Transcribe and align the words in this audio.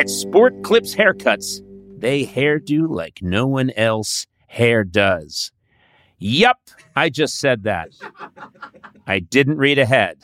At 0.00 0.08
Sport 0.08 0.62
Clips 0.62 0.94
Haircuts, 0.94 1.60
they 1.98 2.24
hairdo 2.24 2.88
like 2.88 3.18
no 3.20 3.46
one 3.46 3.68
else 3.76 4.26
hair 4.46 4.82
does. 4.82 5.52
Yup, 6.18 6.56
I 6.96 7.10
just 7.10 7.38
said 7.38 7.64
that. 7.64 7.90
I 9.06 9.18
didn't 9.18 9.58
read 9.58 9.78
ahead. 9.78 10.16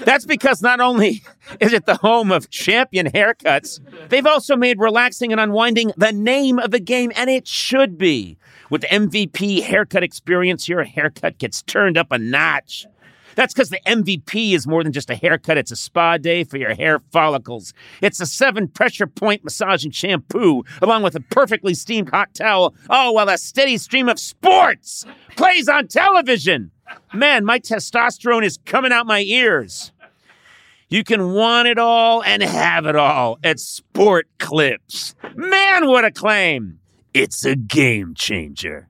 That's 0.00 0.26
because 0.26 0.62
not 0.62 0.80
only 0.80 1.22
is 1.60 1.72
it 1.72 1.86
the 1.86 1.94
home 1.94 2.32
of 2.32 2.50
champion 2.50 3.06
haircuts, 3.06 3.78
they've 4.08 4.26
also 4.26 4.56
made 4.56 4.80
relaxing 4.80 5.30
and 5.30 5.40
unwinding 5.40 5.92
the 5.96 6.10
name 6.10 6.58
of 6.58 6.72
the 6.72 6.80
game, 6.80 7.12
and 7.14 7.30
it 7.30 7.46
should 7.46 7.96
be. 7.96 8.36
With 8.68 8.82
MVP 8.82 9.62
haircut 9.62 10.02
experience, 10.02 10.68
your 10.68 10.82
haircut 10.82 11.38
gets 11.38 11.62
turned 11.62 11.96
up 11.96 12.10
a 12.10 12.18
notch. 12.18 12.84
That's 13.40 13.54
because 13.54 13.70
the 13.70 13.80
MVP 13.86 14.52
is 14.52 14.66
more 14.66 14.84
than 14.84 14.92
just 14.92 15.08
a 15.08 15.14
haircut, 15.14 15.56
it's 15.56 15.70
a 15.70 15.76
spa 15.76 16.18
day 16.18 16.44
for 16.44 16.58
your 16.58 16.74
hair 16.74 16.98
follicles. 17.10 17.72
It's 18.02 18.20
a 18.20 18.26
seven 18.26 18.68
pressure 18.68 19.06
point 19.06 19.44
massaging 19.44 19.92
shampoo, 19.92 20.62
along 20.82 21.04
with 21.04 21.14
a 21.14 21.20
perfectly 21.20 21.72
steamed 21.72 22.10
hot 22.10 22.34
towel, 22.34 22.74
Oh, 22.90 23.12
while 23.12 23.30
a 23.30 23.38
steady 23.38 23.78
stream 23.78 24.10
of 24.10 24.18
sports 24.18 25.06
plays 25.36 25.70
on 25.70 25.88
television. 25.88 26.70
Man, 27.14 27.46
my 27.46 27.58
testosterone 27.58 28.44
is 28.44 28.58
coming 28.66 28.92
out 28.92 29.06
my 29.06 29.20
ears. 29.22 29.90
You 30.90 31.02
can 31.02 31.32
want 31.32 31.66
it 31.66 31.78
all 31.78 32.22
and 32.22 32.42
have 32.42 32.84
it 32.84 32.96
all 32.96 33.38
at 33.42 33.58
Sport 33.58 34.28
Clips. 34.36 35.14
Man, 35.34 35.88
what 35.88 36.04
a 36.04 36.10
claim! 36.10 36.80
It's 37.14 37.46
a 37.46 37.56
game 37.56 38.12
changer. 38.14 38.89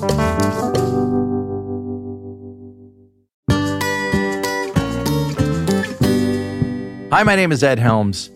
Hi, 0.00 0.04
my 7.24 7.34
name 7.34 7.50
is 7.50 7.64
Ed 7.64 7.80
Helms. 7.80 8.30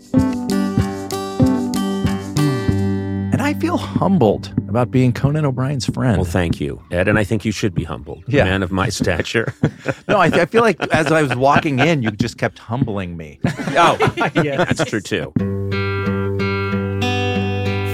And 3.33 3.41
I 3.41 3.55
feel 3.55 3.77
humbled 3.77 4.53
about 4.69 4.91
being 4.91 5.13
Conan 5.13 5.45
O'Brien's 5.45 5.87
friend. 5.87 6.17
Well, 6.17 6.25
thank 6.25 6.61
you, 6.61 6.83
Ed, 6.91 7.07
and 7.07 7.17
I 7.17 7.23
think 7.23 7.45
you 7.45 7.53
should 7.53 7.75
be 7.75 7.85
humbled. 7.85 8.25
Yeah. 8.27 8.43
Man 8.43 8.65
of 8.65 8.73
my 8.73 8.89
stature. 8.89 9.55
no, 10.09 10.17
I, 10.17 10.27
I 10.27 10.47
feel 10.47 10.63
like 10.63 10.81
as 10.93 11.13
I 11.13 11.23
was 11.23 11.37
walking 11.37 11.79
in, 11.79 12.03
you 12.03 12.11
just 12.11 12.39
kept 12.39 12.59
humbling 12.59 13.17
me. 13.17 13.39
oh, 13.47 13.97
yeah, 14.35 14.65
that's 14.65 14.85
true 14.85 15.01
too. 15.01 15.33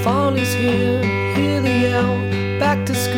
Fall 0.03 0.34
is 0.36 0.55
here, 0.55 1.03
hear 1.34 1.60
the 1.60 1.69
yell. 1.69 2.28
Back 2.58 2.86
to 2.86 2.94
school, 2.94 3.17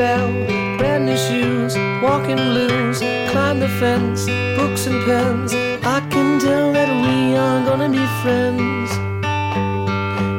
bell. 0.00 0.32
Brand 0.78 1.04
new 1.04 1.16
shoes, 1.28 1.76
walking 2.02 2.36
blues. 2.36 3.00
Climb 3.32 3.60
the 3.60 3.68
fence, 3.80 4.24
books 4.56 4.86
and 4.86 5.04
pens. 5.04 5.52
I 5.84 6.00
can 6.08 6.40
tell 6.40 6.72
that 6.72 6.88
we 7.04 7.36
are 7.36 7.62
gonna 7.68 7.90
be 7.90 8.06
friends. 8.22 8.90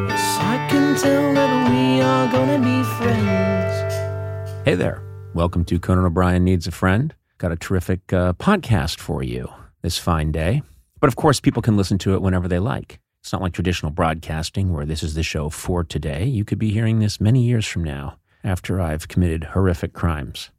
Yes, 0.09 0.37
I 0.53 0.55
can 0.67 0.95
tell 0.95 1.33
that 1.35 1.53
we 1.69 2.01
are 2.01 2.27
gonna 2.31 2.57
be 2.57 2.77
friends. 2.97 3.93
Hey 4.65 4.73
there. 4.73 5.03
Welcome 5.35 5.63
to 5.65 5.79
Conan 5.79 6.05
O'Brien 6.05 6.43
Needs 6.43 6.65
a 6.65 6.71
Friend. 6.71 7.13
Got 7.37 7.51
a 7.51 7.55
terrific 7.55 8.11
uh, 8.11 8.33
podcast 8.33 8.97
for 8.97 9.21
you 9.21 9.47
this 9.83 9.99
fine 9.99 10.31
day. 10.31 10.63
But 10.99 11.07
of 11.07 11.15
course, 11.15 11.39
people 11.39 11.61
can 11.61 11.77
listen 11.77 11.99
to 11.99 12.15
it 12.15 12.23
whenever 12.23 12.47
they 12.47 12.59
like. 12.59 12.99
It's 13.21 13.31
not 13.31 13.43
like 13.43 13.53
traditional 13.53 13.91
broadcasting 13.91 14.73
where 14.73 14.87
this 14.87 15.03
is 15.03 15.13
the 15.13 15.21
show 15.21 15.49
for 15.51 15.83
today. 15.83 16.25
You 16.25 16.45
could 16.45 16.57
be 16.57 16.71
hearing 16.71 16.97
this 16.97 17.21
many 17.21 17.43
years 17.43 17.67
from 17.67 17.83
now 17.83 18.17
after 18.43 18.79
I've 18.81 19.07
committed 19.07 19.43
horrific 19.45 19.93
crimes. 19.93 20.49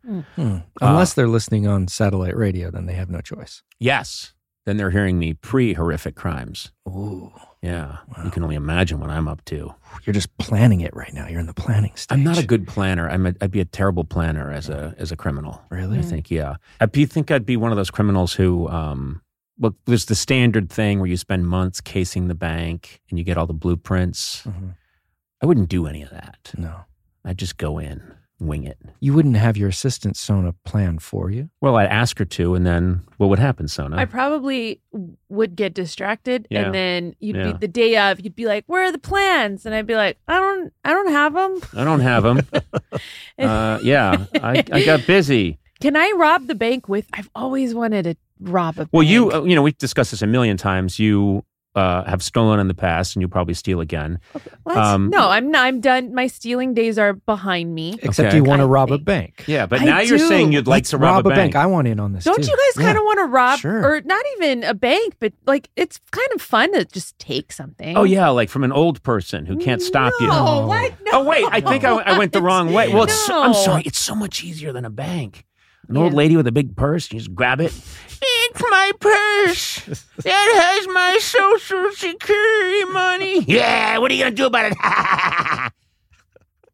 Unless 0.80 1.14
they're 1.14 1.28
listening 1.28 1.66
on 1.66 1.88
satellite 1.88 2.36
radio, 2.36 2.70
then 2.70 2.86
they 2.86 2.94
have 2.94 3.10
no 3.10 3.20
choice. 3.20 3.62
Yes. 3.78 4.32
Then 4.64 4.76
they're 4.76 4.90
hearing 4.90 5.18
me 5.18 5.34
pre 5.34 5.74
horrific 5.74 6.14
crimes. 6.14 6.70
Ooh, 6.88 7.32
Yeah. 7.62 7.98
You 8.24 8.30
can 8.30 8.44
only 8.44 8.54
imagine 8.54 9.00
what 9.00 9.10
I'm 9.10 9.26
up 9.26 9.44
to. 9.46 9.74
you're 10.04 10.14
just 10.14 10.36
planning 10.38 10.80
it 10.82 10.94
right 10.94 11.12
now. 11.12 11.26
You're 11.26 11.40
in 11.40 11.46
the 11.46 11.54
planning 11.54 11.92
stage. 11.96 12.16
I'm 12.16 12.22
not 12.22 12.38
a 12.38 12.46
good 12.46 12.66
planner. 12.68 13.08
I'm 13.08 13.26
a, 13.26 13.34
I'd 13.40 13.50
be 13.50 13.58
a 13.60 13.64
terrible 13.64 14.04
planner 14.04 14.52
as 14.52 14.68
a 14.68 14.94
as 14.98 15.10
a 15.10 15.16
criminal. 15.16 15.60
Really? 15.70 15.98
I 15.98 16.02
think, 16.02 16.30
yeah. 16.30 16.56
I 16.80 16.86
be, 16.86 17.06
think 17.06 17.30
I'd 17.32 17.44
be 17.46 17.56
one 17.56 17.72
of 17.72 17.76
those 17.76 17.90
criminals 17.90 18.34
who, 18.34 18.68
um, 18.68 19.20
well, 19.58 19.74
there's 19.86 20.06
the 20.06 20.14
standard 20.14 20.70
thing 20.70 20.98
where 21.00 21.08
you 21.08 21.16
spend 21.16 21.46
months 21.48 21.80
casing 21.80 22.28
the 22.28 22.34
bank 22.36 23.00
and 23.10 23.18
you 23.18 23.24
get 23.24 23.36
all 23.36 23.46
the 23.46 23.52
blueprints. 23.54 24.42
Mhm. 24.44 24.74
I 25.42 25.46
wouldn't 25.46 25.68
do 25.68 25.88
any 25.88 26.02
of 26.02 26.10
that. 26.10 26.52
No. 26.56 26.84
I'd 27.24 27.38
just 27.38 27.56
go 27.56 27.78
in, 27.78 28.02
wing 28.40 28.64
it. 28.64 28.78
You 29.00 29.12
wouldn't 29.14 29.36
have 29.36 29.56
your 29.56 29.68
assistant 29.68 30.16
Sona 30.16 30.54
plan 30.64 30.98
for 30.98 31.30
you. 31.30 31.50
Well, 31.60 31.76
I'd 31.76 31.86
ask 31.88 32.18
her 32.18 32.24
to, 32.24 32.54
and 32.54 32.66
then 32.66 33.02
what 33.18 33.28
would 33.30 33.38
happen, 33.38 33.68
Sona? 33.68 33.96
I 33.96 34.04
probably 34.04 34.80
would 35.28 35.54
get 35.54 35.74
distracted, 35.74 36.48
Yeah. 36.50 36.62
and 36.66 36.74
then 36.74 37.14
you'd 37.20 37.36
Yeah. 37.36 37.52
be 37.52 37.58
the 37.58 37.68
day 37.68 37.96
of. 37.96 38.20
You'd 38.20 38.34
be 38.34 38.46
like, 38.46 38.64
"Where 38.66 38.82
are 38.84 38.92
the 38.92 38.98
plans?" 38.98 39.64
And 39.66 39.74
I'd 39.74 39.86
be 39.86 39.94
like, 39.94 40.18
"I 40.26 40.38
don't, 40.40 40.72
I 40.84 40.90
don't 40.92 41.10
have 41.12 41.34
them. 41.34 41.60
I 41.76 41.84
don't 41.84 42.00
have 42.00 42.22
them. 42.24 42.40
uh, 43.38 43.78
yeah, 43.82 44.26
I, 44.34 44.64
I 44.72 44.84
got 44.84 45.06
busy. 45.06 45.58
Can 45.80 45.96
I 45.96 46.12
rob 46.16 46.46
the 46.46 46.54
bank 46.54 46.88
with?" 46.88 47.06
I've 47.12 47.30
always 47.34 47.74
wanted 47.74 48.04
to 48.04 48.16
rob 48.40 48.78
a. 48.78 48.88
Well, 48.92 49.02
you, 49.02 49.30
uh, 49.32 49.42
you 49.44 49.54
know, 49.54 49.62
we've 49.62 49.78
discussed 49.78 50.10
this 50.10 50.22
a 50.22 50.26
million 50.26 50.56
times. 50.56 50.98
You 50.98 51.44
uh, 51.74 52.04
have 52.04 52.22
stolen 52.22 52.60
in 52.60 52.68
the 52.68 52.74
past, 52.74 53.16
and 53.16 53.22
you'll 53.22 53.30
probably 53.30 53.54
steal 53.54 53.80
again. 53.80 54.18
What? 54.64 54.76
um, 54.76 55.08
no, 55.08 55.28
I'm 55.30 55.50
not. 55.50 55.64
I'm 55.64 55.80
done. 55.80 56.14
My 56.14 56.26
stealing 56.26 56.74
days 56.74 56.98
are 56.98 57.14
behind 57.14 57.74
me. 57.74 57.98
Except 58.02 58.28
Okay. 58.28 58.36
you 58.36 58.44
want 58.44 58.60
to 58.60 58.64
I 58.64 58.66
rob 58.66 58.90
a 58.90 58.96
think- 58.96 59.04
bank. 59.06 59.44
Yeah, 59.46 59.64
but 59.66 59.80
I 59.80 59.84
now 59.84 60.00
you're 60.00 60.18
do. 60.18 60.28
saying 60.28 60.52
you'd 60.52 60.66
like 60.66 60.80
Let's 60.82 60.90
to 60.90 60.98
rob, 60.98 61.26
a 61.26 61.30
bank. 61.30 61.56
I 61.56 61.64
want 61.66 61.88
in 61.88 61.98
on 61.98 62.12
this. 62.12 62.24
Don't 62.24 62.42
too. 62.44 62.50
you 62.50 62.56
guys 62.74 62.84
kind 62.84 62.98
of 62.98 63.04
want 63.04 63.18
to 63.20 63.24
rob, 63.24 63.58
Sure. 63.60 63.84
or 63.96 64.00
not 64.02 64.22
even 64.36 64.64
a 64.64 64.74
bank, 64.74 65.14
but 65.18 65.32
like 65.46 65.70
it's 65.76 65.98
kind 66.10 66.28
of 66.34 66.42
fun 66.42 66.72
to 66.74 66.84
just 66.84 67.18
take 67.18 67.50
something. 67.52 67.96
Oh 67.96 68.04
yeah, 68.04 68.28
like 68.28 68.50
from 68.50 68.64
an 68.64 68.72
old 68.72 69.02
person 69.02 69.46
who 69.46 69.56
can't 69.56 69.80
stop 69.80 70.12
you. 70.20 70.26
No, 70.26 70.66
what? 70.66 70.92
No. 71.04 71.10
Oh 71.14 71.24
wait, 71.24 71.46
I 71.50 71.60
think 71.62 71.84
I, 71.84 71.92
I 71.92 72.18
went 72.18 72.32
the 72.32 72.42
wrong 72.42 72.72
way. 72.74 72.92
Well, 72.92 73.04
it's 73.04 73.14
so, 73.26 73.42
I'm 73.42 73.52
No. 73.52 73.58
sorry. 73.64 73.82
It's 73.86 73.98
so 73.98 74.14
much 74.14 74.44
easier 74.44 74.72
than 74.74 74.84
a 74.84 74.90
bank. 74.90 75.46
An 75.88 75.96
Yeah. 75.96 76.02
old 76.02 76.12
lady 76.14 76.36
with 76.36 76.46
a 76.46 76.52
big 76.52 76.76
purse, 76.76 77.10
you 77.10 77.18
just 77.18 77.34
grab 77.34 77.60
it. 77.60 77.72
It's 78.24 78.62
my 78.70 78.92
purse. 79.00 79.88
It 80.24 80.26
has 80.62 80.86
my 80.88 81.18
social 81.20 81.90
security 81.92 82.84
money. 82.92 83.40
Yeah, 83.48 83.98
what 83.98 84.10
are 84.10 84.14
you 84.14 84.22
gonna 84.24 84.34
do 84.36 84.46
about 84.46 84.70
it? 84.72 85.72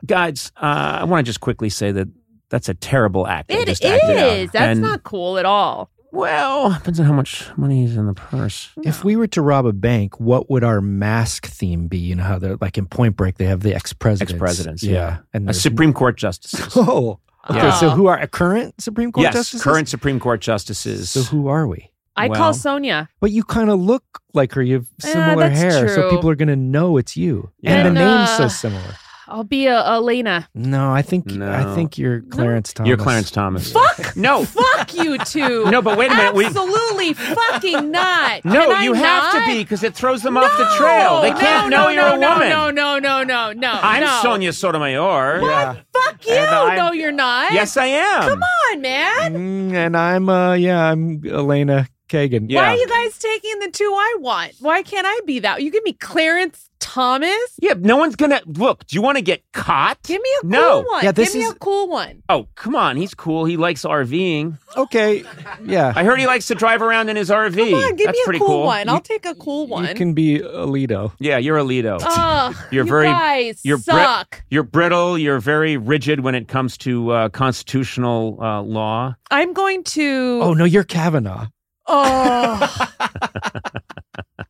Guys, 0.07 0.53
uh, 0.57 0.99
I 1.01 1.05
want 1.05 1.25
to 1.25 1.29
just 1.29 1.41
quickly 1.41 1.69
say 1.71 1.91
that 1.93 2.09
that's 2.51 2.69
a 2.69 2.75
terrible 2.75 3.27
act. 3.27 3.51
I 3.51 3.57
It 3.57 3.67
just 3.67 3.85
acted 3.85 4.17
out. 4.17 4.53
That's 4.53 4.73
And, 4.73 4.81
not 4.81 5.03
cool 5.03 5.39
at 5.39 5.45
all. 5.45 5.91
Well, 6.13 6.71
depends 6.73 6.99
on 7.01 7.07
how 7.07 7.13
much 7.13 7.47
money 7.59 7.85
is 7.85 7.97
in 7.97 8.07
the 8.07 8.15
purse. 8.15 8.71
If 8.83 9.05
we 9.05 9.17
were 9.17 9.27
to 9.29 9.43
rob 9.43 9.67
a 9.67 9.75
bank, 9.75 10.19
what 10.19 10.49
would 10.49 10.65
our 10.65 10.81
mask 10.81 11.47
theme 11.47 11.87
be? 11.89 11.99
You 11.99 12.15
know 12.15 12.23
how 12.23 12.39
they're 12.39 12.57
like 12.61 12.79
in 12.79 12.87
Point 12.87 13.17
Break, 13.17 13.37
they 13.37 13.45
have 13.45 13.61
the 13.61 13.75
ex 13.75 13.93
presidents. 13.93 14.33
Ex-presidents, 14.33 14.83
yeah. 14.83 15.19
And 15.35 15.45
Uh, 15.47 15.53
there's- 15.53 15.61
Supreme 15.63 15.93
Court 15.93 16.17
justices. 16.17 16.73
Oh, 16.77 17.19
okay. 17.51 17.59
Yeah. 17.59 17.71
So 17.81 17.91
who 17.91 18.07
are 18.07 18.27
current 18.27 18.81
Supreme 18.81 19.13
Court 19.13 19.23
yes, 19.25 19.35
justices? 19.35 19.63
current 19.63 19.89
Supreme 19.89 20.21
Court 20.21 20.41
justices. 20.41 21.11
So 21.11 21.23
who 21.23 21.49
are 21.49 21.67
we? 21.67 21.91
I 22.17 22.29
Well- 22.29 22.39
call 22.39 22.55
Sonia. 22.55 23.09
But 23.21 23.31
you 23.31 23.45
kind 23.45 23.71
of 23.71 23.81
look 23.81 24.03
like 24.35 24.53
her. 24.55 24.63
You 24.63 24.75
have 24.75 24.87
Yeah, 25.05 25.13
similar 25.13 25.49
that's 25.49 25.61
hair, 25.61 25.89
so 25.89 26.11
people 26.11 26.29
are 26.31 26.35
going 26.35 26.49
to 26.49 26.57
know 26.57 26.97
it's 26.97 27.17
you. 27.17 27.51
And 27.65 27.89
And, 27.89 27.97
the 27.97 28.01
name's 28.05 28.31
so 28.37 28.45
uh, 28.45 28.49
similar. 28.49 28.95
I'll 29.29 29.45
be 29.45 29.67
a 29.67 29.87
Elena. 29.87 30.49
No, 30.55 30.91
I 30.91 31.03
think 31.03 31.31
I 31.33 31.75
think 31.75 31.99
you're 31.99 32.23
Clarence 32.23 32.73
Thomas. 32.73 32.89
You're 32.89 32.97
Clarence 32.97 33.31
Thomas. 33.31 33.73
Fuck. 33.73 34.17
No. 34.17 34.45
Fuck 34.45 34.95
you 34.95 35.19
two. 35.19 35.71
No, 35.71 35.83
but 35.83 35.99
wait 35.99 36.11
a 36.11 36.15
minute. 36.15 36.35
We, 36.35 36.47
Absolutely 36.47 37.13
fucking 37.13 37.91
not. 37.91 38.45
no, 38.45 38.67
Can 38.67 38.73
I 38.77 38.85
you 38.85 38.95
have 38.95 39.33
to 39.33 39.39
not? 39.41 39.47
be 39.47 39.59
because 39.63 39.83
it 39.83 39.95
throws 39.95 40.23
them 40.23 40.37
off 40.37 40.51
the 40.57 40.65
trail. 40.79 41.21
They 41.21 41.31
can't 41.31 41.69
no, 41.71 41.77
know 41.79 41.83
no, 41.85 41.89
you're 41.91 42.17
a 42.17 42.19
no, 42.19 42.31
woman. 42.31 42.49
No, 42.49 42.71
no, 42.71 42.99
no, 42.99 43.23
no, 43.23 43.53
no. 43.53 43.79
I'm 43.83 44.03
no. 44.03 44.21
Sonia 44.23 44.53
Sotomayor. 44.53 45.41
Yeah. 45.43 45.77
Fuck 45.93 46.27
you. 46.27 46.33
And 46.35 46.51
I'm- 46.51 46.77
no, 46.77 46.93
you're 46.93 47.13
not. 47.13 47.53
Yes, 47.53 47.77
I 47.77 47.87
am. 47.87 48.23
Come 48.23 48.43
on, 48.43 48.81
man. 48.81 49.35
Mm, 49.35 49.73
and 49.75 49.97
I'm 49.97 50.29
uh 50.29 50.55
yeah, 50.55 50.91
I'm 50.91 51.23
Elena 51.27 51.87
Kagan. 52.09 52.47
Yeah. 52.51 52.63
Why 52.63 52.75
are 52.75 52.77
you 52.77 52.89
guys 52.89 53.19
taking 53.19 53.59
the 53.61 53.71
two 53.71 53.85
I 53.97 54.17
want? 54.21 54.55
Why 54.61 54.83
can't 54.83 55.07
I 55.07 55.21
be 55.27 55.39
that? 55.41 55.63
You 55.63 55.71
give 55.71 55.85
me 55.85 55.93
Clarence 55.93 56.65
Thomas. 56.81 57.37
Yeah, 57.61 57.75
no 57.77 57.97
one's 57.97 58.17
gonna 58.17 58.41
look. 58.47 58.87
Do 58.87 58.95
you 58.97 59.03
want 59.03 59.17
to 59.19 59.23
get 59.23 59.43
caught? 59.53 60.01
Give 60.05 60.23
me 60.23 60.29
a 60.39 60.43
cool 60.43 60.51
No. 60.51 60.81
one. 60.83 61.05
Yeah, 61.05 61.13
this 61.13 61.33
give 61.33 61.41
me 61.41 61.45
is- 61.47 61.53
a 61.53 61.55
cool 61.57 61.89
one. 61.89 62.23
Oh, 62.29 62.47
come 62.55 62.75
on. 62.77 62.97
He's 62.97 63.15
cool. 63.15 63.45
He 63.45 63.57
likes 63.57 63.83
RVing. 63.85 64.59
Okay. 64.77 65.25
Yeah. 65.65 65.93
I 65.95 66.05
heard 66.05 66.19
he 66.21 66.27
likes 66.27 66.47
to 66.47 66.55
drive 66.55 66.81
around 66.81 67.09
in 67.09 67.17
his 67.17 67.31
RV. 67.31 67.57
Come 67.73 67.75
on, 67.83 67.97
give 67.97 68.07
That's 68.07 68.17
me 68.17 68.23
a 68.23 68.25
pretty 68.25 68.39
cool, 68.39 68.49
cool. 68.49 68.63
one. 68.65 68.89
I'll 68.89 69.01
take 69.01 69.27
a 69.27 69.35
cool 69.35 69.67
one. 69.67 69.87
You 69.87 69.95
can 69.95 70.13
be 70.15 70.39
Alito. 70.39 71.13
Yeah, 71.19 71.39
you're 71.39 71.59
Alito. 71.59 71.99
Ugh, 72.03 72.55
You're 72.71 72.85
you 72.85 72.91
very- 72.91 73.07
guys 73.07 73.61
you're 73.65 73.79
Brit- 73.79 73.85
suck. 73.97 74.43
You're 74.49 74.63
brittle. 74.63 75.19
You're 75.19 75.41
very 75.41 75.77
rigid 75.77 76.21
when 76.21 76.35
it 76.37 76.49
comes 76.49 76.79
to 76.79 77.11
uh, 77.11 77.29
constitutional 77.31 78.39
uh, 78.41 78.63
law. 78.63 79.15
I'm 79.31 79.53
going 79.53 79.83
to. 79.85 80.41
Oh 80.43 80.55
no, 80.55 80.65
you're 80.65 80.85
Kavanaugh. 80.85 81.47
Oh, 81.89 82.89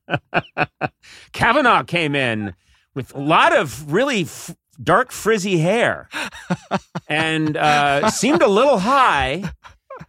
Kavanaugh 1.32 1.82
came 1.84 2.14
in 2.14 2.54
with 2.94 3.14
a 3.14 3.20
lot 3.20 3.54
of 3.56 3.92
really 3.92 4.22
f- 4.22 4.54
dark, 4.82 5.12
frizzy 5.12 5.58
hair 5.58 6.08
and 7.08 7.56
uh, 7.56 8.10
seemed 8.10 8.42
a 8.42 8.48
little 8.48 8.78
high 8.78 9.44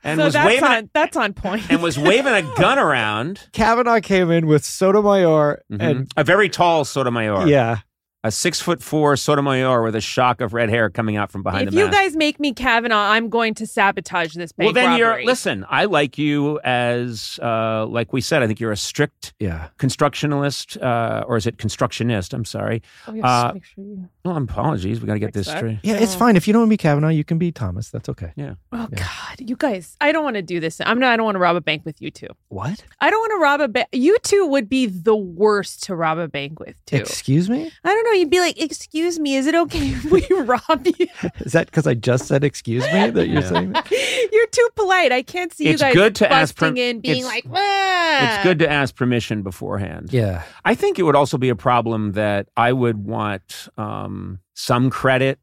and 0.03 0.19
so 0.19 0.25
was 0.25 0.33
that's 0.33 0.47
waving 0.47 0.69
a, 0.69 0.89
that's 0.93 1.17
on 1.17 1.33
point. 1.33 1.69
and 1.69 1.81
was 1.81 1.97
waving 1.99 2.33
a 2.33 2.41
gun 2.57 2.77
around. 2.79 3.47
Kavanaugh 3.53 3.99
came 3.99 4.29
in 4.31 4.45
with 4.47 4.63
Sotomayor 4.63 5.63
Mhm. 5.71 5.81
and 5.81 6.11
a 6.15 6.23
very 6.23 6.49
tall 6.49 6.85
Sotomayor. 6.85 7.47
yeah. 7.47 7.79
A 8.25 8.31
six 8.31 8.59
foot 8.59 8.83
four 8.83 9.15
Sotomayor 9.15 9.81
with 9.81 9.95
a 9.95 10.01
shock 10.01 10.41
of 10.41 10.53
red 10.53 10.69
hair 10.69 10.89
coming 10.89 11.15
out 11.15 11.31
from 11.31 11.41
behind 11.41 11.69
if 11.69 11.73
the 11.73 11.79
you 11.79 11.89
guys 11.89 12.17
make 12.17 12.37
me 12.37 12.53
Kavanaugh, 12.53 12.97
I'm 13.11 13.29
going 13.29 13.53
to 13.53 13.65
sabotage 13.65 14.33
this 14.33 14.51
bank 14.51 14.65
well, 14.67 14.73
then 14.73 14.99
robbery. 14.99 14.99
you're 14.99 15.23
listen. 15.25 15.65
I 15.69 15.85
like 15.85 16.17
you 16.17 16.59
as, 16.65 17.39
uh, 17.41 17.85
like 17.85 18.11
we 18.11 18.19
said. 18.19 18.43
I 18.43 18.47
think 18.47 18.59
you're 18.59 18.73
a 18.73 18.77
strict 18.77 19.33
Yeah. 19.39 19.69
constructionalist, 19.79 20.81
uh, 20.83 21.23
or 21.27 21.37
is 21.37 21.47
it 21.47 21.57
constructionist? 21.59 22.33
I'm 22.33 22.43
sorry. 22.43 22.81
Oh, 23.07 23.13
yes, 23.13 23.23
uh, 23.23 23.51
make 23.53 23.63
sure 23.63 23.83
you. 23.85 24.09
Well, 24.25 24.35
apologies. 24.35 24.99
We 24.99 25.07
got 25.07 25.13
to 25.13 25.19
get 25.19 25.31
this 25.31 25.47
that. 25.47 25.57
straight. 25.59 25.79
Yeah, 25.83 25.95
it's 25.95 26.15
Oh. 26.15 26.19
fine. 26.19 26.35
If 26.35 26.45
you 26.45 26.51
don't 26.51 26.63
want 26.63 26.71
to 26.71 26.73
be 26.73 26.77
Kavanaugh, 26.77 27.07
you 27.07 27.23
can 27.23 27.37
be 27.37 27.53
Thomas. 27.53 27.89
That's 27.89 28.09
okay. 28.09 28.33
Yeah. 28.35 28.55
Oh 28.73 28.85
Yeah. 28.91 28.97
God, 28.99 29.49
you 29.49 29.55
guys! 29.55 29.95
I 30.01 30.11
don't 30.11 30.25
want 30.25 30.35
to 30.35 30.41
do 30.41 30.59
this. 30.59 30.81
I'm 30.85 30.99
not. 30.99 31.13
I 31.13 31.15
don't 31.15 31.23
want 31.25 31.35
to 31.35 31.39
rob 31.39 31.55
a 31.55 31.61
bank 31.61 31.85
with 31.85 32.01
you 32.01 32.11
two. 32.11 32.27
What? 32.49 32.83
I 32.99 33.09
don't 33.11 33.19
want 33.21 33.31
to 33.31 33.37
rob 33.41 33.61
a 33.61 33.69
bank. 33.69 33.87
You 33.93 34.17
two 34.23 34.45
would 34.47 34.67
be 34.67 34.87
the 34.87 35.15
worst 35.15 35.83
to 35.83 35.95
rob 35.95 36.17
a 36.17 36.27
bank 36.27 36.59
with 36.59 36.83
too. 36.85 36.97
Excuse 36.97 37.49
me? 37.49 37.71
I 37.85 37.87
don't 37.93 38.03
know. 38.03 38.08
You'd 38.13 38.29
be 38.29 38.39
like, 38.39 38.59
"Excuse 38.61 39.19
me, 39.19 39.35
is 39.35 39.45
it 39.47 39.55
okay 39.55 39.89
if 39.89 40.05
we 40.05 40.25
rob 40.41 40.85
you?" 40.85 41.07
Is 41.39 41.53
that 41.53 41.67
because 41.67 41.87
I 41.87 41.93
just 41.93 42.27
said 42.27 42.43
excuse 42.43 42.83
me 42.91 43.09
that 43.09 43.27
you're 43.27 43.41
Yeah. 43.41 43.49
saying 43.49 43.71
that? 43.73 43.89
You're 44.31 44.47
too 44.47 44.69
polite. 44.75 45.11
I 45.11 45.21
can't 45.21 45.51
see 45.53 45.65
It's 45.67 45.81
you 45.81 45.87
guys 45.87 45.93
good 45.95 46.15
to 46.15 46.31
ask 46.31 46.55
per- 46.55 46.67
in, 46.67 46.99
being 47.01 47.17
it's- 47.19 47.25
like, 47.25 47.45
"Ah." 47.53 48.35
It's 48.35 48.43
good 48.43 48.59
to 48.59 48.69
ask 48.69 48.95
permission 48.95 49.41
beforehand. 49.43 50.11
Yeah. 50.11 50.43
I 50.65 50.75
think 50.75 50.99
it 50.99 51.03
would 51.03 51.15
also 51.15 51.37
be 51.37 51.49
a 51.49 51.55
problem 51.55 52.13
that 52.13 52.47
I 52.57 52.73
would 52.73 53.05
want 53.05 53.67
um, 53.77 54.39
some 54.53 54.89
credit 54.89 55.39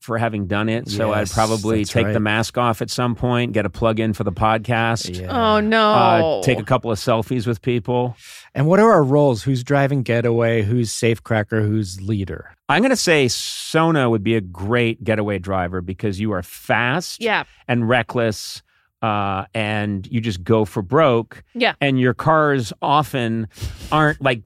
for 0.00 0.18
having 0.18 0.46
done 0.46 0.68
it. 0.68 0.88
So 0.88 1.12
I'd 1.12 1.30
probably 1.30 1.78
that's 1.78 1.92
take 1.92 2.12
the 2.12 2.20
mask 2.20 2.58
off 2.58 2.82
at 2.82 2.90
some 2.90 3.14
point, 3.14 3.52
get 3.52 3.66
a 3.66 3.70
plug 3.70 4.00
in 4.00 4.12
for 4.12 4.24
the 4.24 4.32
podcast, 4.32 5.20
Yeah. 5.20 5.54
Oh 5.56 5.60
no! 5.60 5.90
uh, 5.90 6.42
take 6.42 6.58
a 6.58 6.64
couple 6.64 6.90
of 6.90 6.98
selfies 6.98 7.46
with 7.46 7.62
people. 7.62 8.16
And 8.54 8.66
what 8.66 8.80
are 8.80 8.90
our 8.90 9.04
roles? 9.04 9.42
Who's 9.42 9.62
driving 9.62 10.02
getaway? 10.02 10.62
Who's 10.62 10.90
safecracker? 10.90 11.62
Who's 11.62 12.00
leader? 12.00 12.56
I'm 12.68 12.82
going 12.82 12.90
to 12.90 12.96
say 12.96 13.28
Sona 13.28 14.08
would 14.08 14.24
be 14.24 14.34
a 14.36 14.40
great 14.40 15.04
getaway 15.04 15.38
driver 15.38 15.80
because 15.80 16.18
you 16.18 16.32
are 16.32 16.42
fast 16.42 17.20
yeah, 17.22 17.44
and 17.68 17.88
reckless. 17.88 18.62
Uh, 19.02 19.46
and 19.54 20.06
you 20.08 20.20
just 20.20 20.44
go 20.44 20.66
for 20.66 20.82
broke. 20.82 21.42
Yeah. 21.54 21.74
And 21.80 21.98
your 21.98 22.12
cars 22.12 22.70
often 22.82 23.48
aren't 23.90 24.20
like, 24.20 24.42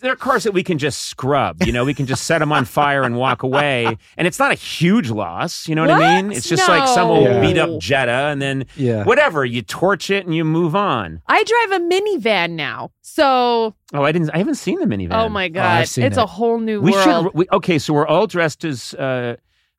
they're 0.00 0.16
cars 0.16 0.44
that 0.44 0.52
we 0.52 0.62
can 0.62 0.78
just 0.78 1.04
scrub. 1.04 1.62
You 1.64 1.72
know, 1.72 1.84
we 1.84 1.94
can 1.94 2.06
just 2.06 2.24
set 2.24 2.38
them 2.40 2.52
on 2.52 2.64
fire 2.64 3.02
and 3.04 3.16
walk 3.16 3.42
away. 3.42 3.96
And 4.16 4.26
it's 4.26 4.38
not 4.38 4.50
a 4.50 4.54
huge 4.54 5.10
loss. 5.10 5.68
You 5.68 5.74
know 5.74 5.82
what, 5.82 5.90
I 5.90 6.22
mean? 6.22 6.32
It's 6.32 6.48
just 6.48 6.68
like 6.68 6.88
some 6.88 7.08
old 7.08 7.24
No. 7.30 7.40
beat 7.40 7.56
up 7.58 7.78
Jetta 7.78 8.28
and 8.30 8.42
then 8.42 8.66
Yeah. 8.76 9.04
whatever, 9.04 9.44
you 9.44 9.62
torch 9.62 10.10
it 10.10 10.26
and 10.26 10.34
you 10.34 10.44
move 10.44 10.74
on. 10.74 11.20
I 11.28 11.44
drive 11.44 11.80
a 11.80 11.84
minivan 11.84 12.50
now. 12.52 12.90
So, 13.02 13.74
Oh, 13.94 14.02
I 14.02 14.10
didn't, 14.12 14.30
I 14.34 14.38
haven't 14.38 14.56
seen 14.56 14.80
the 14.80 14.86
minivan. 14.86 15.12
oh 15.14 15.28
my 15.28 15.44
I've 15.44 15.52
god, 15.52 15.88
seen 15.88 16.04
it's 16.04 16.16
it. 16.18 16.22
a 16.22 16.26
whole 16.26 16.58
new 16.58 16.80
We 16.80 16.90
world. 16.92 17.24
should. 17.26 17.34
We, 17.34 17.46
okay, 17.52 17.78
so 17.78 17.94
we're 17.94 18.06
all 18.06 18.26
dressed 18.26 18.64
as 18.64 18.92
uh, 18.94 19.36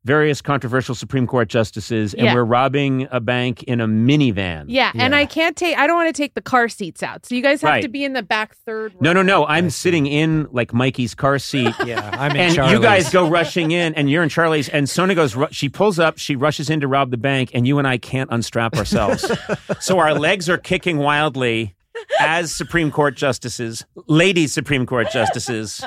various 0.08 0.42
controversial 0.42 0.96
Supreme 0.96 1.28
Court 1.28 1.50
justices, 1.50 2.14
and 2.14 2.24
Yeah. 2.26 2.34
we're 2.34 2.46
robbing 2.46 3.08
a 3.12 3.20
bank 3.20 3.62
in 3.64 3.82
a 3.82 3.88
minivan. 3.88 4.66
yeah, 4.70 4.92
and 4.96 5.14
I 5.14 5.26
can't 5.26 5.56
take. 5.56 5.78
I 5.78 5.86
don't 5.86 5.98
want 5.98 6.08
to 6.16 6.20
take 6.20 6.34
the 6.34 6.42
car 6.42 6.70
seats 6.70 7.04
out. 7.04 7.26
So 7.26 7.36
you 7.36 7.42
guys 7.44 7.62
have 7.62 7.70
Right. 7.70 7.82
to 7.82 7.90
be 7.90 8.04
in 8.06 8.14
the 8.14 8.24
back 8.24 8.56
third. 8.66 8.94
No, 9.02 9.12
no, 9.14 9.20
row. 9.20 9.26
no. 9.26 9.46
I'm 9.46 9.70
sitting 9.70 10.08
in 10.08 10.48
like 10.52 10.74
Mikey's 10.74 11.14
car 11.14 11.38
seat. 11.38 11.76
Yeah. 11.86 12.10
I'm 12.14 12.32
in 12.32 12.60
And 12.60 12.72
you 12.72 12.82
guys 12.82 13.10
go 13.12 13.30
rushing 13.30 13.72
in, 13.72 13.94
and 13.96 14.10
you're 14.10 14.24
in 14.24 14.30
Charlie's, 14.30 14.68
and 14.70 14.90
Sona 14.90 15.14
goes. 15.14 15.36
ru- 15.36 15.48
She 15.52 15.70
pulls 15.70 16.00
up, 16.00 16.18
she 16.18 16.36
rushes 16.36 16.70
in 16.70 16.80
to 16.82 16.88
rob 16.88 17.12
the 17.12 17.18
bank, 17.18 17.52
and 17.54 17.68
you 17.68 17.78
and 17.78 17.88
I 17.88 17.98
can't 17.98 18.30
unstrap 18.32 18.76
ourselves. 18.76 19.30
so 19.80 20.00
our 20.00 20.14
legs 20.14 20.50
are 20.50 20.58
kicking 20.58 20.98
wildly 20.98 21.76
as 22.20 22.52
Supreme 22.52 22.92
Court 22.92 23.16
justices, 23.16 23.86
ladies 24.08 24.54
Supreme 24.54 24.86
Court 24.86 25.10
justices. 25.12 25.84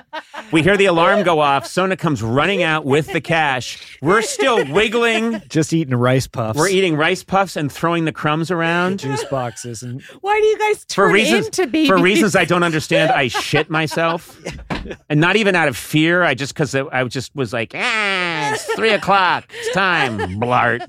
We 0.52 0.62
hear 0.62 0.76
the 0.76 0.86
alarm 0.86 1.22
go 1.22 1.40
off. 1.40 1.66
Sona 1.66 1.96
comes 1.96 2.22
running 2.22 2.62
out 2.62 2.84
with 2.84 3.12
the 3.12 3.20
cash. 3.20 3.98
We're 4.02 4.22
still 4.22 4.64
wiggling. 4.72 5.40
just 5.48 5.72
eating 5.72 5.94
rice 5.94 6.26
puffs. 6.26 6.58
We're 6.58 6.68
eating 6.68 6.96
rice 6.96 7.22
puffs 7.22 7.56
and 7.56 7.70
throwing 7.70 8.04
the 8.04 8.12
crumbs 8.12 8.50
around. 8.50 9.00
juice 9.00 9.24
boxes 9.24 9.82
and 9.82 10.02
Why 10.20 10.38
do 10.40 10.46
you 10.46 10.58
guys 10.58 10.84
For 10.84 11.06
turn 11.06 11.12
reasons, 11.12 11.46
into 11.46 11.66
babies? 11.66 11.88
for 11.88 11.98
reasons 11.98 12.34
I 12.36 12.44
don't 12.44 12.62
understand, 12.62 13.12
I 13.12 13.28
shit 13.28 13.70
myself, 13.70 14.40
and 15.08 15.20
not 15.20 15.36
even 15.36 15.54
out 15.54 15.68
of 15.68 15.76
fear. 15.76 16.22
I 16.22 16.34
just 16.34 16.54
because 16.54 16.74
I 16.74 17.04
just 17.04 17.34
was 17.36 17.52
like, 17.52 17.72
ah, 17.76 18.52
it's 18.52 18.64
three 18.74 18.90
o'clock, 18.92 19.44
it's 19.54 19.72
time, 19.74 20.18
blart. 20.40 20.86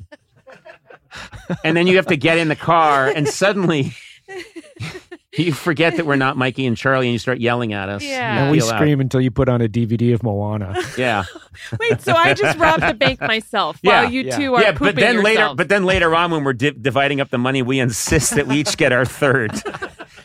And 1.63 1.75
then 1.75 1.87
you 1.87 1.97
have 1.97 2.07
to 2.07 2.15
get 2.15 2.37
in 2.37 2.47
the 2.47 2.55
car, 2.55 3.07
and 3.07 3.27
suddenly 3.27 3.93
you 5.37 5.53
forget 5.53 5.95
that 5.95 6.05
we're 6.05 6.15
not 6.17 6.35
Mikey 6.37 6.65
and 6.65 6.75
Charlie, 6.75 7.07
and 7.07 7.13
you 7.13 7.19
start 7.19 7.39
yelling 7.39 7.71
at 7.73 7.87
us. 7.89 8.03
Yeah. 8.03 8.43
and 8.43 8.51
we 8.51 8.59
Feel 8.59 8.69
out. 8.69 8.75
scream 8.77 8.99
until 8.99 9.21
you 9.21 9.31
put 9.31 9.47
on 9.49 9.61
a 9.61 9.67
DVD 9.69 10.13
of 10.13 10.23
Moana. 10.23 10.75
Yeah, 10.97 11.23
Wait, 11.79 12.01
so 12.01 12.13
I 12.13 12.33
just 12.33 12.57
robbed 12.57 12.83
the 12.83 12.93
bank 12.93 13.21
myself 13.21 13.79
Yeah, 13.81 14.03
while 14.03 14.11
you 14.11 14.21
yeah. 14.23 14.37
two 14.37 14.55
are 14.55 14.61
yeah. 14.61 14.71
But 14.73 14.95
then 14.95 15.23
later, 15.23 15.51
but 15.55 15.69
then 15.69 15.85
later 15.85 16.13
on, 16.15 16.31
when 16.31 16.43
we're 16.43 16.53
di- 16.53 16.71
dividing 16.71 17.21
up 17.21 17.29
the 17.29 17.37
money, 17.37 17.61
we 17.61 17.79
insist 17.79 18.35
that 18.35 18.47
we 18.47 18.57
each 18.57 18.75
get 18.77 18.91
our 18.91 19.05
third, 19.05 19.51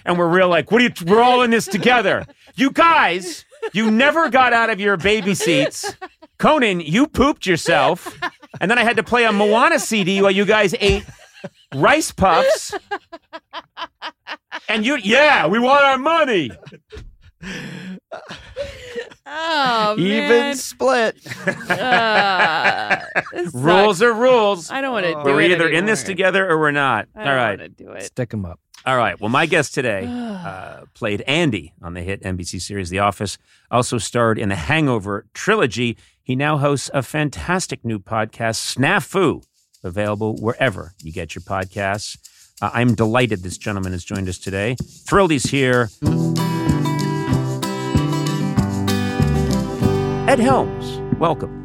and 0.05 0.19
we're 0.19 0.29
real 0.29 0.49
like, 0.49 0.70
what 0.73 0.81
are 0.82 0.85
you? 0.87 0.93
We're 1.06 1.23
all 1.23 1.43
in 1.43 1.50
this 1.50 1.67
together. 1.67 2.26
You 2.56 2.70
guys, 2.73 3.44
you 3.73 3.91
never 3.91 4.29
got 4.29 4.53
out 4.53 4.70
of 4.70 4.81
your 4.81 4.97
baby 4.97 5.35
seats. 5.35 5.94
Conan, 6.38 6.81
you 6.81 7.06
pooped 7.06 7.47
yourself, 7.47 8.19
and 8.61 8.70
then 8.70 8.79
I 8.79 8.82
had 8.85 8.97
to 8.97 9.03
play 9.03 9.25
a 9.25 9.32
Moana 9.32 9.79
CD 9.79 10.20
while 10.20 10.31
you 10.32 10.44
guys 10.44 10.75
ate 10.81 11.05
rice 11.75 12.10
puffs. 12.13 12.75
And 14.69 14.85
you, 14.85 14.96
yeah, 14.96 15.46
we 15.46 15.58
want 15.58 15.85
our 15.85 15.99
money. 15.99 16.51
oh 19.27 19.94
man, 19.96 19.99
Even 19.99 20.55
split. 20.56 21.17
Uh, 21.69 23.01
Rules 23.53 24.01
are 24.03 24.13
rules. 24.13 24.70
I 24.70 24.81
don't 24.81 24.93
want 24.93 25.05
to 25.06 25.13
do 25.13 25.19
We're 25.25 25.41
it 25.41 25.51
either 25.53 25.69
in 25.69 25.85
this 25.85 26.03
together 26.03 26.49
or 26.49 26.58
we're 26.58 26.70
not. 26.70 27.08
I 27.15 27.19
All 27.20 27.25
don't 27.27 27.37
right. 27.37 27.58
wanna 27.58 27.69
do 27.69 27.91
it. 27.93 28.05
Stick 28.05 28.31
them 28.31 28.44
up. 28.44 28.61
All 28.85 28.96
right. 28.96 29.20
Well, 29.20 29.29
my 29.29 29.46
guest 29.46 29.75
today 29.75 30.05
uh, 30.08 30.82
played 30.94 31.23
Andy 31.23 31.73
on 31.82 31.94
the 31.94 32.03
hit 32.03 32.23
NBC 32.23 32.61
series 32.61 32.89
The 32.91 33.01
Office, 33.01 33.37
also 33.70 33.99
starred 33.99 34.39
in 34.39 34.49
the 34.49 34.55
Hangover 34.56 35.27
trilogy. 35.35 35.96
He 36.23 36.37
now 36.37 36.56
hosts 36.58 36.91
a 36.94 37.03
fantastic 37.03 37.85
new 37.85 37.99
podcast, 37.99 38.75
Snafu, 38.77 39.43
available 39.82 40.37
wherever 40.37 40.94
you 41.03 41.13
get 41.13 41.35
your 41.35 41.43
podcasts. 41.43 42.17
Uh, 42.63 42.70
I'm 42.72 42.94
delighted 42.94 43.43
this 43.43 43.58
gentleman 43.58 43.93
has 43.93 44.03
joined 44.03 44.29
us 44.29 44.39
today. 44.39 44.77
Thrilled 45.06 45.31
he's 45.31 45.44
here. 45.44 45.91
Ed 50.27 50.41
Helms, 50.41 51.19
welcome. 51.19 51.63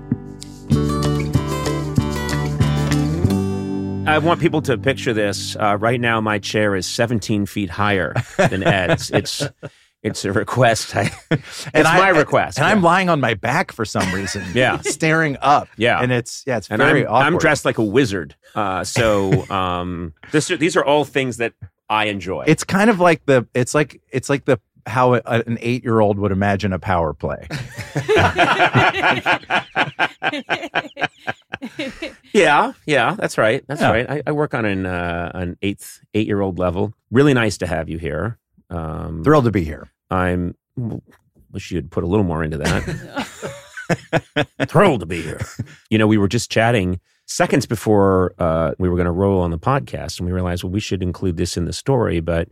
I 4.05 4.17
want 4.17 4.41
people 4.41 4.61
to 4.63 4.77
picture 4.77 5.13
this. 5.13 5.55
Uh, 5.55 5.77
right 5.79 6.01
now, 6.01 6.19
my 6.19 6.39
chair 6.39 6.75
is 6.75 6.85
17 6.87 7.45
feet 7.45 7.69
higher 7.69 8.13
than 8.37 8.61
Ed's. 8.63 9.09
It's 9.11 9.47
it's 10.03 10.25
a 10.25 10.31
request. 10.31 10.95
I, 10.95 11.11
it's 11.29 11.65
my 11.73 12.09
request. 12.09 12.57
And 12.57 12.65
yeah. 12.65 12.71
I'm 12.71 12.81
lying 12.81 13.09
on 13.09 13.19
my 13.19 13.33
back 13.33 13.71
for 13.71 13.85
some 13.85 14.11
reason. 14.13 14.43
Yeah. 14.53 14.79
Staring 14.81 15.37
up. 15.41 15.67
Yeah. 15.77 16.01
And 16.01 16.11
it's 16.11 16.43
yeah, 16.45 16.57
it's 16.57 16.69
and 16.69 16.79
very 16.81 17.05
I'm, 17.05 17.13
awkward. 17.13 17.25
I'm 17.33 17.37
dressed 17.37 17.65
like 17.65 17.77
a 17.77 17.83
wizard. 17.83 18.35
Uh, 18.55 18.83
so 18.83 19.49
um, 19.51 20.13
this 20.31 20.47
these 20.47 20.75
are 20.75 20.83
all 20.83 21.05
things 21.05 21.37
that 21.37 21.53
I 21.89 22.05
enjoy. 22.05 22.45
It's 22.47 22.63
kind 22.63 22.89
of 22.89 22.99
like 22.99 23.25
the 23.25 23.47
it's 23.53 23.73
like 23.75 24.01
it's 24.11 24.29
like 24.29 24.45
the 24.45 24.59
how 24.87 25.13
a, 25.13 25.21
an 25.25 25.57
eight 25.61 25.83
year 25.83 25.99
old 25.99 26.17
would 26.17 26.31
imagine 26.31 26.73
a 26.73 26.79
power 26.79 27.13
play. 27.13 27.47
Yeah, 32.33 32.73
yeah, 32.85 33.15
that's 33.17 33.37
right. 33.37 33.63
That's 33.67 33.81
Yeah. 33.81 33.91
right. 33.91 34.09
I, 34.09 34.23
I 34.27 34.31
work 34.31 34.53
on 34.53 34.65
an 34.65 34.85
uh, 34.85 35.31
an 35.33 35.57
eighth 35.61 35.99
eight 36.13 36.27
year 36.27 36.41
old 36.41 36.57
level. 36.59 36.93
Really 37.11 37.33
nice 37.33 37.57
to 37.59 37.67
have 37.67 37.89
you 37.89 37.97
here. 37.97 38.37
Um, 38.71 39.23
Thrilled 39.23 39.45
to 39.45 39.51
be 39.51 39.63
here. 39.63 39.91
I'm 40.09 40.55
wish 41.51 41.71
you'd 41.71 41.91
put 41.91 42.03
a 42.03 42.07
little 42.07 42.23
more 42.23 42.43
into 42.43 42.57
that. 42.57 44.47
Thrilled 44.67 45.01
to 45.01 45.05
be 45.05 45.21
here. 45.21 45.41
You 45.89 45.97
know, 45.97 46.07
we 46.07 46.17
were 46.17 46.27
just 46.27 46.49
chatting 46.49 46.99
seconds 47.25 47.65
before 47.65 48.33
uh, 48.39 48.73
we 48.79 48.89
were 48.89 48.95
going 48.95 49.05
to 49.05 49.11
roll 49.11 49.41
on 49.41 49.51
the 49.51 49.59
podcast, 49.59 50.19
and 50.19 50.25
we 50.27 50.33
realized, 50.33 50.63
well, 50.63 50.71
we 50.71 50.79
should 50.79 51.03
include 51.03 51.37
this 51.37 51.57
in 51.57 51.65
the 51.65 51.73
story. 51.73 52.19
But 52.19 52.49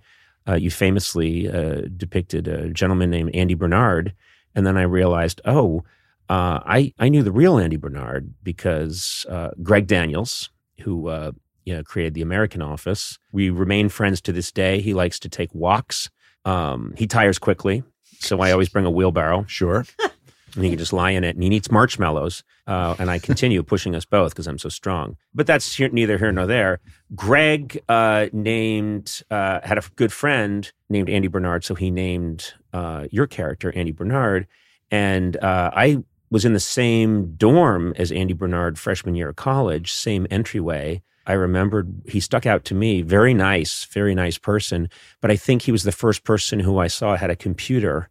uh, 0.48 0.56
you 0.56 0.70
famously 0.70 1.50
uh, 1.50 1.82
depicted 1.96 2.48
a 2.48 2.70
gentleman 2.70 3.10
named 3.10 3.32
Andy 3.34 3.56
Bernard, 3.56 4.14
and 4.56 4.66
then 4.66 4.78
I 4.78 4.84
realized, 4.84 5.42
oh, 5.46 5.84
uh, 6.30 6.60
I 6.66 6.94
I 7.00 7.10
knew 7.10 7.24
the 7.24 7.32
real 7.32 7.58
Andy 7.58 7.78
Bernard 7.78 8.34
because 8.44 9.26
uh, 9.30 9.50
Greg 9.64 9.88
Daniels, 9.88 10.50
who 10.82 11.08
uh, 11.08 11.32
you 11.70 11.76
know, 11.76 11.84
created 11.84 12.16
the 12.16 12.24
American 12.24 12.64
Office, 12.64 13.20
we 13.32 13.52
remain 13.52 13.90
friends 13.90 14.22
to 14.22 14.32
this 14.32 14.52
day. 14.52 14.82
He 14.82 14.96
likes 14.96 15.20
to 15.20 15.30
take 15.30 15.54
walks. 15.54 16.10
Um, 16.44 16.96
he 16.98 17.06
tires 17.06 17.38
quickly, 17.38 17.84
so 18.18 18.40
I 18.40 18.52
always 18.52 18.70
bring 18.70 18.86
a 18.86 18.90
wheelbarrow 18.90 19.46
Sure. 19.48 19.86
and 20.56 20.64
he 20.64 20.72
can 20.72 20.80
just 20.80 20.94
lie 20.94 21.12
in 21.12 21.24
it. 21.24 21.36
And 21.36 21.44
he 21.44 21.50
eats 21.52 21.70
marshmallows. 21.70 22.44
Uh, 22.66 22.96
and 22.98 23.12
I 23.12 23.20
continue 23.20 23.62
pushing 23.62 23.96
us 23.96 24.04
both 24.04 24.32
because 24.32 24.48
I'm 24.48 24.58
so 24.58 24.70
strong. 24.70 25.16
But 25.32 25.46
that's 25.46 25.76
here, 25.76 25.90
neither 25.90 26.18
here 26.18 26.32
nor 26.32 26.48
there. 26.48 26.80
Greg 27.14 27.80
uh, 27.88 28.30
named 28.34 29.22
uh, 29.30 29.60
had 29.64 29.78
a 29.78 29.84
good 29.96 30.12
friend 30.12 30.72
named 30.90 31.08
Andy 31.08 31.28
Bernard, 31.28 31.64
so 31.64 31.76
he 31.76 31.92
named 31.92 32.56
uh, 32.74 33.06
your 33.12 33.28
character 33.28 33.72
Andy 33.76 33.92
Bernard. 33.92 34.48
And 34.90 35.38
uh, 35.38 35.70
I 35.72 36.04
was 36.32 36.46
in 36.46 36.54
the 36.54 36.60
same 36.60 37.36
dorm 37.36 37.94
as 37.96 38.12
Andy 38.12 38.34
Bernard 38.34 38.80
freshman 38.80 39.14
year 39.14 39.30
of 39.30 39.36
college, 39.36 39.94
same 39.94 40.26
entryway. 40.32 41.04
I 41.30 41.34
remembered 41.34 42.02
he 42.08 42.20
stuck 42.20 42.48
out 42.48 42.66
to 42.66 42.74
me. 42.74 43.04
Very 43.04 43.36
nice, 43.36 43.86
very 43.86 44.16
nice 44.16 44.40
person. 44.40 44.90
But 45.22 45.30
I 45.30 45.36
think 45.36 45.62
he 45.62 45.72
was 45.72 45.84
the 45.84 45.92
first 45.92 46.24
person 46.24 46.60
who 46.60 46.80
I 46.80 46.88
saw 46.88 47.16
had 47.16 47.30
a 47.30 47.36
computer 47.36 48.10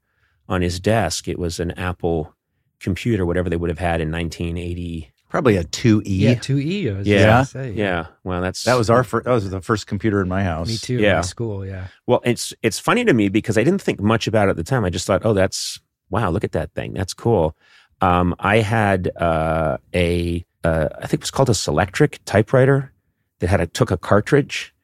on 0.49 0.63
his 0.63 0.79
desk. 0.79 1.27
It 1.27 1.37
was 1.37 1.59
an 1.59 1.73
Apple 1.73 2.33
computer, 2.79 3.27
whatever 3.27 3.51
they 3.51 3.57
would 3.57 3.71
have 3.71 3.81
had 3.81 4.01
in 4.01 4.13
1980. 4.13 5.13
Probably 5.29 5.57
a 5.57 5.65
2E. 5.65 6.03
Yeah, 6.07 6.35
two 6.37 6.59
E. 6.61 6.89
I 6.89 6.93
was 6.99 7.09
Yeah. 7.09 7.43
say, 7.43 7.73
Yeah, 7.73 8.07
well, 8.23 8.41
that's 8.41 8.63
That 8.63 8.79
was 8.79 8.89
our 8.89 9.03
first, 9.03 9.25
that 9.25 9.33
was 9.33 9.51
the 9.51 9.61
first 9.61 9.89
computer 9.89 10.23
in 10.23 10.29
my 10.29 10.45
house. 10.45 10.69
Me 10.69 10.77
too. 10.77 10.95
Yeah. 10.95 11.01
Yeah. 11.01 11.21
School. 11.23 11.67
Yeah. 11.67 11.89
Well, 12.07 12.21
it's 12.25 12.55
it's 12.63 12.79
funny 12.79 13.05
to 13.05 13.13
me 13.13 13.29
because 13.29 13.59
I 13.59 13.65
didn't 13.65 13.83
think 13.83 14.01
much 14.01 14.29
about 14.29 14.47
it 14.47 14.53
at 14.53 14.57
the 14.57 14.65
time. 14.65 14.85
I 14.85 14.91
just 14.91 15.09
thought, 15.09 15.23
oh, 15.25 15.35
that's 15.35 15.81
wow, 16.09 16.31
look 16.31 16.45
at 16.45 16.53
that 16.53 16.73
thing, 16.73 16.95
that's 16.95 17.15
cool. 17.15 17.57
Um, 18.01 18.37
I 18.39 18.59
had 18.59 19.11
uh, 19.17 19.79
a 19.93 20.45
uh, 20.63 20.89
I 20.97 21.07
think 21.09 21.15
it 21.15 21.21
was 21.23 21.31
called 21.33 21.51
a 21.51 21.53
Selectric 21.53 22.19
typewriter 22.25 22.93
that 23.41 23.49
had 23.49 23.61
a 23.61 23.67
took 23.67 23.91
a 23.91 23.97
cartridge. 23.97 24.75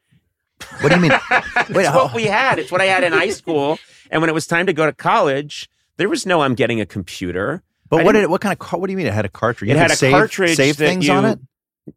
What 0.80 0.90
do 0.90 0.94
you 0.96 1.02
mean? 1.02 1.10
Wait, 1.70 1.84
it's 1.86 1.94
what 1.94 2.10
oh. 2.12 2.14
we 2.14 2.24
had. 2.24 2.58
It's 2.58 2.70
what 2.70 2.80
I 2.80 2.84
had 2.86 3.02
in 3.04 3.12
high 3.12 3.30
school. 3.30 3.78
And 4.10 4.20
when 4.22 4.30
it 4.30 4.34
was 4.34 4.46
time 4.46 4.66
to 4.66 4.72
go 4.72 4.86
to 4.86 4.92
college, 4.92 5.68
there 5.96 6.08
was 6.08 6.24
no 6.26 6.40
I'm 6.42 6.54
getting 6.54 6.80
a 6.80 6.86
computer. 6.86 7.62
but 7.88 8.00
I 8.00 8.04
what 8.04 8.12
didn't- 8.12 8.24
it, 8.24 8.30
what 8.30 8.40
kind 8.40 8.52
of 8.52 8.58
car, 8.58 8.78
what 8.80 8.86
do 8.86 8.92
you 8.92 8.96
mean 8.96 9.06
it 9.06 9.12
had 9.14 9.24
a 9.24 9.28
cartridge? 9.30 9.68
You 9.68 9.74
It 9.76 9.78
had 9.78 9.90
a 9.90 9.96
save, 9.96 10.12
cartridge 10.12 10.56
save 10.56 10.76
that 10.76 10.86
things 10.86 11.06
you- 11.06 11.12
on 11.12 11.24
it? 11.24 11.38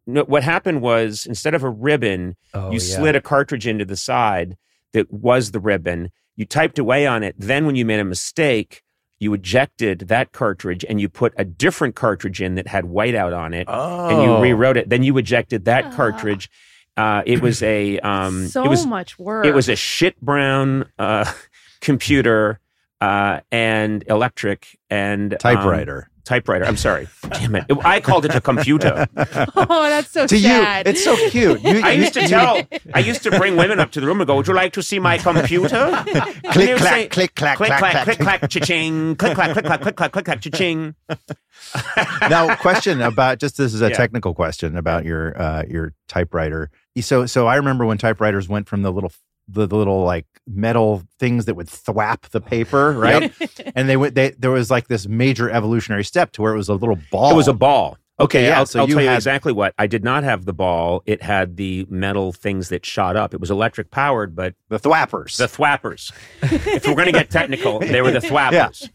No, 0.06 0.24
what 0.24 0.42
happened 0.42 0.82
was 0.82 1.24
instead 1.24 1.54
of 1.54 1.62
a 1.62 1.70
ribbon, 1.70 2.36
Oh, 2.52 2.66
you 2.70 2.74
yeah. 2.74 2.96
slid 2.96 3.16
a 3.16 3.22
cartridge 3.22 3.66
into 3.66 3.86
the 3.86 3.96
side 3.96 4.58
that 4.92 5.10
was 5.10 5.52
the 5.52 5.60
ribbon. 5.60 6.10
You 6.36 6.44
typed 6.44 6.78
away 6.78 7.06
on 7.06 7.22
it. 7.22 7.34
Then, 7.38 7.64
when 7.64 7.74
you 7.74 7.86
made 7.86 7.98
a 7.98 8.04
mistake, 8.04 8.82
you 9.20 9.34
ejected 9.34 10.00
that 10.08 10.32
cartridge 10.32 10.84
and 10.88 11.00
you 11.00 11.08
put 11.08 11.32
a 11.36 11.44
different 11.44 11.94
cartridge 11.96 12.40
in 12.40 12.54
that 12.54 12.66
had 12.68 12.84
whiteout 12.84 13.36
on 13.36 13.52
it, 13.54 13.66
Oh. 13.68 14.08
and 14.08 14.22
you 14.22 14.38
rewrote 14.40 14.76
it. 14.76 14.88
Then 14.88 15.02
you 15.02 15.16
ejected 15.18 15.64
that 15.64 15.86
Ah. 15.86 15.92
cartridge. 15.92 16.50
Uh, 16.96 17.22
it 17.26 17.40
was 17.40 17.62
a 17.62 17.98
um, 18.00 18.46
so 18.48 18.64
it 18.64 18.68
was 18.68 18.84
much 18.86 19.18
work. 19.18 19.46
it 19.46 19.54
was 19.54 19.68
a 19.68 19.76
shit 19.76 20.20
brown 20.20 20.84
uh, 20.98 21.24
computer 21.80 22.58
uh, 23.00 23.40
and 23.52 24.02
electric 24.08 24.76
and 24.90 25.34
um, 25.44 26.08
Typewriter. 26.28 26.64
typewriter. 26.64 26.64
I'm 26.66 26.76
sorry, 26.76 27.08
damn 27.40 27.54
it. 27.56 27.64
I 27.84 28.00
called 28.00 28.24
it 28.26 28.34
a 28.34 28.40
computer. 28.40 29.06
oh, 29.16 29.88
that's 29.88 30.10
so 30.10 30.26
to 30.26 30.38
sad. 30.38 30.86
you, 30.86 30.90
it's 30.90 31.02
so 31.02 31.16
cute. 31.30 31.62
You, 31.62 31.80
I 31.82 31.92
used 31.92 32.14
to 32.14 32.28
tell, 32.28 32.60
I 32.94 32.98
used 33.00 33.22
to 33.22 33.30
bring 33.30 33.56
women 33.56 33.80
up 33.80 33.90
to 33.92 34.00
the 34.00 34.06
room 34.06 34.20
and 34.20 34.26
go, 34.26 34.36
"Would 34.36 34.46
you 34.46 34.54
like 34.54 34.72
to 34.74 34.82
see 34.82 34.98
my 34.98 35.16
computer?" 35.18 36.04
Click, 36.52 36.76
clack, 36.76 36.78
say, 36.78 37.08
click, 37.08 37.34
clack, 37.34 37.56
click, 37.56 37.68
clack, 37.68 37.80
clack, 37.80 37.92
clack. 37.92 38.04
click, 38.04 38.18
clack, 38.18 38.50
cha-ching, 38.50 39.16
click, 39.16 39.34
clack, 39.34 39.52
click, 39.52 39.64
clack, 39.64 39.80
click, 39.80 39.96
clack, 39.96 40.12
click, 40.12 40.24
clack, 40.24 40.40
cha-ching. 40.40 40.94
now, 42.28 42.54
question 42.56 43.00
about 43.00 43.38
just 43.38 43.56
this 43.56 43.74
is 43.74 43.80
a 43.82 43.88
Yeah. 43.90 43.96
technical 43.96 44.34
question 44.34 44.76
about 44.76 45.04
your 45.04 45.40
uh, 45.40 45.64
your 45.68 45.94
typewriter. 46.08 46.70
So, 47.00 47.26
so 47.26 47.46
I 47.46 47.56
remember 47.56 47.86
when 47.86 47.96
typewriters 47.98 48.48
went 48.48 48.68
from 48.68 48.82
the 48.82 48.90
little 48.92 49.12
the, 49.48 49.66
the 49.66 49.76
little 49.76 50.04
like 50.04 50.26
metal 50.46 51.02
things 51.18 51.44
that 51.46 51.54
would 51.54 51.66
thwap 51.68 52.22
the 52.30 52.40
paper, 52.40 52.92
right? 52.98 53.32
and 53.74 53.88
they 53.88 53.96
went. 53.96 54.14
They 54.14 54.30
there 54.30 54.50
was 54.50 54.70
like 54.70 54.88
this 54.88 55.06
major 55.08 55.50
evolutionary 55.50 56.04
step 56.04 56.32
to 56.32 56.42
where 56.42 56.52
it 56.54 56.56
was 56.56 56.68
a 56.68 56.74
little 56.74 56.98
ball. 57.10 57.32
It 57.32 57.36
was 57.36 57.48
a 57.48 57.52
ball. 57.54 57.96
Okay, 58.20 58.46
yeah, 58.46 58.58
I'll, 58.58 58.66
so 58.66 58.80
I'll 58.80 58.88
you 58.88 58.94
tell 58.94 59.02
you 59.04 59.08
had- 59.10 59.14
exactly 59.16 59.52
what. 59.52 59.74
I 59.78 59.86
did 59.86 60.02
not 60.02 60.24
have 60.24 60.44
the 60.44 60.52
ball. 60.52 61.02
It 61.06 61.22
had 61.22 61.56
the 61.56 61.86
metal 61.88 62.32
things 62.32 62.68
that 62.70 62.84
shot 62.84 63.14
up. 63.14 63.32
It 63.32 63.40
was 63.40 63.48
electric 63.48 63.92
powered, 63.92 64.34
but 64.34 64.54
the 64.70 64.80
thwappers. 64.80 65.36
the 65.36 65.46
thwappers. 65.46 66.10
if 66.42 66.84
we're 66.84 66.94
going 66.94 67.06
to 67.06 67.12
get 67.12 67.30
technical, 67.30 67.78
they 67.78 68.02
were 68.02 68.10
the 68.10 68.18
thwappers. 68.18 68.90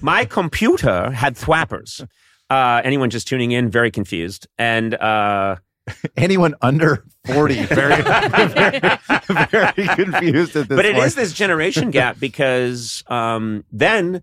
My 0.00 0.24
computer 0.24 1.10
had 1.10 1.34
thwappers. 1.36 2.06
Uh, 2.48 2.80
anyone 2.82 3.10
just 3.10 3.28
tuning 3.28 3.52
in, 3.52 3.68
very 3.68 3.90
confused. 3.90 4.46
And 4.56 4.94
uh, 4.94 5.56
Anyone 6.16 6.54
under 6.62 7.04
forty, 7.26 7.62
very, 7.66 8.02
very, 8.02 8.80
very 9.50 9.72
confused 9.88 10.56
at 10.56 10.68
this. 10.68 10.76
but 10.76 10.84
it 10.84 10.94
point. 10.94 11.06
is 11.06 11.14
this 11.14 11.32
generation 11.32 11.90
gap 11.90 12.18
because 12.20 13.02
um, 13.08 13.64
then 13.72 14.22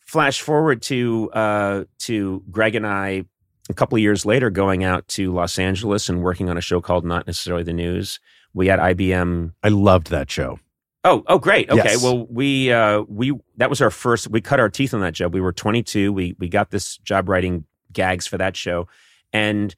flash 0.00 0.40
forward 0.40 0.82
to 0.82 1.30
uh, 1.32 1.84
to 2.00 2.42
Greg 2.50 2.74
and 2.74 2.86
I 2.86 3.24
a 3.70 3.74
couple 3.74 3.96
of 3.96 4.02
years 4.02 4.24
later 4.26 4.50
going 4.50 4.84
out 4.84 5.06
to 5.08 5.32
Los 5.32 5.58
Angeles 5.58 6.08
and 6.08 6.22
working 6.22 6.48
on 6.48 6.56
a 6.56 6.60
show 6.62 6.80
called 6.80 7.04
Not 7.04 7.26
Necessarily 7.26 7.62
the 7.64 7.72
News. 7.74 8.18
We 8.54 8.66
had 8.68 8.78
IBM. 8.78 9.52
I 9.62 9.68
loved 9.68 10.08
that 10.10 10.30
show. 10.30 10.58
Oh, 11.04 11.22
oh, 11.26 11.38
great. 11.38 11.70
Okay, 11.70 11.82
Yes. 11.92 12.02
well, 12.02 12.26
we 12.28 12.72
uh, 12.72 13.02
we 13.08 13.32
that 13.56 13.70
was 13.70 13.80
our 13.80 13.90
first. 13.90 14.28
We 14.28 14.40
cut 14.40 14.58
our 14.60 14.68
teeth 14.68 14.92
on 14.94 15.00
that 15.00 15.14
job. 15.14 15.32
We 15.32 15.40
were 15.40 15.52
22. 15.52 16.12
We 16.12 16.34
we 16.38 16.48
got 16.48 16.70
this 16.70 16.98
job 16.98 17.28
writing 17.28 17.64
gags 17.92 18.26
for 18.26 18.36
that 18.38 18.56
show, 18.56 18.88
and 19.32 19.74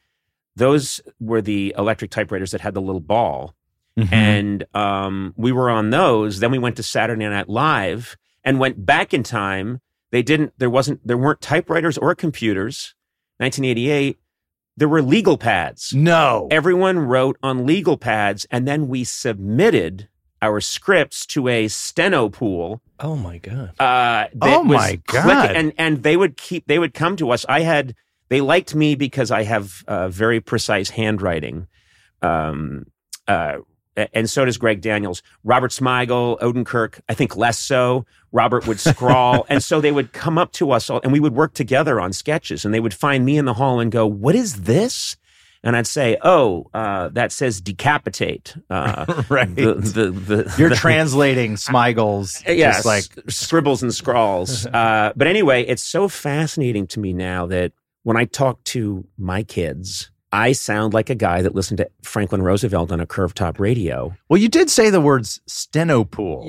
those 0.61 1.01
were 1.19 1.43
the 1.43 1.75
electric 1.77 2.11
typewriters 2.13 2.53
that 2.53 2.61
had 2.61 2.75
the 2.75 2.81
little 2.81 3.01
ball 3.01 3.55
Mhm. 3.99 4.13
and 4.13 4.65
um, 4.73 5.35
we 5.37 5.51
were 5.51 5.69
on 5.69 5.91
those. 5.91 6.39
Then 6.39 6.53
we 6.53 6.59
went 6.59 6.77
to 6.77 6.83
Saturday 6.85 7.29
Night 7.29 7.49
Live 7.49 8.17
and 8.45 8.61
went 8.61 8.87
back 8.87 9.13
in 9.13 9.23
time. 9.25 9.81
They 10.13 10.23
didn't. 10.23 10.53
There 10.59 10.71
wasn't. 10.71 11.05
There 11.07 11.19
weren't 11.19 11.41
typewriters 11.41 11.99
or 11.99 12.15
computers. 12.15 12.95
1988. 13.39 14.19
There 14.77 14.89
were 14.89 15.03
legal 15.03 15.37
pads. 15.37 15.93
no, 15.93 16.47
Everyone 16.51 16.99
wrote 17.01 17.37
on 17.43 17.67
legal 17.67 17.97
pads, 17.99 18.47
and 18.51 18.67
then 18.67 18.87
we 18.89 19.03
submitted 19.05 20.09
our 20.41 20.61
scripts 20.61 21.27
to 21.27 21.49
a 21.49 21.69
steno 21.69 22.29
pool. 22.29 22.81
Oh 22.99 23.17
my 23.17 23.39
god. 23.39 23.73
Uh, 23.79 24.27
Oh, 24.41 24.63
my 24.65 25.01
God. 25.07 25.55
And 25.57 25.73
and 25.77 26.03
they 26.03 26.17
would 26.17 26.37
keep. 26.37 26.67
They 26.67 26.79
would 26.79 26.95
come 26.95 27.17
to 27.17 27.31
us. 27.31 27.45
I 27.49 27.61
had. 27.61 27.95
They 28.31 28.41
liked 28.41 28.75
me 28.75 28.95
because 28.95 29.31
I 29.31 29.43
have 29.43 29.85
uh, 29.87 30.09
very 30.09 30.41
precise 30.41 30.89
handwriting. 30.91 31.67
Um, 32.23 32.87
uh, 33.29 33.59
and 34.13 34.31
so 34.31 34.45
does 34.45 34.57
Greg 34.57 34.81
Daniels. 34.81 35.23
Robert 35.45 35.73
Smigel, 35.73 36.39
Odenkirk, 36.41 37.01
I 37.09 37.15
think 37.15 37.37
less 37.37 37.59
so. 37.59 38.07
Robert 38.33 38.67
would 38.67 38.79
scrawl. 38.79 39.47
and 39.51 39.63
so 39.63 39.81
they 39.81 39.93
would 39.93 40.13
come 40.13 40.39
up 40.39 40.53
to 40.53 40.71
us 40.71 40.89
all, 40.89 41.01
and 41.03 41.13
we 41.13 41.21
would 41.21 41.35
work 41.35 41.55
together 41.55 42.01
on 42.01 42.13
sketches. 42.13 42.65
And 42.65 42.73
they 42.73 42.81
would 42.81 42.95
find 42.95 43.25
me 43.25 43.37
in 43.37 43.45
the 43.45 43.55
hall 43.55 43.81
and 43.81 43.91
go, 43.91 44.07
What 44.07 44.37
is 44.37 44.63
this? 44.63 45.17
And 45.63 45.77
I'd 45.77 45.89
say, 45.89 46.17
Oh, 46.23 46.71
uh, 46.73 47.09
that 47.09 47.33
says 47.33 47.61
decapitate. 47.61 48.57
Uh, 48.71 49.25
right. 49.29 49.55
the, 49.55 49.75
the, 49.75 50.11
the, 50.11 50.55
You're 50.57 50.71
translating 50.71 51.57
Smigels. 51.57 52.43
Yes, 52.57 52.77
just 52.77 52.87
like 52.87 53.05
scribbles 53.29 53.83
and 53.83 53.93
scrawls. 53.93 54.67
uh, 54.67 55.13
but 55.17 55.27
anyway, 55.27 55.65
it's 55.65 55.83
so 55.83 56.09
fascinating 56.09 56.87
to 56.89 57.01
me 57.01 57.13
now 57.13 57.47
that 57.47 57.73
when 58.03 58.17
I 58.17 58.25
talk 58.25 58.63
to 58.65 59.07
my 59.19 59.43
kids, 59.43 60.11
I 60.33 60.53
sound 60.53 60.95
like 60.95 61.11
a 61.11 61.15
guy 61.15 61.43
that 61.43 61.55
listened 61.55 61.79
to 61.79 61.91
Franklin 62.03 62.41
Roosevelt 62.43 62.93
on 62.93 63.01
a 63.01 63.07
curved 63.07 63.37
top 63.37 63.59
radio. 63.59 64.15
Well, 64.29 64.41
you 64.41 64.49
did 64.49 64.71
say 64.71 64.89
the 64.91 65.01
words 65.01 65.41
stenopool. 65.49 66.45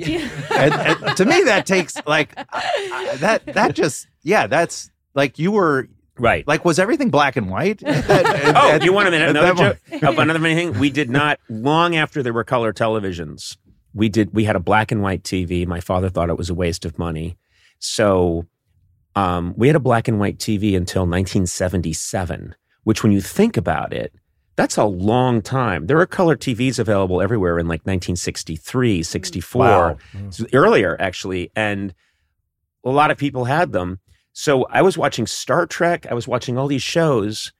and, 0.50 0.72
and 1.04 1.16
to 1.16 1.24
me, 1.24 1.42
that 1.44 1.66
takes 1.66 1.96
like 2.06 2.32
I- 2.36 2.44
I- 3.12 3.16
that. 3.16 3.46
That 3.46 3.74
just 3.74 4.06
yeah. 4.22 4.46
That's 4.46 4.90
like 5.14 5.38
you 5.38 5.50
were 5.52 5.88
Right. 6.18 6.46
like 6.46 6.64
was 6.64 6.78
everything 6.78 7.10
black 7.10 7.36
and 7.36 7.50
white? 7.50 7.82
Oh, 7.86 8.78
you 8.82 8.92
want 8.92 9.08
a 9.08 9.10
minute? 9.10 9.30
at 9.30 9.36
Another 9.36 9.76
joke? 9.90 10.02
Oh, 10.04 10.20
another 10.20 10.38
thing. 10.38 10.78
We 10.78 10.90
did 10.90 11.10
not 11.10 11.40
long 11.48 11.96
after 11.96 12.22
there 12.22 12.32
were 12.34 12.44
color 12.44 12.72
televisions. 12.72 13.56
We 13.94 14.08
did. 14.08 14.32
We 14.32 14.44
had 14.44 14.54
a 14.54 14.60
black 14.60 14.92
and 14.92 15.02
white 15.02 15.22
TV. 15.22 15.66
My 15.66 15.80
father 15.80 16.08
thought 16.08 16.28
it 16.30 16.36
was 16.38 16.50
a 16.50 16.54
waste 16.54 16.84
of 16.84 16.98
money, 16.98 17.36
so 17.78 18.46
um, 19.14 19.54
we 19.56 19.66
had 19.66 19.76
a 19.76 19.80
black 19.80 20.08
and 20.08 20.18
white 20.18 20.38
TV 20.38 20.76
until 20.76 21.02
1977. 21.02 22.54
Which, 22.84 23.02
when 23.04 23.12
you 23.12 23.20
think 23.20 23.56
about 23.56 23.92
it, 23.92 24.12
That's 24.56 24.76
a 24.76 24.84
long 24.84 25.40
time. 25.40 25.86
There 25.86 25.96
were 25.96 26.04
color 26.06 26.36
TVs 26.36 26.78
available 26.78 27.22
everywhere 27.22 27.58
in 27.58 27.66
like 27.68 27.80
1963, 27.86 29.02
64, 29.02 29.64
Wow. 29.64 29.96
so 30.30 30.44
earlier 30.52 30.96
actually, 31.00 31.50
and 31.56 31.94
a 32.84 32.90
lot 32.90 33.10
of 33.10 33.16
people 33.18 33.44
had 33.46 33.72
them. 33.72 34.00
So 34.32 34.64
I 34.64 34.82
was 34.82 34.98
watching 34.98 35.26
Star 35.26 35.66
Trek, 35.66 36.06
I 36.10 36.14
was 36.14 36.26
watching 36.28 36.58
all 36.58 36.66
these 36.68 36.82
shows, 36.82 37.52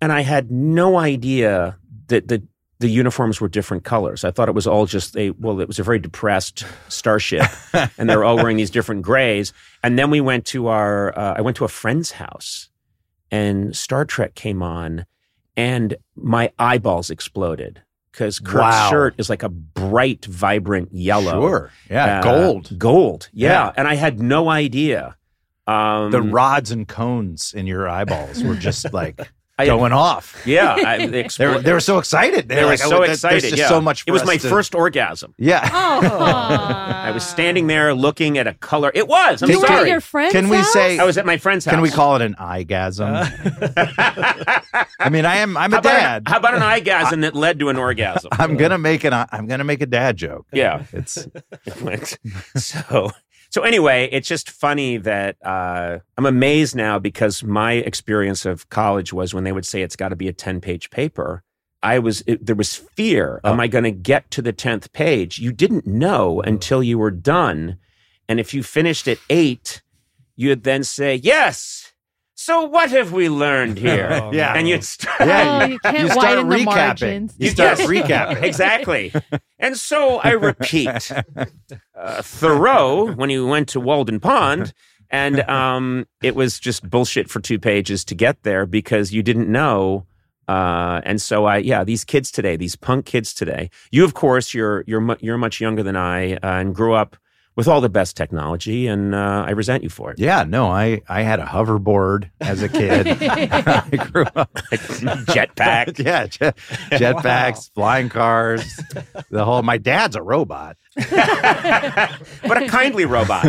and 0.00 0.10
I 0.12 0.22
had 0.22 0.50
no 0.50 0.96
idea 0.98 1.78
that 2.08 2.26
the 2.28 2.42
the 2.78 2.88
uniforms 2.88 3.40
were 3.40 3.48
different 3.48 3.84
colors. 3.84 4.22
I 4.24 4.30
thought 4.30 4.48
it 4.48 4.54
was 4.54 4.66
all 4.66 4.86
just 4.86 5.16
a 5.16 5.30
well, 5.30 5.60
it 5.60 5.68
was 5.68 5.78
a 5.78 5.82
very 5.82 5.98
depressed 5.98 6.64
starship, 6.88 7.46
and 7.98 8.08
they 8.10 8.16
were 8.16 8.24
all 8.24 8.36
wearing 8.36 8.56
these 8.58 8.70
different 8.70 9.02
grays. 9.02 9.52
And 9.82 9.98
then 9.98 10.10
we 10.10 10.20
went 10.20 10.44
to 10.46 10.66
our, 10.68 11.16
uh, 11.18 11.34
I 11.38 11.40
went 11.40 11.56
to 11.58 11.64
a 11.64 11.68
friend's 11.68 12.12
house, 12.12 12.68
and 13.30 13.74
Star 13.76 14.04
Trek 14.04 14.34
came 14.34 14.62
on, 14.62 15.06
and 15.56 15.96
my 16.16 16.52
eyeballs 16.58 17.10
exploded 17.10 17.82
because 18.12 18.38
Kirk's 18.40 18.54
Wow. 18.60 18.90
shirt 18.90 19.14
is 19.18 19.28
like 19.30 19.42
a 19.42 19.48
bright, 19.48 20.24
vibrant 20.24 20.92
yellow. 20.92 21.40
Sure. 21.40 21.70
Yeah. 21.90 22.20
Uh, 22.20 22.22
gold. 22.22 22.78
Gold. 22.78 23.28
Yeah. 23.32 23.48
Yeah. 23.66 23.72
And 23.76 23.86
I 23.88 23.94
had 23.94 24.20
no 24.20 24.48
idea. 24.48 25.16
Um, 25.66 26.10
The 26.12 26.22
rods 26.22 26.70
and 26.70 26.86
cones 26.86 27.52
in 27.54 27.66
your 27.66 27.88
eyeballs 27.88 28.42
were 28.42 28.54
just 28.54 28.92
like 28.92 29.20
I- 29.58 29.66
going 29.66 29.92
off. 29.92 30.42
Yeah. 30.44 30.74
I, 30.74 31.06
they, 31.06 31.28
They 31.36 31.46
were, 31.46 31.58
they 31.60 31.72
were 31.72 31.80
so 31.80 31.98
excited. 31.98 32.48
they 32.48 32.62
were 32.62 32.66
like, 32.70 32.78
so 32.78 32.98
oh, 32.98 33.02
excited. 33.02 33.42
There's 33.42 33.50
just 33.52 33.62
yeah. 33.62 33.68
so 33.68 33.80
much. 33.80 34.04
It 34.06 34.10
was 34.12 34.22
us 34.22 34.26
my 34.28 34.36
to- 34.36 34.48
first 34.48 34.74
orgasm. 34.74 35.34
Yeah. 35.38 35.68
Oh, 35.72 36.00
I 36.06 37.10
was 37.12 37.26
standing 37.26 37.66
there 37.66 37.94
looking 37.94 38.38
at 38.38 38.46
a 38.46 38.54
color. 38.54 38.90
It 38.94 39.08
was. 39.08 39.42
I'm 39.42 39.50
you 39.50 39.60
were 39.60 39.66
sorry. 39.66 39.82
at 39.82 39.88
your 39.88 40.00
friend's 40.00 40.32
Can 40.32 40.48
we 40.48 40.58
house? 40.58 40.72
say? 40.72 40.98
I 40.98 41.04
was 41.04 41.16
at 41.18 41.26
my 41.26 41.38
friend's 41.38 41.64
house. 41.64 41.72
Can 41.72 41.80
we 41.80 41.90
call 41.90 42.16
it 42.16 42.22
an 42.22 42.34
eyegasm? 42.38 43.08
Uh, 43.08 44.60
I 45.00 45.08
mean, 45.10 45.24
I 45.24 45.36
am. 45.36 45.56
I'm 45.56 45.70
how 45.70 45.78
a 45.78 45.80
about, 45.80 45.94
an, 45.94 46.00
dad. 46.00 46.22
how 46.26 46.38
about 46.38 46.54
an 46.54 46.62
eyegasm 46.62 47.20
that 47.22 47.34
led 47.34 47.58
to 47.60 47.68
an 47.68 47.76
orgasm? 47.76 48.28
I'm 48.32 48.56
gonna 48.56 48.78
make 48.78 49.04
an. 49.04 49.12
I'm 49.14 49.46
gonna 49.46 49.64
make 49.64 49.80
a 49.80 49.86
dad 49.86 50.16
joke. 50.16 50.46
Yeah. 50.52 50.84
It's 50.92 51.26
so 52.56 53.10
so 53.56 53.62
anyway, 53.62 54.06
it's 54.12 54.28
just 54.28 54.50
funny 54.50 54.98
that 54.98 55.38
uh, 55.42 56.00
I'm 56.18 56.26
amazed 56.26 56.76
now 56.76 56.98
because 56.98 57.42
my 57.42 57.72
experience 57.72 58.44
of 58.44 58.68
college 58.68 59.14
was 59.14 59.32
when 59.32 59.44
they 59.44 59.52
would 59.52 59.64
say 59.64 59.80
it's 59.80 59.96
got 59.96 60.10
to 60.10 60.14
be 60.14 60.28
a 60.28 60.32
10 60.34 60.60
page 60.60 60.90
paper. 60.90 61.42
I 61.82 61.98
was 61.98 62.22
it, 62.26 62.44
there 62.44 62.54
was 62.54 62.76
fear. 62.76 63.40
Am 63.44 63.58
I 63.58 63.66
going 63.66 63.84
to 63.84 63.90
get 63.90 64.30
to 64.32 64.42
the 64.42 64.52
10th 64.52 64.92
page? 64.92 65.38
You 65.38 65.52
didn't 65.52 65.86
know 65.86 66.42
until 66.42 66.82
you 66.82 66.98
were 66.98 67.10
done. 67.10 67.78
And 68.28 68.38
if 68.38 68.52
you 68.52 68.62
finished 68.62 69.08
at 69.08 69.16
8, 69.30 69.80
you'd 70.34 70.64
then 70.64 70.84
say, 70.84 71.14
"Yes. 71.14 71.85
So 72.38 72.64
what 72.64 72.90
have 72.90 73.12
we 73.12 73.28
learned 73.28 73.78
here?" 73.86 74.10
Yeah. 74.32 74.52
And 74.54 74.68
you'd 74.68 74.84
start 74.84 75.20
Yeah, 75.20 75.60
Oh, 75.62 75.66
you 75.72 75.78
can't 75.80 75.98
you 75.98 76.08
start 76.10 76.24
widen 76.46 76.48
the 76.50 76.64
margins. 76.64 77.34
You 77.38 77.50
start 77.50 77.78
Yes. 77.80 77.88
recapping. 77.88 78.42
exactly. 78.42 79.12
And 79.58 79.76
so 79.76 80.18
I 80.18 80.30
repeat, 80.32 81.10
uh, 81.94 82.22
Thoreau, 82.22 83.12
when 83.14 83.30
he 83.30 83.40
went 83.40 83.68
to 83.70 83.80
Walden 83.80 84.20
Pond, 84.20 84.72
and 85.10 85.40
um, 85.48 86.06
it 86.22 86.34
was 86.34 86.58
just 86.58 86.88
bullshit 86.88 87.30
for 87.30 87.40
two 87.40 87.58
pages 87.58 88.04
to 88.04 88.14
get 88.14 88.42
there 88.42 88.66
because 88.66 89.12
you 89.12 89.22
didn't 89.22 89.48
know. 89.50 90.06
Uh, 90.48 91.00
and 91.04 91.20
so 91.22 91.44
I, 91.46 91.56
yeah, 91.58 91.84
these 91.84 92.04
kids 92.04 92.30
today, 92.30 92.56
these 92.56 92.76
punk 92.76 93.06
kids 93.06 93.32
today. 93.34 93.70
You, 93.90 94.04
of 94.04 94.14
course, 94.14 94.52
you're 94.54 94.84
you're 94.86 95.00
mu- 95.00 95.16
you're 95.20 95.38
much 95.38 95.60
younger 95.60 95.82
than 95.82 95.96
I, 95.96 96.34
uh, 96.34 96.38
and 96.60 96.74
grew 96.74 96.92
up 96.94 97.16
with 97.56 97.66
all 97.66 97.80
the 97.80 97.88
best 97.88 98.16
technology, 98.16 98.86
and 98.86 99.14
uh, 99.14 99.44
I 99.46 99.50
resent 99.52 99.82
you 99.82 99.88
for 99.88 100.12
it. 100.12 100.18
Yeah, 100.18 100.44
no, 100.46 100.68
I 100.70 101.02
I 101.08 101.22
had 101.22 101.40
a 101.40 101.44
hoverboard 101.46 102.30
as 102.40 102.62
a 102.62 102.68
kid. 102.68 103.06
I 103.20 103.88
grew 104.12 104.26
up. 104.36 104.52
Jetpack. 105.32 105.98
yeah, 106.04 106.26
jet, 106.26 106.56
jetpacks, 106.90 107.70
flying 107.74 108.08
cars, 108.10 108.62
the 109.30 109.44
whole. 109.44 109.62
My 109.62 109.78
dad's 109.78 110.16
a 110.16 110.22
robot. 110.22 110.76
but 110.96 112.62
a 112.62 112.68
kindly 112.68 113.04
robot. 113.04 113.44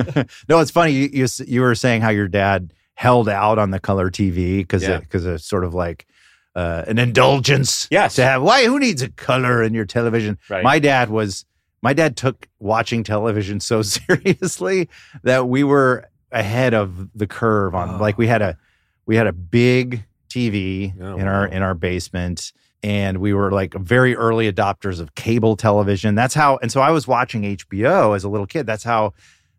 no, 0.50 0.60
it's 0.60 0.72
funny. 0.72 0.94
You, 0.94 1.10
you 1.12 1.28
you 1.46 1.62
were 1.62 1.76
saying 1.76 2.02
how 2.02 2.10
your 2.10 2.28
dad 2.28 2.74
held 2.96 3.30
out 3.30 3.60
on 3.60 3.72
the 3.72 3.80
color 3.80 4.10
TV 4.10 4.58
because 4.60 4.84
Yeah. 4.84 5.00
because 5.00 5.26
it's 5.26 5.46
sort 5.46 5.64
of 5.64 5.74
like 5.74 6.08
uh, 6.56 6.84
an 6.88 6.98
indulgence. 6.98 7.88
Yes. 7.92 8.16
To 8.16 8.24
have 8.24 8.42
why 8.42 8.66
who 8.66 8.80
needs 8.80 9.02
a 9.02 9.10
color 9.10 9.62
in 9.62 9.74
your 9.74 9.86
television? 9.86 10.40
Right. 10.50 10.64
My 10.64 10.80
dad 10.80 11.10
was 11.10 11.46
my 11.82 11.94
dad 11.94 12.18
took 12.18 12.48
watching 12.60 13.04
television 13.04 13.60
so 13.60 13.82
seriously 14.28 14.90
that 15.24 15.48
we 15.48 15.64
were 15.64 16.08
ahead 16.32 16.74
of 16.74 17.10
the 17.16 17.28
curve 17.28 17.74
on 17.76 17.96
Oh. 17.96 17.98
like 17.98 18.18
we 18.18 18.28
had 18.28 18.42
a 18.42 18.58
we 19.06 19.16
had 19.16 19.28
a 19.28 19.32
big 19.34 20.04
TV 20.30 20.94
Oh, 21.02 21.18
in 21.18 21.28
our 21.28 21.48
wow. 21.48 21.52
in 21.54 21.62
our 21.64 21.74
basement 21.74 22.52
and 22.84 23.18
we 23.20 23.34
were 23.34 23.52
like 23.52 23.74
very 23.74 24.16
early 24.16 24.52
adopters 24.52 25.00
of 25.00 25.16
cable 25.16 25.56
television. 25.56 26.14
That's 26.16 26.34
how 26.36 26.58
and 26.62 26.72
so 26.72 26.82
I 26.82 26.92
was 26.92 27.08
watching 27.08 27.44
HBO 27.44 28.16
as 28.16 28.24
a 28.24 28.30
little 28.30 28.46
kid. 28.46 28.66
That's 28.68 28.84
how 28.84 29.14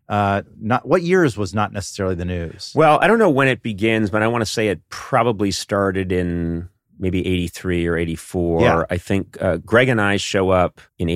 uh 0.07 0.43
not 0.59 0.87
what 0.87 1.01
years 1.03 1.37
was 1.37 1.53
not 1.53 1.73
necessarily 1.73 2.15
the 2.15 2.25
news. 2.25 2.71
Well, 2.75 2.99
I 3.01 3.07
don't 3.07 3.19
know 3.19 3.29
when 3.29 3.47
it 3.47 3.61
begins, 3.63 4.09
but 4.09 4.21
I 4.23 4.27
want 4.27 4.41
to 4.41 4.45
say 4.45 4.67
it 4.69 4.81
probably 4.89 5.51
started 5.51 6.11
in 6.11 6.69
maybe 6.99 7.25
83 7.25 7.87
or 7.87 7.97
84. 7.97 8.61
Yeah. 8.61 8.83
I 8.89 8.97
think 8.97 9.41
uh, 9.41 9.57
Greg 9.57 9.87
and 9.89 10.01
I 10.01 10.17
show 10.17 10.49
up 10.49 10.81
in 10.97 11.09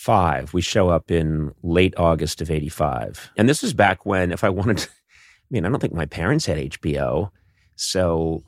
85. 0.00 0.54
We 0.54 0.62
show 0.62 0.88
up 0.88 1.10
in 1.10 1.52
late 1.62 1.92
August 1.98 2.40
of 2.40 2.50
85. 2.50 3.32
And 3.36 3.48
this 3.48 3.60
was 3.60 3.74
back 3.74 4.06
when, 4.06 4.32
if 4.32 4.42
I 4.42 4.48
wanted 4.48 4.78
to, 4.78 4.88
I 5.10 5.46
mean, 5.50 5.66
I 5.66 5.68
don't 5.68 5.78
think 5.78 5.92
my 5.92 6.06
parents 6.06 6.46
had 6.46 6.56
HBO. 6.56 7.30
So, 7.76 8.42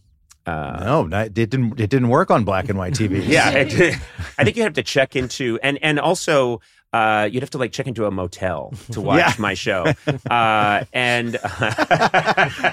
uh, 0.46 0.80
no, 0.82 1.18
it 1.18 1.34
didn't 1.34 1.78
it 1.78 1.90
didn't 1.90 2.08
work 2.08 2.30
on 2.30 2.44
black 2.44 2.68
and 2.70 2.78
white 2.78 2.94
TV. 2.94 3.22
yeah, 3.26 3.50
it, 3.50 3.96
I 4.38 4.44
think 4.44 4.56
you 4.56 4.62
have 4.62 4.72
to 4.74 4.82
check 4.82 5.14
into, 5.14 5.58
and, 5.62 5.78
and 5.82 6.00
also, 6.00 6.60
uh, 6.92 7.28
you'd 7.30 7.42
have 7.42 7.50
to 7.50 7.58
like 7.58 7.72
check 7.72 7.86
into 7.86 8.04
a 8.06 8.10
motel 8.10 8.72
to 8.92 9.00
watch 9.00 9.16
Yeah. 9.18 9.34
my 9.38 9.54
show. 9.54 9.86
Uh, 10.30 10.84
and 10.92 11.36
oh, 11.44 11.48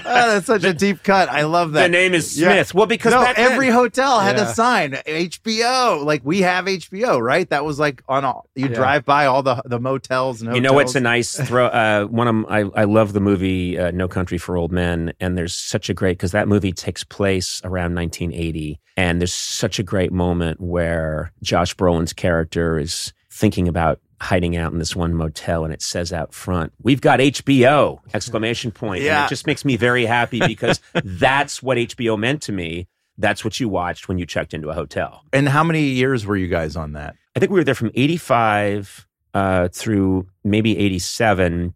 that's 0.04 0.46
such 0.46 0.64
a 0.64 0.72
deep 0.74 1.02
cut. 1.02 1.28
I 1.28 1.42
love 1.44 1.72
that. 1.72 1.82
the 1.84 1.88
name 1.88 2.14
is 2.14 2.38
Yeah. 2.38 2.48
Smith. 2.52 2.74
Well, 2.74 2.86
because 2.86 3.12
no, 3.12 3.22
back 3.22 3.36
then- 3.36 3.50
every 3.52 3.68
hotel 3.68 4.20
had 4.20 4.36
Yeah. 4.36 4.50
a 4.50 4.54
sign 4.54 4.92
HBO. 5.06 6.04
Like 6.04 6.22
we 6.24 6.42
have 6.42 6.66
HBO, 6.66 7.20
right? 7.20 7.48
That 7.50 7.64
was 7.64 7.78
like 7.78 8.02
on 8.08 8.24
all. 8.24 8.48
You 8.54 8.68
Yeah. 8.68 8.74
drive 8.74 9.04
by 9.04 9.26
all 9.26 9.42
the 9.42 9.62
the 9.64 9.80
motels 9.80 10.40
and 10.40 10.48
hotels. 10.48 10.56
You 10.56 10.60
know 10.68 10.72
what's 10.74 10.94
a 10.94 11.00
nice 11.00 11.36
throw? 11.38 11.66
Uh, 11.66 12.04
one 12.04 12.28
of 12.28 12.44
I 12.50 12.60
I 12.80 12.84
love 12.84 13.12
the 13.12 13.20
movie 13.20 13.78
uh, 13.78 13.90
No 13.90 14.08
Country 14.08 14.38
for 14.38 14.56
Old 14.56 14.72
Men, 14.72 15.12
and 15.20 15.36
there's 15.36 15.54
such 15.54 15.88
a 15.88 15.94
great 15.94 16.18
because 16.18 16.32
that 16.32 16.48
movie 16.48 16.72
takes 16.72 17.04
place 17.04 17.60
around 17.64 17.94
1980, 17.94 18.80
and 18.96 19.20
there's 19.20 19.34
such 19.34 19.78
a 19.78 19.82
great 19.82 20.12
moment 20.12 20.60
where 20.60 21.32
Josh 21.42 21.74
Brolin's 21.76 22.12
character 22.12 22.78
is 22.78 23.12
thinking 23.40 23.66
about 23.66 23.98
hiding 24.20 24.54
out 24.54 24.70
in 24.70 24.78
this 24.78 24.94
one 24.94 25.14
motel, 25.14 25.64
and 25.64 25.72
it 25.72 25.80
says 25.82 26.12
out 26.12 26.34
front, 26.34 26.72
"We've 26.82 27.00
got 27.00 27.20
HBO!" 27.20 28.00
Exclamation 28.12 28.70
point! 28.70 29.02
Yeah. 29.02 29.22
And 29.22 29.26
it 29.26 29.28
just 29.30 29.46
makes 29.46 29.64
me 29.64 29.76
very 29.76 30.04
happy 30.04 30.40
because 30.46 30.80
that's 31.04 31.62
what 31.62 31.78
HBO 31.78 32.18
meant 32.18 32.42
to 32.42 32.52
me. 32.52 32.86
That's 33.18 33.44
what 33.44 33.58
you 33.58 33.68
watched 33.68 34.08
when 34.08 34.18
you 34.18 34.26
checked 34.26 34.54
into 34.54 34.68
a 34.68 34.74
hotel. 34.74 35.22
and 35.32 35.48
how 35.48 35.64
many 35.64 35.82
years 35.82 36.24
were 36.26 36.36
you 36.36 36.48
guys 36.48 36.76
on 36.76 36.92
that? 36.92 37.16
I 37.34 37.40
think 37.40 37.50
we 37.50 37.58
were 37.58 37.64
there 37.64 37.74
from 37.74 37.90
85 37.94 39.06
uh, 39.34 39.68
through 39.68 40.26
maybe 40.44 40.76
87. 40.78 41.74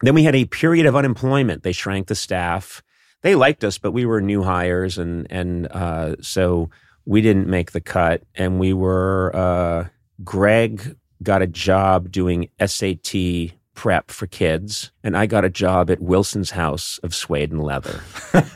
Then 0.00 0.14
we 0.14 0.24
had 0.24 0.34
a 0.34 0.44
period 0.44 0.86
of 0.86 0.96
unemployment. 0.96 1.62
They 1.62 1.72
shrank 1.72 2.06
the 2.08 2.14
staff. 2.14 2.82
They 3.22 3.34
liked 3.34 3.64
us, 3.64 3.78
but 3.78 3.92
we 3.92 4.04
were 4.06 4.20
new 4.20 4.42
hires, 4.42 4.98
and 4.98 5.26
and 5.30 5.68
uh, 5.68 6.16
so 6.20 6.70
we 7.04 7.20
didn't 7.20 7.48
make 7.48 7.72
the 7.72 7.80
cut. 7.80 8.22
And 8.34 8.60
we 8.60 8.72
were 8.72 9.34
uh, 9.34 9.88
Greg 10.24 10.96
got 11.22 11.42
a 11.42 11.46
job 11.46 12.10
doing 12.10 12.48
SAT 12.64 13.52
prep 13.74 14.10
for 14.10 14.26
kids, 14.26 14.90
and 15.04 15.16
I 15.16 15.26
got 15.26 15.44
a 15.44 15.48
job 15.48 15.90
at 15.90 16.00
Wilson's 16.00 16.50
House 16.50 16.98
of 17.02 17.14
Suede 17.14 17.52
and 17.52 17.62
Leather. 17.62 18.00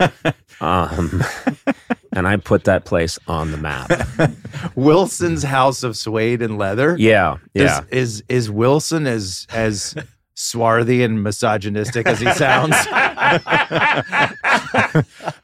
um, 0.61 1.22
and 2.12 2.27
I 2.27 2.37
put 2.37 2.64
that 2.64 2.85
place 2.85 3.18
on 3.29 3.53
the 3.53 3.57
map. 3.57 3.90
Wilson's 4.75 5.44
House 5.44 5.83
of 5.83 5.96
Suede 5.96 6.42
and 6.42 6.59
Leather. 6.59 6.96
Yeah, 6.98 7.37
yeah. 7.55 7.85
Is 7.90 8.20
is, 8.20 8.25
is 8.29 8.51
Wilson 8.51 9.07
as 9.07 9.46
as 9.51 9.94
swarthy 10.35 11.05
and 11.05 11.22
misogynistic 11.22 12.07
as 12.07 12.20
he 12.20 12.31
sounds? 12.33 12.75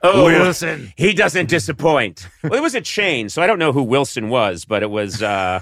Oh, 0.02 0.24
Wilson. 0.24 0.92
He 0.96 1.12
doesn't 1.12 1.48
disappoint. 1.48 2.28
Well, 2.42 2.54
it 2.54 2.62
was 2.62 2.74
a 2.74 2.81
chain, 2.81 3.28
so 3.28 3.42
I 3.42 3.46
don't 3.46 3.59
know 3.59 3.72
who 3.72 3.83
Wilson 3.83 4.28
was, 4.28 4.64
but 4.64 4.83
it 4.83 4.90
was. 4.90 5.22
Uh, 5.22 5.61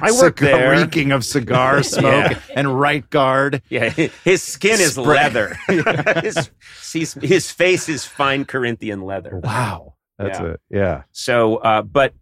I 0.00 0.10
work 0.12 0.38
Cigar- 0.38 0.58
there. 0.58 0.70
reeking 0.72 1.12
of 1.12 1.24
cigar 1.24 1.82
smoke 1.82 2.30
Yeah. 2.32 2.38
and 2.56 2.78
right 2.80 3.08
guard. 3.10 3.62
Yeah, 3.68 3.88
his 3.90 4.42
skin 4.42 4.80
is 4.80 4.92
Spray. 4.94 5.04
leather. 5.04 5.56
his, 6.22 6.50
his, 6.92 7.14
his 7.14 7.50
face 7.50 7.88
is 7.88 8.04
fine 8.04 8.44
Corinthian 8.44 9.02
leather. 9.02 9.40
Wow, 9.42 9.94
that's 10.18 10.38
Yeah. 10.40 10.46
a 10.46 10.56
yeah. 10.70 11.02
So, 11.12 11.56
uh, 11.56 11.82
but 11.82 12.14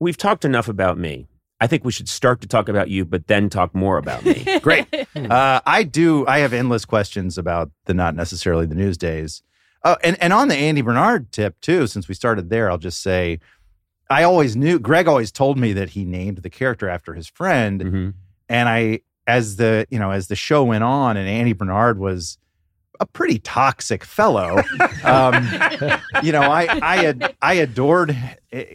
we've 0.00 0.16
talked 0.16 0.44
enough 0.44 0.68
about 0.68 0.98
me. 0.98 1.28
I 1.60 1.68
think 1.68 1.84
we 1.84 1.92
should 1.92 2.08
start 2.08 2.40
to 2.40 2.48
talk 2.48 2.68
about 2.68 2.88
you, 2.90 3.04
but 3.04 3.28
then 3.28 3.48
talk 3.48 3.72
more 3.72 3.96
about 3.96 4.24
me. 4.24 4.44
Great. 4.60 4.86
Uh, 5.14 5.60
I 5.64 5.84
do. 5.84 6.26
I 6.26 6.38
have 6.38 6.52
endless 6.52 6.84
questions 6.84 7.38
about 7.38 7.70
the 7.84 7.94
not 7.94 8.16
necessarily 8.16 8.66
the 8.66 8.74
news 8.74 8.98
days. 8.98 9.42
Oh, 9.84 9.96
and 10.02 10.20
and 10.20 10.32
on 10.32 10.48
the 10.48 10.56
Andy 10.56 10.80
Bernard 10.82 11.30
tip 11.30 11.60
too. 11.60 11.86
Since 11.86 12.08
we 12.08 12.14
started 12.16 12.50
there, 12.50 12.68
I'll 12.68 12.78
just 12.78 13.00
say, 13.00 13.38
I 14.12 14.22
always 14.24 14.56
knew 14.56 14.78
Greg 14.78 15.08
always 15.08 15.32
told 15.32 15.58
me 15.58 15.72
that 15.72 15.90
he 15.90 16.04
named 16.04 16.38
the 16.38 16.50
character 16.50 16.88
after 16.88 17.14
his 17.14 17.26
friend, 17.28 17.80
Mhm. 17.80 18.14
and 18.48 18.68
I 18.68 19.00
as 19.26 19.56
the 19.56 19.86
you 19.90 19.98
know 19.98 20.10
as 20.10 20.28
the 20.28 20.36
show 20.36 20.64
went 20.64 20.84
on 20.84 21.16
and 21.16 21.28
Andy 21.28 21.52
Bernard 21.52 21.98
was 21.98 22.38
a 23.00 23.06
pretty 23.06 23.38
toxic 23.38 24.04
fellow. 24.04 24.62
um, 25.04 25.34
you 26.22 26.30
know, 26.32 26.42
I 26.42 26.68
I 26.82 26.96
had 27.04 27.34
I 27.42 27.54
adored 27.54 28.16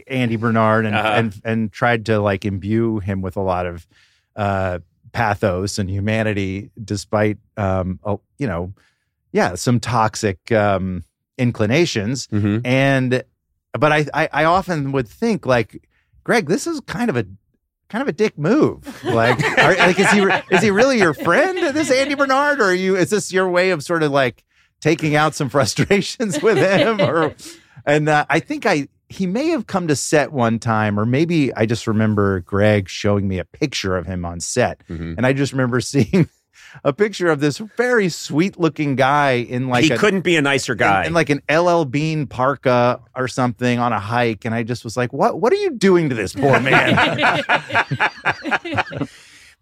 Andy 0.06 0.36
Bernard 0.36 0.86
and 0.86 0.94
Uh-huh. 0.94 1.08
and 1.18 1.40
and 1.44 1.72
tried 1.72 2.04
to 2.06 2.18
like 2.18 2.44
imbue 2.44 2.98
him 2.98 3.20
with 3.22 3.36
a 3.36 3.40
lot 3.42 3.64
of 3.66 3.86
uh, 4.36 4.78
pathos 5.12 5.78
and 5.78 5.88
humanity, 5.90 6.70
despite 6.84 7.38
um, 7.56 7.98
oh, 8.04 8.20
you 8.38 8.46
know, 8.46 8.72
yeah, 9.32 9.54
some 9.54 9.80
toxic 9.80 10.50
um, 10.52 11.04
inclinations. 11.38 12.26
Mhm. 12.28 12.60
And 12.64 13.22
but 13.72 13.92
I, 13.92 14.06
I 14.14 14.28
I 14.32 14.44
often 14.44 14.92
would 14.92 15.08
think 15.08 15.46
like, 15.46 15.88
Greg, 16.24 16.46
this 16.48 16.66
is 16.66 16.80
kind 16.80 17.10
of 17.10 17.16
a 17.16 17.26
kind 17.88 18.02
of 18.02 18.08
a 18.08 18.12
dick 18.12 18.36
move. 18.38 19.02
Like, 19.04 19.42
are, 19.58 19.74
like 19.76 19.98
is 19.98 20.10
he 20.10 20.20
is 20.50 20.62
he 20.62 20.70
really 20.70 20.98
your 20.98 21.14
friend, 21.14 21.74
this 21.74 21.90
Andy 21.90 22.14
Bernard, 22.14 22.60
or 22.60 22.64
are 22.64 22.74
you? 22.74 22.96
Is 22.96 23.10
this 23.10 23.32
your 23.32 23.48
way 23.48 23.70
of 23.70 23.82
sort 23.82 24.02
of 24.02 24.12
like 24.12 24.44
taking 24.80 25.16
out 25.16 25.34
some 25.34 25.48
frustrations 25.48 26.40
with 26.42 26.58
him? 26.58 27.00
Or 27.08 27.34
and 27.86 28.08
uh, 28.08 28.26
I 28.28 28.40
think 28.40 28.66
I 28.66 28.88
he 29.08 29.26
may 29.26 29.48
have 29.48 29.66
come 29.66 29.88
to 29.88 29.96
set 29.96 30.32
one 30.32 30.58
time, 30.58 31.00
or 31.00 31.06
maybe 31.06 31.54
I 31.54 31.64
just 31.64 31.86
remember 31.86 32.40
Greg 32.40 32.88
showing 32.90 33.26
me 33.26 33.38
a 33.38 33.44
picture 33.46 33.96
of 33.96 34.04
him 34.06 34.24
on 34.26 34.40
set, 34.40 34.82
Mhm. 34.88 35.16
and 35.16 35.24
I 35.26 35.32
just 35.32 35.52
remember 35.52 35.80
seeing. 35.82 36.28
A 36.84 36.92
picture 36.92 37.28
of 37.28 37.40
this 37.40 37.58
very 37.58 38.08
sweet 38.08 38.58
looking 38.58 38.96
guy 38.96 39.32
in 39.32 39.68
like 39.68 39.84
he 39.84 39.90
a, 39.92 39.98
couldn't 39.98 40.22
be 40.22 40.36
a 40.36 40.42
nicer 40.42 40.74
guy. 40.74 41.02
in, 41.02 41.08
in 41.08 41.12
like 41.14 41.30
an 41.30 41.42
LL 41.50 41.84
Bean 41.84 42.26
parka 42.26 43.00
or 43.16 43.28
something 43.28 43.78
on 43.78 43.92
a 43.92 44.00
hike, 44.00 44.44
and 44.44 44.54
I 44.54 44.62
just 44.62 44.84
was 44.84 44.96
like, 44.96 45.12
"What? 45.12 45.40
What 45.40 45.52
are 45.52 45.56
you 45.56 45.70
doing 45.70 46.08
to 46.08 46.14
this 46.14 46.32
poor 46.32 46.60
man?" 46.60 47.42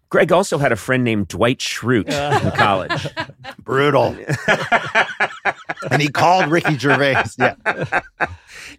Greg 0.09 0.31
also 0.31 0.57
had 0.57 0.71
a 0.71 0.77
friend 0.77 1.03
named 1.03 1.27
Dwight 1.27 1.59
Schrute 1.59 2.07
in 2.07 2.51
college. 2.51 3.07
Brutal. 3.63 4.15
and 5.91 6.01
he 6.01 6.07
called 6.07 6.49
Ricky 6.49 6.77
Gervais. 6.77 7.23
Yeah, 7.37 8.01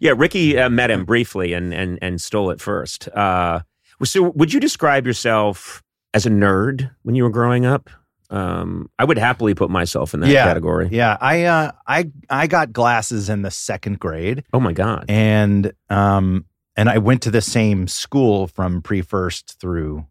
Yeah, 0.00 0.14
Ricky 0.16 0.58
uh, 0.58 0.70
met 0.70 0.90
him 0.90 1.04
briefly 1.04 1.52
and 1.52 1.74
and 1.74 1.98
and 2.00 2.20
stole 2.20 2.50
it 2.50 2.60
first. 2.60 3.08
Uh, 3.08 3.60
so, 4.04 4.30
would 4.30 4.52
you 4.52 4.60
describe 4.60 5.06
yourself 5.06 5.82
as 6.14 6.24
a 6.24 6.30
nerd 6.30 6.90
when 7.02 7.14
you 7.14 7.24
were 7.24 7.30
growing 7.30 7.66
up? 7.66 7.90
Um, 8.30 8.90
I 8.98 9.04
would 9.04 9.16
happily 9.18 9.54
put 9.54 9.70
myself 9.70 10.12
in 10.12 10.20
that 10.20 10.28
Yeah. 10.28 10.44
category. 10.44 10.88
yeah. 10.92 11.16
I 11.20 11.44
uh, 11.44 11.72
I 11.86 12.10
I 12.28 12.46
got 12.46 12.72
glasses 12.72 13.28
in 13.30 13.42
the 13.42 13.50
second 13.50 13.98
grade, 14.00 14.44
Oh 14.52 14.60
my 14.60 14.72
god! 14.74 15.06
and 15.08 15.72
um, 15.88 16.44
and 16.76 16.88
I 16.90 16.98
went 16.98 17.22
to 17.22 17.30
the 17.30 17.40
same 17.40 17.88
school 17.88 18.46
from 18.46 18.82
pre 18.82 19.00
first 19.02 19.58
through 19.60 20.04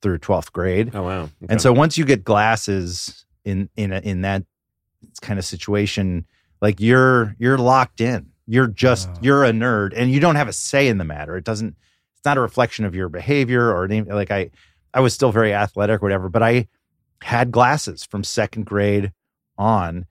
through 0.00 0.18
twelfth 0.18 0.52
grade. 0.54 0.92
Oh 0.94 1.02
wow! 1.02 1.22
Okay. 1.24 1.30
And 1.50 1.60
so 1.60 1.72
once 1.72 1.98
you 1.98 2.04
get 2.06 2.24
glasses 2.24 3.26
in 3.44 3.68
in 3.76 3.92
a, 3.92 3.98
in 4.00 4.22
that 4.22 4.44
kind 5.20 5.38
of 5.38 5.44
situation, 5.44 6.24
like 6.62 6.80
you're 6.80 7.36
you're 7.38 7.58
locked 7.58 8.00
in. 8.00 8.30
You're 8.46 8.66
just 8.68 9.08
Wow. 9.08 9.18
you're 9.20 9.44
a 9.44 9.50
nerd, 9.52 9.92
and 9.94 10.10
you 10.10 10.18
don't 10.18 10.36
have 10.36 10.48
a 10.48 10.52
say 10.54 10.88
in 10.88 10.96
the 10.98 11.04
matter. 11.04 11.36
It 11.36 11.44
doesn't. 11.44 11.76
It's 12.16 12.24
not 12.24 12.38
a 12.38 12.40
reflection 12.40 12.84
of 12.86 12.94
your 12.94 13.08
behavior 13.10 13.68
or 13.70 13.84
any, 13.84 14.00
like 14.00 14.30
I. 14.30 14.50
I 14.92 14.98
was 15.00 15.14
still 15.14 15.30
very 15.30 15.54
athletic, 15.54 16.02
or 16.02 16.06
whatever, 16.06 16.28
but 16.28 16.42
I 16.42 16.66
had 17.22 17.50
glasses 17.52 18.04
from 18.04 18.24
second 18.24 18.66
grade 18.66 19.12
on, 19.56 20.06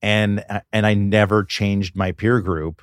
and 0.00 0.44
uh, 0.48 0.60
and 0.72 0.86
I 0.86 0.94
never 0.94 1.44
changed 1.44 1.96
my 1.96 2.12
peer 2.12 2.40
group. 2.40 2.82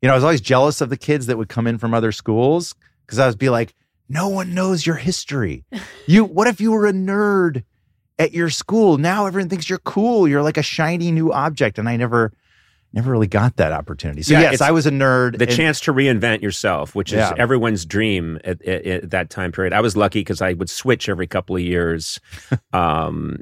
You 0.00 0.08
know, 0.08 0.14
I 0.14 0.16
was 0.16 0.24
always 0.24 0.40
jealous 0.40 0.80
of 0.80 0.90
the 0.90 0.96
kids 0.96 1.26
that 1.26 1.38
would 1.38 1.48
come 1.48 1.66
in 1.66 1.78
from 1.78 1.94
other 1.94 2.12
schools 2.12 2.74
because 3.04 3.18
I 3.18 3.26
would 3.26 3.38
be 3.38 3.48
like, 3.48 3.74
no 4.08 4.28
one 4.28 4.54
knows 4.54 4.86
your 4.86 4.96
history. 4.96 5.64
You, 6.08 6.24
what 6.24 6.46
if 6.46 6.60
you 6.60 6.70
were 6.70 6.86
a 6.86 6.92
nerd 6.92 7.64
at 8.16 8.32
your 8.32 8.48
school? 8.48 8.96
Now 8.96 9.26
everyone 9.26 9.48
thinks 9.48 9.68
you're 9.68 9.80
cool. 9.80 10.28
You're 10.28 10.44
like 10.44 10.56
a 10.56 10.62
shiny 10.62 11.10
new 11.10 11.32
object, 11.32 11.80
and 11.80 11.88
I 11.88 11.96
never, 11.96 12.32
never 12.96 13.12
really 13.12 13.26
got 13.28 13.56
that 13.56 13.72
opportunity. 13.72 14.22
So 14.22 14.32
Yeah, 14.32 14.50
yes, 14.50 14.60
I 14.60 14.70
was 14.72 14.86
a 14.86 14.90
nerd. 14.90 15.38
the 15.38 15.46
and- 15.46 15.54
chance 15.54 15.80
to 15.80 15.92
reinvent 15.92 16.42
yourself, 16.42 16.94
which 16.94 17.12
is 17.12 17.18
Yeah. 17.18 17.34
everyone's 17.36 17.84
dream 17.84 18.38
at, 18.42 18.60
at, 18.66 18.86
at 18.86 19.10
that 19.10 19.30
time 19.30 19.52
period. 19.52 19.72
I 19.72 19.80
was 19.80 19.96
lucky 19.96 20.20
because 20.20 20.40
I 20.42 20.54
would 20.54 20.70
switch 20.70 21.08
every 21.08 21.26
couple 21.26 21.54
of 21.56 21.62
years. 21.62 22.18
um, 22.72 23.38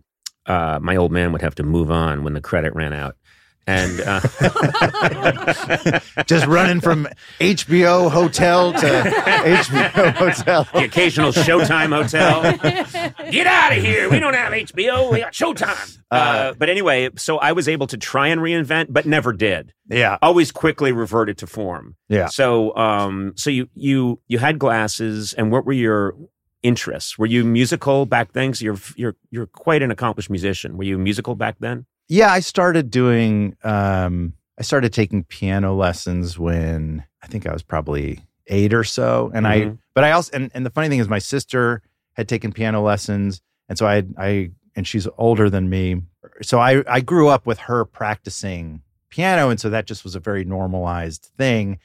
uh, 0.46 0.78
my 0.82 0.96
old 0.96 1.10
man 1.12 1.32
would 1.32 1.40
have 1.40 1.54
to 1.54 1.62
move 1.62 1.90
on 1.90 2.22
when 2.24 2.34
the 2.34 2.40
credit 2.40 2.74
ran 2.74 2.92
out, 2.92 3.16
and 3.66 4.00
uh, 4.00 4.20
just 6.26 6.46
running 6.46 6.80
from 6.80 7.08
HBO 7.40 8.10
hotel 8.10 8.72
to 8.72 8.78
HBO 8.86 10.12
hotel. 10.14 10.68
the 10.72 10.84
occasional 10.84 11.32
Showtime 11.32 11.94
hotel. 11.94 12.42
Get 13.30 13.46
out 13.46 13.76
of 13.76 13.82
here! 13.82 14.08
We 14.10 14.20
don't 14.20 14.34
have 14.34 14.52
HBO. 14.52 15.12
We 15.12 15.20
got 15.20 15.32
Showtime. 15.32 15.98
Uh, 16.10 16.52
but 16.58 16.68
anyway, 16.68 17.10
so 17.16 17.38
I 17.38 17.52
was 17.52 17.68
able 17.68 17.86
to 17.88 17.96
try 17.96 18.28
and 18.28 18.40
reinvent, 18.40 18.86
but 18.90 19.06
never 19.06 19.32
did. 19.32 19.72
Yeah, 19.88 20.18
Always 20.22 20.52
quickly 20.52 20.92
reverted 20.92 21.38
to 21.38 21.46
form. 21.46 21.96
yeah. 22.08 22.26
So, 22.26 22.74
um, 22.76 23.32
so 23.36 23.50
you 23.50 23.68
you 23.74 24.20
you 24.28 24.38
had 24.38 24.58
glasses, 24.58 25.32
and 25.34 25.50
what 25.50 25.64
were 25.66 25.72
your 25.72 26.14
interests? 26.62 27.18
Were 27.18 27.26
you 27.26 27.44
musical 27.44 28.06
back 28.06 28.32
then? 28.32 28.50
'Cause 28.52 28.62
you're 28.62 28.78
you're 28.96 29.16
you're 29.30 29.46
quite 29.46 29.82
an 29.82 29.90
accomplished 29.90 30.30
musician. 30.30 30.76
Were 30.76 30.84
you 30.84 30.98
musical 30.98 31.34
back 31.34 31.56
then? 31.60 31.86
Yeah, 32.08 32.30
I 32.32 32.40
started 32.40 32.90
doing 32.90 33.56
um 33.64 34.34
I 34.58 34.62
started 34.62 34.92
taking 34.92 35.24
piano 35.24 35.74
lessons 35.74 36.38
when 36.38 37.04
I 37.22 37.26
think 37.26 37.46
I 37.46 37.52
was 37.52 37.62
probably 37.62 38.20
8 38.46 38.72
or 38.74 38.84
so 38.84 39.30
and 39.34 39.46
I 39.46 39.60
Mhm. 39.62 39.78
but 39.94 40.04
I 40.04 40.12
also 40.12 40.30
and, 40.34 40.50
and 40.54 40.64
the 40.66 40.70
funny 40.70 40.88
thing 40.88 40.98
is 41.00 41.08
my 41.08 41.18
sister 41.18 41.82
had 42.14 42.28
taken 42.28 42.52
piano 42.52 42.82
lessons 42.82 43.40
and 43.68 43.78
so 43.78 43.86
I 43.86 44.04
I 44.18 44.50
and 44.76 44.86
she's 44.86 45.06
older 45.18 45.48
than 45.48 45.68
me. 45.70 46.02
So 46.42 46.58
I 46.60 46.82
I 46.88 47.00
grew 47.00 47.28
up 47.28 47.46
with 47.46 47.58
her 47.60 47.84
practicing 47.84 48.82
piano 49.10 49.48
and 49.48 49.58
so 49.60 49.70
that 49.70 49.86
just 49.86 50.04
was 50.04 50.14
a 50.14 50.20
very 50.20 50.44
normalized 50.44 51.30
thing 51.38 51.78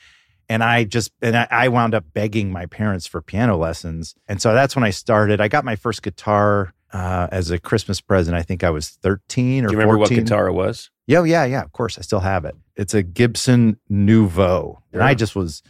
and 0.49 0.63
I 0.63 0.84
just 0.84 1.12
and 1.21 1.38
I, 1.38 1.47
I 1.49 1.67
wound 1.69 1.93
up 1.95 2.05
begging 2.13 2.51
my 2.51 2.65
parents 2.65 3.08
for 3.08 3.21
piano 3.21 3.55
lessons 3.58 4.15
and 4.27 4.41
so 4.41 4.53
that's 4.53 4.75
when 4.75 4.84
I 4.84 4.89
started. 4.89 5.39
I 5.39 5.47
got 5.47 5.63
my 5.65 5.75
first 5.77 6.01
guitar 6.03 6.73
uh, 6.93 7.28
as 7.32 7.52
a 7.52 7.60
Christmas 7.60 8.02
present. 8.02 8.36
I 8.36 8.41
think 8.41 8.63
I 8.63 8.69
was 8.69 8.89
13 8.89 9.65
or 9.65 9.67
Do 9.67 9.73
you 9.73 9.80
remember 9.80 9.97
14. 9.97 10.17
what 10.17 10.23
guitar 10.23 10.47
it 10.47 10.54
was? 10.54 10.89
Yeah, 11.08 11.23
yeah, 11.23 11.45
yeah. 11.45 11.63
Of 11.63 11.71
course, 11.71 11.97
I 11.97 12.02
still 12.02 12.19
have 12.19 12.45
it. 12.45 12.56
It's 12.75 12.93
a 12.93 13.02
Gibson 13.04 13.80
Nouveau, 13.89 14.82
and 14.93 15.02
I 15.04 15.13
just 15.15 15.36
was 15.36 15.63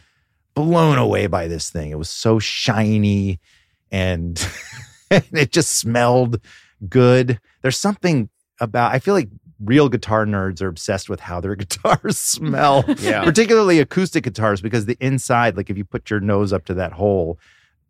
blown 0.54 0.98
away 0.98 1.26
by 1.28 1.48
this 1.48 1.70
thing. 1.70 1.90
It 1.90 1.98
was 1.98 2.10
so 2.10 2.38
shiny, 2.38 3.40
and 3.90 4.44
it 5.10 5.50
just 5.50 5.78
smelled 5.78 6.40
good. 6.88 7.40
There's 7.62 7.78
something 7.78 8.28
about. 8.60 8.92
I 8.92 8.98
feel 8.98 9.14
like 9.14 9.28
real 9.62 9.88
guitar 9.88 10.24
nerds 10.24 10.62
are 10.62 10.68
obsessed 10.68 11.08
with 11.10 11.20
how 11.20 11.40
their 11.40 11.54
guitars 11.56 12.18
smell, 12.18 12.84
Yeah. 12.98 13.24
particularly 13.24 13.78
acoustic 13.78 14.24
guitars, 14.24 14.60
because 14.62 14.86
the 14.86 14.96
inside, 15.00 15.56
like 15.56 15.68
if 15.70 15.76
you 15.76 15.84
put 15.84 16.08
your 16.10 16.20
nose 16.20 16.52
up 16.52 16.64
to 16.66 16.74
that 16.74 16.92
hole, 16.92 17.38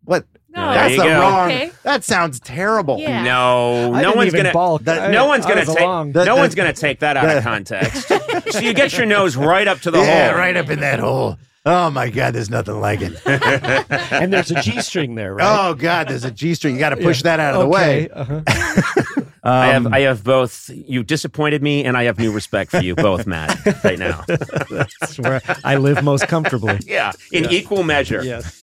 what? 0.03 0.25
No, 0.49 0.73
that's 0.73 0.97
the 0.97 1.03
go. 1.03 1.19
wrong. 1.21 1.49
Okay. 1.49 1.71
That 1.83 2.03
sounds 2.03 2.39
terrible. 2.41 2.97
Yeah. 2.99 3.23
No, 3.23 3.93
I 3.93 4.01
no 4.01 4.11
one's 4.13 4.33
gonna. 4.33 4.51
balk. 4.51 4.83
that- 4.83 5.09
I- 5.09 5.11
no 5.11 5.25
one's 5.27 5.45
I 5.45 5.49
gonna 5.49 5.65
take. 5.65 5.79
along. 5.79 6.11
The- 6.11 6.25
no 6.25 6.35
the- 6.35 6.41
one's 6.41 6.55
gonna 6.55 6.73
take 6.73 6.99
that 6.99 7.15
out 7.15 7.37
of 7.37 7.41
context. 7.43 8.09
so 8.51 8.59
you 8.59 8.73
get 8.73 8.97
your 8.97 9.05
nose 9.05 9.37
right 9.37 9.67
up 9.67 9.79
to 9.81 9.91
the 9.91 9.99
yeah, 10.01 10.29
hole. 10.31 10.37
right 10.37 10.57
up 10.57 10.69
in 10.69 10.81
that 10.81 10.99
hole. 10.99 11.37
Oh 11.65 11.89
my 11.91 12.09
God, 12.09 12.33
there's 12.33 12.49
nothing 12.49 12.81
like 12.81 12.99
it. 13.01 13.13
and 14.11 14.33
there's 14.33 14.49
a 14.51 14.59
G 14.61 14.81
string 14.81 15.13
there, 15.15 15.35
right? 15.35 15.69
Oh 15.69 15.73
God, 15.75 16.07
there's 16.09 16.25
a 16.25 16.31
G 16.31 16.53
string. 16.55 16.73
You 16.73 16.79
got 16.79 16.89
to 16.89 16.97
push 16.97 17.21
that 17.21 17.39
out 17.39 17.53
of 17.53 17.61
the 17.61 17.67
way. 17.67 18.09
Uh-huh. 18.09 18.41
I 19.43 19.67
have 19.67 19.85
Um, 19.87 19.93
I 19.93 19.99
have 20.01 20.23
both. 20.23 20.69
You 20.73 21.03
disappointed 21.03 21.63
me, 21.63 21.83
and 21.85 21.95
I 21.95 22.03
have 22.03 22.19
new 22.19 22.31
respect 22.31 22.71
for 22.71 22.79
you 22.81 22.93
both, 22.95 23.25
Matt. 23.25 23.57
Right 23.83 23.97
now. 23.97 24.23
That's 24.27 25.17
where 25.19 25.41
I 25.63 25.77
live 25.77 26.03
most 26.03 26.27
comfortably. 26.27 26.79
Yeah, 26.85 27.11
in 27.31 27.45
equal 27.51 27.83
measure. 27.83 28.23
Yes. 28.23 28.63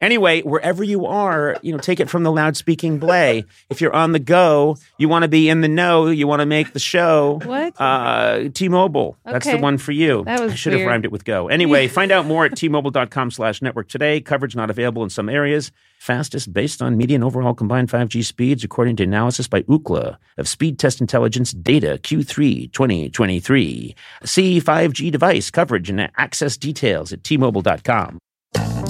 Anyway, 0.00 0.42
wherever 0.42 0.84
you 0.84 1.06
are, 1.06 1.56
you 1.62 1.72
know, 1.72 1.78
take 1.78 1.98
it 1.98 2.08
from 2.08 2.22
the 2.22 2.30
loud-speaking 2.30 2.98
Blay. 2.98 3.44
if 3.68 3.80
you're 3.80 3.94
on 3.94 4.12
the 4.12 4.18
go, 4.18 4.76
you 4.96 5.08
want 5.08 5.24
to 5.24 5.28
be 5.28 5.48
in 5.48 5.60
the 5.60 5.68
know, 5.68 6.06
you 6.06 6.26
want 6.26 6.40
to 6.40 6.46
make 6.46 6.72
the 6.72 6.78
show. 6.78 7.40
What? 7.44 7.74
Uh, 7.80 8.48
T-Mobile. 8.54 9.16
That's 9.24 9.46
the 9.46 9.58
one 9.58 9.76
for 9.78 9.92
you. 9.92 10.24
That 10.24 10.40
was 10.40 10.52
I 10.52 10.54
should 10.54 10.72
have 10.74 10.86
rhymed 10.86 11.04
it 11.04 11.12
with 11.12 11.24
go. 11.24 11.48
Anyway, 11.48 11.88
find 11.98 12.12
out 12.12 12.26
more 12.26 12.44
at 12.44 12.56
T-Mobile.com 12.56 13.30
slash 13.32 13.60
network 13.60 13.88
today. 13.88 14.20
Coverage 14.20 14.54
not 14.54 14.70
available 14.70 15.02
in 15.02 15.10
some 15.10 15.28
areas. 15.28 15.72
Fastest 15.98 16.52
based 16.52 16.80
on 16.80 16.96
median 16.96 17.24
overall 17.24 17.54
combined 17.54 17.88
5G 17.88 18.24
speeds, 18.24 18.62
according 18.62 18.94
to 18.96 19.02
analysis 19.02 19.48
by 19.48 19.62
Ookla 19.62 20.16
of 20.36 20.46
Speed 20.46 20.78
Test 20.78 21.00
Intelligence 21.00 21.52
data 21.52 21.98
Q3 22.00 22.72
2023. 22.72 23.96
See 24.24 24.60
5G 24.60 25.10
device 25.10 25.50
coverage 25.50 25.90
and 25.90 26.08
access 26.16 26.56
details 26.56 27.12
at 27.12 27.24
T-Mobile.com. 27.24 28.18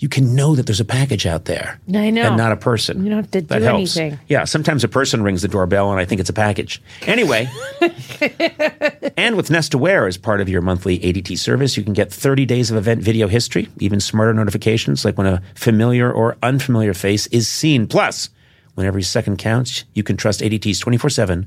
You 0.00 0.08
can 0.08 0.34
know 0.34 0.56
that 0.56 0.64
there's 0.66 0.80
a 0.80 0.84
package 0.84 1.26
out 1.26 1.44
there. 1.44 1.78
I 1.94 2.08
know. 2.10 2.22
And 2.22 2.36
not 2.38 2.52
a 2.52 2.56
person. 2.56 3.04
You 3.04 3.10
don't 3.10 3.18
have 3.18 3.30
to 3.32 3.40
That 3.42 3.58
do 3.58 3.64
helps. 3.64 3.96
anything. 3.98 4.18
Yeah, 4.28 4.44
sometimes 4.44 4.82
a 4.82 4.88
person 4.88 5.22
rings 5.22 5.42
the 5.42 5.48
doorbell 5.48 5.90
and 5.92 6.00
I 6.00 6.06
think 6.06 6.20
it's 6.22 6.30
a 6.30 6.32
package. 6.34 6.80
Anyway, 7.02 7.48
and 9.16 9.36
with 9.36 9.50
Nest 9.50 9.74
Aware 9.74 10.06
as 10.06 10.16
part 10.16 10.40
of 10.40 10.48
your 10.48 10.62
monthly 10.62 10.98
ADT 10.98 11.38
service, 11.38 11.76
you 11.76 11.82
can 11.84 11.92
get 11.92 12.12
30 12.12 12.46
days 12.46 12.70
of 12.70 12.76
event 12.76 13.02
video 13.02 13.28
history, 13.28 13.68
even 13.78 14.00
smarter 14.00 14.32
notifications 14.34 15.04
like 15.04 15.18
when 15.18 15.26
a 15.26 15.42
familiar 15.54 16.10
or 16.10 16.36
unfamiliar 16.42 16.94
face 16.94 17.26
is 17.28 17.46
seen. 17.48 17.86
Plus, 17.86 18.30
when 18.74 18.86
every 18.86 19.02
second 19.02 19.36
counts, 19.36 19.84
you 19.94 20.02
can 20.02 20.16
trust 20.16 20.40
ADT's 20.40 20.78
24 20.78 21.10
7 21.10 21.46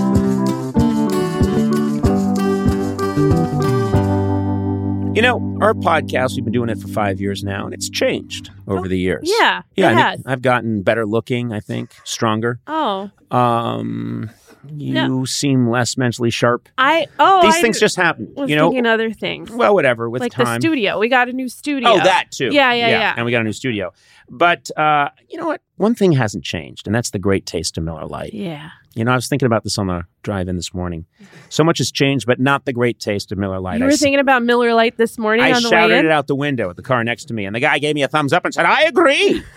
You 5.13 5.21
know, 5.21 5.57
our 5.59 5.73
podcast, 5.73 6.35
we've 6.37 6.45
been 6.45 6.53
doing 6.53 6.69
it 6.69 6.77
for 6.79 6.87
five 6.87 7.19
years 7.19 7.43
now, 7.43 7.65
and 7.65 7.73
it's 7.73 7.89
changed 7.89 8.49
over 8.65 8.87
the 8.87 8.97
years. 8.97 9.29
yeah, 9.39 9.61
Yeah, 9.75 9.93
I. 9.93 10.17
I've 10.25 10.41
gotten 10.41 10.83
better 10.83 11.05
looking, 11.05 11.51
I 11.51 11.59
think, 11.59 11.93
stronger. 12.05 12.61
Oh, 12.65 13.11
Um, 13.29 14.29
you 14.69 14.93
No. 14.93 15.25
seem 15.25 15.69
less 15.69 15.97
mentally 15.97 16.29
sharp. 16.29 16.69
I 16.77 17.07
oh 17.19 17.41
These 17.43 17.55
I 17.55 17.61
things 17.61 17.79
just 17.79 17.95
happen, 17.95 18.33
you 18.47 18.55
know. 18.55 18.69
thinking 18.69 18.85
other 18.85 19.11
things. 19.11 19.49
Well, 19.51 19.73
whatever. 19.73 20.09
With 20.09 20.21
like 20.21 20.31
time. 20.31 20.45
the 20.45 20.61
studio. 20.61 20.99
We 20.99 21.09
got 21.09 21.29
a 21.29 21.33
new 21.33 21.49
studio. 21.49 21.89
Oh, 21.89 21.97
that 21.97 22.31
too. 22.31 22.49
Yeah, 22.51 22.73
yeah, 22.73 22.89
yeah. 22.89 23.13
And 23.17 23.25
we 23.25 23.31
got 23.31 23.41
a 23.41 23.45
new 23.45 23.53
studio. 23.53 23.91
But 24.29 24.69
uh, 24.77 25.09
you 25.29 25.37
know 25.39 25.47
what? 25.47 25.61
One 25.77 25.93
thing 25.95 26.13
hasn't 26.13 26.43
changed, 26.45 26.87
and 26.87 26.95
that's 26.95 27.09
the 27.11 27.19
great 27.19 27.45
taste 27.45 27.77
of 27.77 27.83
Miller 27.83 28.05
Lite. 28.05 28.33
Yeah. 28.33 28.69
You 28.93 29.03
know, 29.05 29.11
I 29.11 29.15
was 29.15 29.27
thinking 29.27 29.45
about 29.45 29.63
this 29.63 29.77
on 29.77 29.87
the 29.87 30.03
drive-in 30.21 30.57
this 30.57 30.73
morning. 30.73 31.05
So 31.49 31.63
much 31.63 31.77
has 31.77 31.91
changed, 31.91 32.25
but 32.27 32.39
not 32.41 32.65
the 32.65 32.73
great 32.73 32.99
taste 32.99 33.31
of 33.31 33.37
Miller 33.37 33.59
Lite. 33.59 33.79
You 33.79 33.85
I 33.85 33.87
were 33.87 33.93
s- 33.93 33.99
thinking 34.01 34.19
about 34.19 34.43
Miller 34.43 34.73
Lite 34.73 34.97
this 34.97 35.17
morning 35.17 35.45
I 35.45 35.53
on 35.53 35.63
the 35.63 35.69
shouted 35.69 36.05
it 36.05 36.11
out 36.11 36.27
the 36.27 36.35
window 36.35 36.69
at 36.69 36.75
the 36.75 36.81
car 36.81 37.03
next 37.03 37.25
to 37.25 37.33
me, 37.33 37.45
and 37.45 37.55
the 37.55 37.59
guy 37.61 37.79
gave 37.79 37.95
me 37.95 38.03
a 38.03 38.07
thumbs 38.07 38.31
up 38.33 38.43
and 38.45 38.53
said, 38.53 38.65
"I 38.65 38.83
agree." 38.83 39.41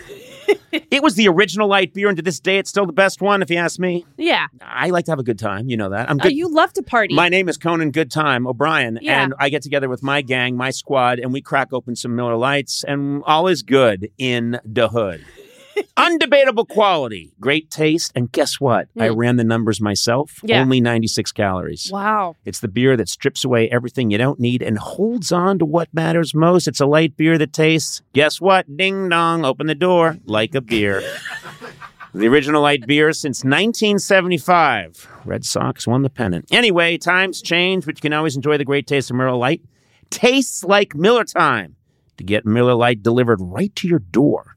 it 0.73 1.03
was 1.03 1.15
the 1.15 1.29
original 1.29 1.69
light 1.69 1.93
beer, 1.95 2.09
and 2.09 2.17
to 2.17 2.23
this 2.23 2.41
day, 2.41 2.59
it's 2.59 2.71
still 2.71 2.87
the 2.87 2.93
best 2.93 3.21
one. 3.21 3.43
If 3.43 3.51
you 3.51 3.57
ask 3.57 3.79
me, 3.79 4.05
Yeah. 4.17 4.47
I 4.63 4.91
like 4.91 5.05
to 5.07 5.13
have 5.13 5.19
a 5.19 5.23
good 5.25 5.39
time. 5.39 5.69
You 5.69 5.77
know 5.77 5.91
that. 5.91 6.11
I'm 6.11 6.19
Oh, 6.23 6.29
you 6.29 6.49
love 6.53 6.73
to 6.75 6.83
party. 6.83 7.15
My 7.15 7.29
name 7.29 7.49
is 7.49 7.57
Conan 7.57 7.91
Good 7.91 8.11
Time 8.11 8.47
O'Brien, 8.47 8.99
Yeah. 9.03 9.23
and 9.25 9.35
I 9.39 9.49
get 9.49 9.63
together 9.63 9.89
with 9.89 10.03
my 10.03 10.23
gang, 10.23 10.57
my 10.57 10.71
squad, 10.71 11.19
and 11.19 11.33
we 11.33 11.41
crack 11.41 11.73
open 11.73 11.97
some 11.97 12.15
Miller 12.17 12.37
Lites, 12.37 12.85
and 12.87 13.23
all 13.27 13.47
is 13.47 13.63
good 13.63 14.11
in 14.19 14.59
the 14.65 14.89
hood. 14.89 15.25
Undebatable 15.97 16.67
quality, 16.67 17.33
great 17.39 17.71
taste, 17.71 18.11
and 18.17 18.33
guess 18.33 18.59
what? 18.59 18.89
I 18.99 19.09
Mm. 19.11 19.17
ran 19.17 19.37
the 19.37 19.45
numbers 19.45 19.81
myself. 19.81 20.41
Yeah. 20.43 20.61
Only 20.61 20.81
96 20.81 21.31
calories. 21.31 21.89
wow. 21.93 22.35
It's 22.45 22.59
the 22.59 22.67
beer 22.67 22.97
that 22.97 23.09
strips 23.09 23.45
away 23.45 23.69
everything 23.71 24.11
you 24.11 24.19
don't 24.19 24.41
need 24.41 24.61
and 24.61 24.77
holds 24.77 25.31
on 25.31 25.61
to 25.61 25.65
what 25.65 25.89
matters 25.95 26.35
most. 26.35 26.67
It's 26.67 26.81
a 26.81 26.87
light 26.87 27.17
beer 27.17 27.39
that 27.39 27.53
tastes, 27.53 28.03
guess 28.13 28.41
what? 28.41 28.77
Ding 28.77 29.09
dong, 29.09 29.45
open 29.45 29.69
the 29.69 29.75
door, 29.77 30.19
like 30.27 30.57
a 30.57 30.61
beer. 30.61 31.01
the 32.13 32.27
original 32.27 32.63
light 32.63 32.89
beer 32.89 33.13
since 33.13 33.45
1975. 33.45 35.09
Red 35.25 35.45
Sox 35.45 35.87
won 35.87 36.03
the 36.03 36.11
pennant. 36.11 36.47
Anyway, 36.51 36.99
times 36.99 37.41
change, 37.41 37.87
but 37.87 37.97
you 37.99 38.01
can 38.03 38.13
always 38.13 38.35
enjoy 38.35 38.59
the 38.59 38.65
great 38.65 38.89
taste 38.89 39.11
of 39.11 39.17
Miller 39.17 39.31
Lite. 39.37 39.63
Tastes 40.11 40.65
like 40.65 40.97
Miller 40.97 41.25
time. 41.25 41.77
To 42.17 42.25
get 42.25 42.45
Miller 42.47 42.75
Lite 42.75 43.03
delivered 43.03 43.41
right 43.41 43.75
to 43.77 43.89
your 43.89 43.99
door, 44.01 44.54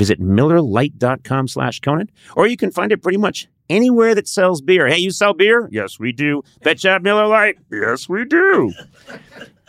visit 0.00 0.18
MillerLite.com 0.18 1.46
slash 1.46 1.80
Conan, 1.80 2.10
or 2.34 2.46
you 2.46 2.56
can 2.56 2.70
find 2.70 2.90
it 2.90 3.02
pretty 3.02 3.18
much 3.18 3.48
anywhere 3.68 4.14
that 4.14 4.26
sells 4.26 4.62
beer. 4.62 4.88
Hey, 4.88 4.96
you 4.96 5.10
sell 5.10 5.34
beer? 5.34 5.68
Yes, 5.70 5.98
we 6.00 6.10
do. 6.10 6.42
Bet 6.62 6.82
you 6.82 6.88
have 6.88 7.02
Miller 7.02 7.26
Lite? 7.26 7.58
Yes, 7.70 8.08
we 8.08 8.24
do. 8.24 8.72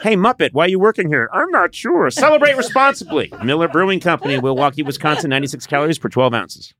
Hey, 0.01 0.15
Muppet, 0.15 0.51
why 0.53 0.65
are 0.65 0.67
you 0.67 0.79
working 0.79 1.09
here? 1.09 1.29
I'm 1.31 1.51
not 1.51 1.75
sure. 1.75 2.09
Celebrate 2.09 2.57
responsibly. 2.57 3.31
Miller 3.43 3.67
Brewing 3.67 3.99
Company, 3.99 4.41
Milwaukee, 4.41 4.81
Wisconsin, 4.81 5.29
96 5.29 5.67
calories 5.67 5.99
per 5.99 6.09
12 6.09 6.33
ounces. 6.33 6.73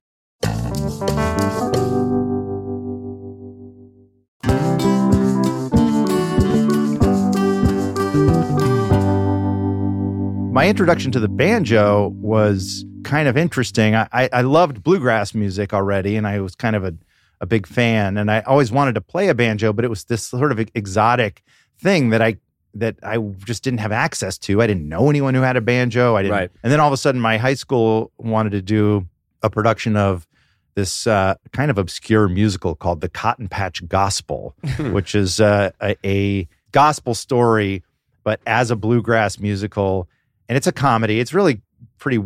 my 10.51 10.67
introduction 10.67 11.11
to 11.11 11.19
the 11.19 11.29
banjo 11.29 12.09
was 12.17 12.85
kind 13.03 13.27
of 13.27 13.37
interesting. 13.37 13.95
I, 13.95 14.07
I, 14.11 14.29
I 14.31 14.41
loved 14.41 14.83
bluegrass 14.83 15.33
music 15.33 15.73
already, 15.73 16.15
and 16.15 16.27
I 16.27 16.39
was 16.39 16.55
kind 16.55 16.75
of 16.75 16.83
a, 16.83 16.93
a 17.39 17.45
big 17.45 17.67
fan. 17.67 18.17
And 18.17 18.31
I 18.31 18.41
always 18.41 18.71
wanted 18.71 18.95
to 18.95 19.01
play 19.01 19.27
a 19.29 19.35
banjo, 19.35 19.73
but 19.73 19.85
it 19.85 19.89
was 19.89 20.05
this 20.05 20.23
sort 20.23 20.51
of 20.51 20.59
exotic 20.75 21.43
thing 21.79 22.09
that 22.09 22.21
I 22.21 22.37
that 22.73 22.95
I 23.03 23.17
just 23.17 23.63
didn't 23.63 23.79
have 23.81 23.91
access 23.91 24.37
to. 24.39 24.61
I 24.61 24.67
didn't 24.67 24.87
know 24.87 25.09
anyone 25.09 25.33
who 25.33 25.41
had 25.41 25.57
a 25.57 25.61
banjo. 25.61 26.15
I 26.15 26.21
didn't. 26.21 26.37
Right. 26.37 26.51
And 26.63 26.71
then 26.71 26.79
all 26.79 26.87
of 26.87 26.93
a 26.93 26.97
sudden, 26.97 27.19
my 27.19 27.37
high 27.37 27.55
school 27.55 28.11
wanted 28.17 28.51
to 28.51 28.61
do 28.61 29.07
a 29.43 29.49
production 29.49 29.97
of 29.97 30.25
this 30.75 31.05
uh, 31.05 31.35
kind 31.51 31.69
of 31.69 31.77
obscure 31.77 32.29
musical 32.29 32.75
called 32.75 33.01
the 33.01 33.09
Cotton 33.09 33.49
Patch 33.49 33.85
Gospel, 33.87 34.55
which 34.79 35.15
is 35.15 35.41
uh, 35.41 35.71
a, 35.81 35.97
a 36.05 36.47
gospel 36.71 37.13
story, 37.13 37.83
but 38.23 38.39
as 38.47 38.71
a 38.71 38.77
bluegrass 38.77 39.37
musical, 39.37 40.07
and 40.47 40.57
it's 40.57 40.67
a 40.67 40.71
comedy. 40.71 41.19
It's 41.19 41.33
really 41.33 41.61
pretty 41.97 42.23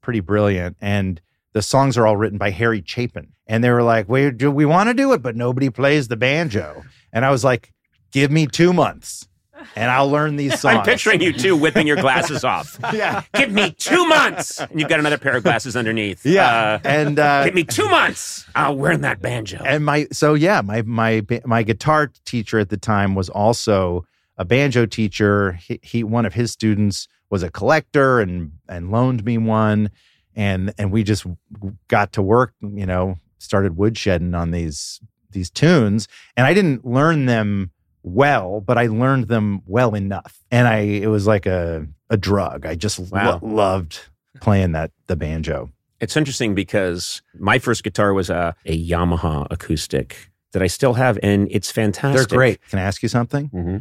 pretty 0.00 0.20
brilliant, 0.20 0.76
and 0.80 1.20
the 1.52 1.62
songs 1.62 1.96
are 1.96 2.06
all 2.06 2.16
written 2.16 2.38
by 2.38 2.50
Harry 2.50 2.82
Chapin. 2.84 3.28
And 3.46 3.62
they 3.62 3.70
were 3.70 3.82
like, 3.82 4.08
"We 4.08 4.30
do 4.30 4.50
we 4.50 4.64
want 4.64 4.88
to 4.88 4.94
do 4.94 5.12
it, 5.12 5.22
but 5.22 5.36
nobody 5.36 5.70
plays 5.70 6.08
the 6.08 6.16
banjo." 6.16 6.82
And 7.12 7.24
I 7.24 7.30
was 7.30 7.44
like, 7.44 7.72
"Give 8.10 8.30
me 8.30 8.46
two 8.46 8.72
months, 8.72 9.28
and 9.76 9.90
I'll 9.90 10.10
learn 10.10 10.36
these 10.36 10.58
songs." 10.58 10.76
I'm 10.78 10.84
picturing 10.84 11.20
you 11.20 11.32
two 11.32 11.54
whipping 11.56 11.86
your 11.86 11.96
glasses 11.96 12.42
off. 12.54 12.78
yeah, 12.92 13.22
Give 13.34 13.52
me 13.52 13.70
two 13.72 14.06
months. 14.06 14.60
And 14.60 14.80
you've 14.80 14.88
got 14.88 14.98
another 14.98 15.18
pair 15.18 15.36
of 15.36 15.42
glasses 15.42 15.76
underneath. 15.76 16.24
yeah, 16.24 16.48
Uh, 16.48 16.78
and 16.84 17.18
uh, 17.18 17.44
give 17.44 17.54
me 17.54 17.64
two 17.64 17.88
months. 17.88 18.46
I'll 18.54 18.76
wear 18.76 18.96
that 18.96 19.20
banjo. 19.20 19.62
and 19.64 19.84
my 19.84 20.06
so 20.10 20.32
yeah 20.34 20.60
my 20.62 20.80
my 20.82 21.24
my 21.44 21.62
guitar 21.62 22.10
teacher 22.24 22.58
at 22.58 22.70
the 22.70 22.76
time 22.78 23.14
was 23.14 23.28
also 23.28 24.06
a 24.38 24.44
banjo 24.44 24.86
teacher 24.86 25.52
he, 25.52 25.78
he 25.82 26.02
one 26.02 26.24
of 26.26 26.32
his 26.34 26.50
students 26.50 27.06
was 27.30 27.42
a 27.42 27.50
collector 27.50 28.20
and 28.20 28.52
and 28.68 28.90
loaned 28.90 29.24
me 29.24 29.38
one, 29.38 29.90
and 30.34 30.72
and 30.78 30.92
we 30.92 31.02
just 31.02 31.26
got 31.88 32.12
to 32.12 32.22
work. 32.22 32.52
You 32.60 32.86
know, 32.86 33.16
started 33.38 33.76
woodshedding 33.76 34.38
on 34.38 34.50
these 34.50 35.00
these 35.30 35.50
tunes, 35.50 36.08
and 36.36 36.46
I 36.46 36.54
didn't 36.54 36.84
learn 36.84 37.26
them 37.26 37.70
well, 38.02 38.60
but 38.60 38.76
I 38.78 38.86
learned 38.86 39.28
them 39.28 39.62
well 39.66 39.94
enough, 39.94 40.38
and 40.50 40.68
I 40.68 40.78
it 40.80 41.08
was 41.08 41.26
like 41.26 41.46
a 41.46 41.86
a 42.10 42.16
drug. 42.16 42.66
I 42.66 42.74
just 42.74 42.98
Wow. 42.98 43.40
lo- 43.42 43.48
loved 43.48 44.00
playing 44.40 44.72
that 44.72 44.90
the 45.06 45.16
banjo. 45.16 45.70
It's 46.00 46.16
interesting 46.16 46.54
because 46.54 47.22
my 47.38 47.58
first 47.58 47.82
guitar 47.82 48.12
was 48.12 48.28
a, 48.28 48.54
a 48.66 48.88
Yamaha 48.88 49.46
acoustic 49.50 50.30
that 50.52 50.62
I 50.62 50.66
still 50.66 50.94
have, 50.94 51.18
and 51.22 51.48
it's 51.50 51.70
fantastic. 51.70 52.28
They're 52.28 52.36
great. 52.38 52.60
Can 52.68 52.78
I 52.78 52.82
ask 52.82 53.02
you 53.02 53.08
something? 53.08 53.46
hmm 53.46 53.78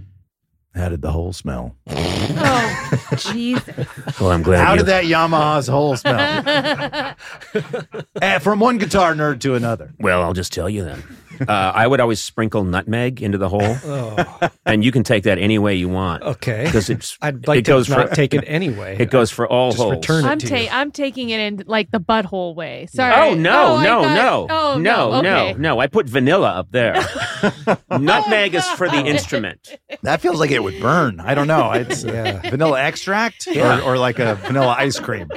How 0.76 0.90
did 0.90 1.02
the 1.04 1.12
hole 1.12 1.34
smell? 1.34 1.76
Oh, 1.88 3.00
Jesus. 3.18 3.88
Well, 4.20 4.32
I'm 4.32 4.42
glad. 4.42 4.66
How 4.66 4.72
you, 4.74 4.80
did 4.80 4.88
that 4.88 5.04
Yamaha's 5.06 5.68
hole 5.68 5.96
smell? 5.96 7.16
Eh, 8.22 8.40
from 8.40 8.60
one 8.60 8.78
guitar 8.78 9.14
nerd 9.14 9.40
to 9.42 9.56
another. 9.56 9.94
Well, 10.00 10.22
I'll 10.24 10.34
just 10.34 10.54
tell 10.54 10.70
you 10.70 10.84
then. 10.86 11.04
Uh, 11.42 11.52
I 11.52 11.88
would 11.88 12.00
always 12.00 12.22
sprinkle 12.22 12.64
nutmeg 12.64 13.22
into 13.22 13.40
the 13.40 13.50
hole, 13.50 13.60
Oh, 13.84 14.50
and 14.68 14.86
you 14.86 14.92
can 14.92 15.02
take 15.04 15.24
that 15.24 15.40
any 15.40 15.58
way 15.58 15.74
you 15.76 15.90
want 15.90 16.22
okay. 16.22 16.64
because 16.66 16.92
it's 16.92 17.18
I'd 17.24 17.48
like 17.48 17.60
it 17.60 17.66
to 17.66 17.72
goes 17.72 17.90
not 17.90 18.10
for 18.10 18.16
take 18.16 18.36
it 18.36 18.44
anyway. 18.46 18.98
it 19.00 19.10
goes 19.10 19.32
for 19.32 19.48
all 19.48 19.72
Just 19.72 19.82
holes. 19.82 19.96
return 19.96 20.26
it 20.26 20.28
I'm 20.28 20.38
to 20.38 20.48
ta- 20.48 20.56
you. 20.58 20.68
I'm 20.72 20.92
taking 20.92 21.32
it 21.32 21.40
in 21.40 21.64
like 21.66 21.90
the 21.90 22.00
butthole 22.00 22.54
way. 22.56 22.86
Sorry. 22.92 23.14
Oh 23.16 23.34
no, 23.34 23.78
I 23.78 23.84
no, 23.84 24.04
thought- 24.04 24.16
no, 24.16 24.48
Oh 24.50 24.78
no, 24.78 25.22
no, 25.22 25.48
okay. 25.50 25.60
no! 25.60 25.80
I 25.80 25.88
put 25.88 26.08
vanilla 26.08 26.50
up 26.50 26.72
there. 26.72 27.04
Nutmeg 27.90 28.54
is 28.54 28.66
for 28.70 28.88
the 28.88 29.04
instrument. 29.04 29.76
That 30.04 30.22
feels 30.22 30.40
like 30.40 30.52
it 30.52 30.63
would 30.64 30.80
burn. 30.82 31.20
I 31.20 31.36
don't 31.36 31.48
know. 31.48 31.72
It's 31.72 32.04
Yeah. 32.14 32.42
vanilla 32.50 32.82
extract 32.82 33.48
Yeah. 33.48 33.80
or, 33.80 33.94
or 33.94 33.98
like 33.98 34.20
a 34.20 34.36
vanilla 34.36 34.76
ice 34.78 35.00
cream. 35.00 35.28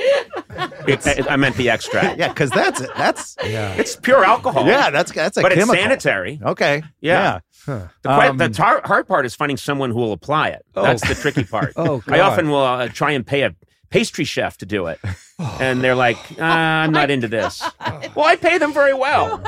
It, 0.89 1.07
I, 1.07 1.33
I 1.35 1.37
meant 1.37 1.57
the 1.57 1.69
extract. 1.71 2.19
Yeah, 2.19 2.29
because 2.29 2.51
that's 2.51 2.81
that's 2.97 3.37
Yeah. 3.45 3.75
It's 3.75 3.97
pure 3.97 4.25
alcohol. 4.25 4.67
yeah, 4.67 4.91
that's 4.91 5.13
that's 5.13 5.37
a 5.37 5.43
but 5.43 5.53
it's 5.53 5.67
sanitary. 5.69 6.41
Okay. 6.43 6.83
Yeah. 7.01 7.41
Huh. 7.67 7.89
The, 8.03 8.09
que- 8.09 8.29
Um, 8.29 8.37
the 8.39 8.49
tar- 8.49 8.81
hard 8.85 9.09
part 9.09 9.27
is 9.27 9.35
finding 9.35 9.57
someone 9.57 9.91
who 9.91 9.99
will 9.99 10.13
apply 10.13 10.49
it. 10.49 10.65
Oh. 10.77 10.83
That's 10.83 11.07
the 11.07 11.15
tricky 11.17 11.45
part. 11.45 11.73
Oh, 11.77 12.03
I 12.09 12.21
often 12.21 12.49
will 12.49 12.63
uh, 12.63 12.89
try 12.89 13.11
and 13.11 13.27
pay 13.27 13.43
a 13.43 13.55
pastry 13.91 14.25
chef 14.25 14.57
to 14.59 14.67
do 14.67 14.87
it, 14.87 14.99
and 15.61 15.83
they're 15.83 15.95
like, 15.97 16.17
uh, 16.39 16.45
"I'm 16.45 16.93
not 16.93 17.11
into 17.11 17.29
this." 17.29 17.63
Well, 18.15 18.25
I 18.27 18.37
pay 18.37 18.59
them 18.59 18.73
very 18.73 18.95
well. 18.95 19.43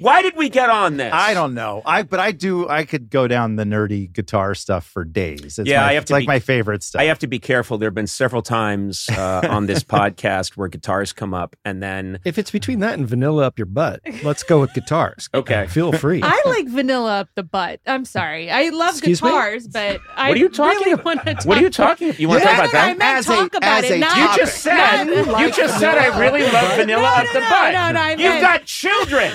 Why 0.00 0.22
did 0.22 0.36
we 0.36 0.48
get 0.48 0.70
on 0.70 0.96
this? 0.96 1.12
I 1.12 1.34
don't 1.34 1.54
know. 1.54 1.82
I 1.84 2.02
but 2.02 2.20
I 2.20 2.32
do. 2.32 2.68
I 2.68 2.84
could 2.84 3.10
go 3.10 3.28
down 3.28 3.56
the 3.56 3.64
nerdy 3.64 4.10
guitar 4.12 4.54
stuff 4.54 4.86
for 4.86 5.04
days. 5.04 5.58
It's 5.58 5.68
Yeah, 5.68 5.80
my, 5.82 5.88
I 5.90 5.92
have 5.94 6.02
it's 6.04 6.08
to 6.08 6.14
like 6.14 6.22
be- 6.22 6.26
my 6.26 6.38
favorite 6.40 6.82
stuff. 6.82 7.00
I 7.00 7.04
have 7.04 7.18
to 7.20 7.26
be 7.26 7.38
careful. 7.38 7.78
There 7.78 7.86
have 7.88 7.94
been 7.94 8.06
several 8.06 8.42
times 8.42 9.08
uh, 9.10 9.42
on 9.48 9.66
this 9.66 9.84
podcast 9.98 10.56
where 10.56 10.68
guitars 10.68 11.12
come 11.12 11.34
up, 11.34 11.54
and 11.64 11.82
then 11.82 12.18
If 12.24 12.38
it's 12.38 12.50
between 12.50 12.80
that 12.80 12.98
and 12.98 13.06
vanilla 13.06 13.46
up 13.46 13.58
your 13.58 13.66
butt, 13.66 14.00
let's 14.24 14.42
go 14.42 14.60
with 14.60 14.72
guitars. 14.74 15.28
Okay. 15.40 15.66
Feel 15.68 15.92
free. 15.92 16.20
I 16.22 16.42
like 16.46 16.68
vanilla 16.68 17.20
up 17.20 17.28
the 17.34 17.42
butt. 17.42 17.80
I'm 17.86 18.04
sorry. 18.04 18.50
I 18.50 18.68
love 18.70 18.90
Excuse 18.94 19.22
me? 19.22 19.28
guitars, 19.30 19.68
but 19.68 20.00
I 20.16 20.28
What 20.28 20.36
are 20.36 20.40
you 20.40 20.48
talking 20.48 20.78
really 20.80 20.92
about? 20.92 21.24
talk 21.24 21.44
what 21.46 21.58
are 21.58 21.60
you 21.62 21.70
talking? 21.70 22.14
You 22.18 22.28
want 22.28 22.42
to 22.42 22.48
talk 22.48 22.56
about 22.58 22.68
I 22.68 22.72
that? 22.72 22.98
meant 22.98 23.18
As 23.18 23.26
a- 23.28 23.34
talk 23.34 23.54
about 23.54 23.84
as 23.84 23.90
it. 23.90 23.96
a 23.96 23.98
not- 23.98 24.16
You 24.16 24.36
just 24.44 24.58
said 24.62 25.04
not- 25.04 25.40
you 25.40 25.50
just 25.52 25.78
said 25.78 25.96
I 25.98 26.18
really 26.18 26.42
love 26.42 26.76
vanilla 26.76 27.02
No, 27.02 27.08
up 27.08 27.24
no, 27.26 27.32
the 27.32 27.40
no, 27.40 27.48
butt. 27.50 27.72
no, 27.72 27.90
no, 27.92 28.00
I 28.00 28.10
You've 28.10 28.18
meant- 28.20 28.40
got 28.42 28.64
children. 28.64 29.32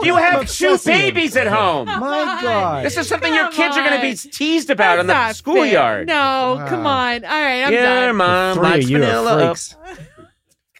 So 0.00 0.04
You 0.04 0.16
have 0.16 0.40
two 0.50 0.72
obsessing. 0.72 0.92
babies 0.92 1.36
at 1.36 1.46
home. 1.46 1.86
My 1.86 2.38
God. 2.42 2.84
This 2.84 2.96
is 2.96 3.06
something 3.08 3.32
your 3.34 3.44
Come 3.44 3.52
kids 3.52 3.76
are 3.76 3.84
going 3.86 3.96
to 3.96 4.02
be 4.02 4.10
on. 4.10 4.16
teased 4.32 4.70
about 4.70 4.98
in 4.98 5.06
the 5.06 5.14
not 5.14 5.36
schoolyard. 5.36 6.08
fair. 6.08 6.16
No, 6.16 6.56
Wow. 6.56 6.68
come 6.68 6.86
on. 6.86 7.24
All 7.24 7.30
right, 7.30 7.62
I'm 7.64 7.72
yeah, 7.72 8.06
done. 8.06 8.16
mom 8.16 8.54
Three 8.56 8.62
likes 8.64 8.84
of 8.84 8.90
you 8.90 8.98
vanilla. 8.98 9.44
up. 9.50 9.56
freaks. 9.56 9.76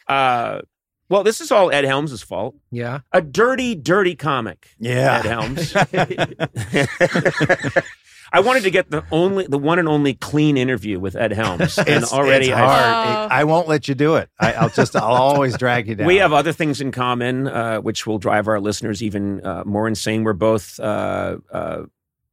Uh, 0.09 0.61
well, 1.09 1.23
this 1.23 1.41
is 1.41 1.53
all 1.53 1.71
Ed 1.71 1.85
Helms' 1.85 2.21
fault. 2.23 2.57
Yeah. 2.73 3.01
A 3.13 3.21
dirty, 3.23 3.77
dirty 3.77 4.17
comic. 4.17 4.71
Yeah. 4.81 5.19
Ed 5.19 5.27
Helms. 5.27 5.73
I 8.33 8.41
wanted 8.41 8.63
to 8.65 8.71
get 8.71 8.91
the 8.91 9.05
only, 9.11 9.47
the 9.47 9.59
one 9.59 9.79
and 9.79 9.89
only 9.89 10.15
clean 10.15 10.57
interview 10.57 10.99
with 11.01 11.17
Ed 11.17 11.33
Helms, 11.33 11.79
and 11.79 11.89
It's, 11.89 12.13
already 12.13 12.47
it's 12.47 12.55
I 12.55 12.59
hard. 12.59 13.31
Oh. 13.31 13.35
I 13.35 13.45
won't 13.45 13.69
let 13.69 13.89
you 13.89 13.95
do 13.95 14.17
it. 14.17 14.31
I, 14.39 14.53
I'll 14.53 14.69
just. 14.71 14.95
I'll 14.97 15.03
always 15.15 15.57
drag 15.57 15.89
you 15.89 15.95
down. 15.97 16.07
We 16.07 16.17
have 16.17 16.33
other 16.33 16.53
things 16.53 16.81
in 16.81 16.93
common, 16.93 17.49
uh, 17.49 17.81
which 17.81 18.07
will 18.07 18.19
drive 18.19 18.49
our 18.49 18.61
listeners 18.61 19.03
even 19.03 19.45
uh, 19.45 19.65
more 19.65 19.89
insane. 19.89 20.25
We're 20.25 20.33
both 20.33 20.79
uh, 20.81 21.39
uh, 21.53 21.83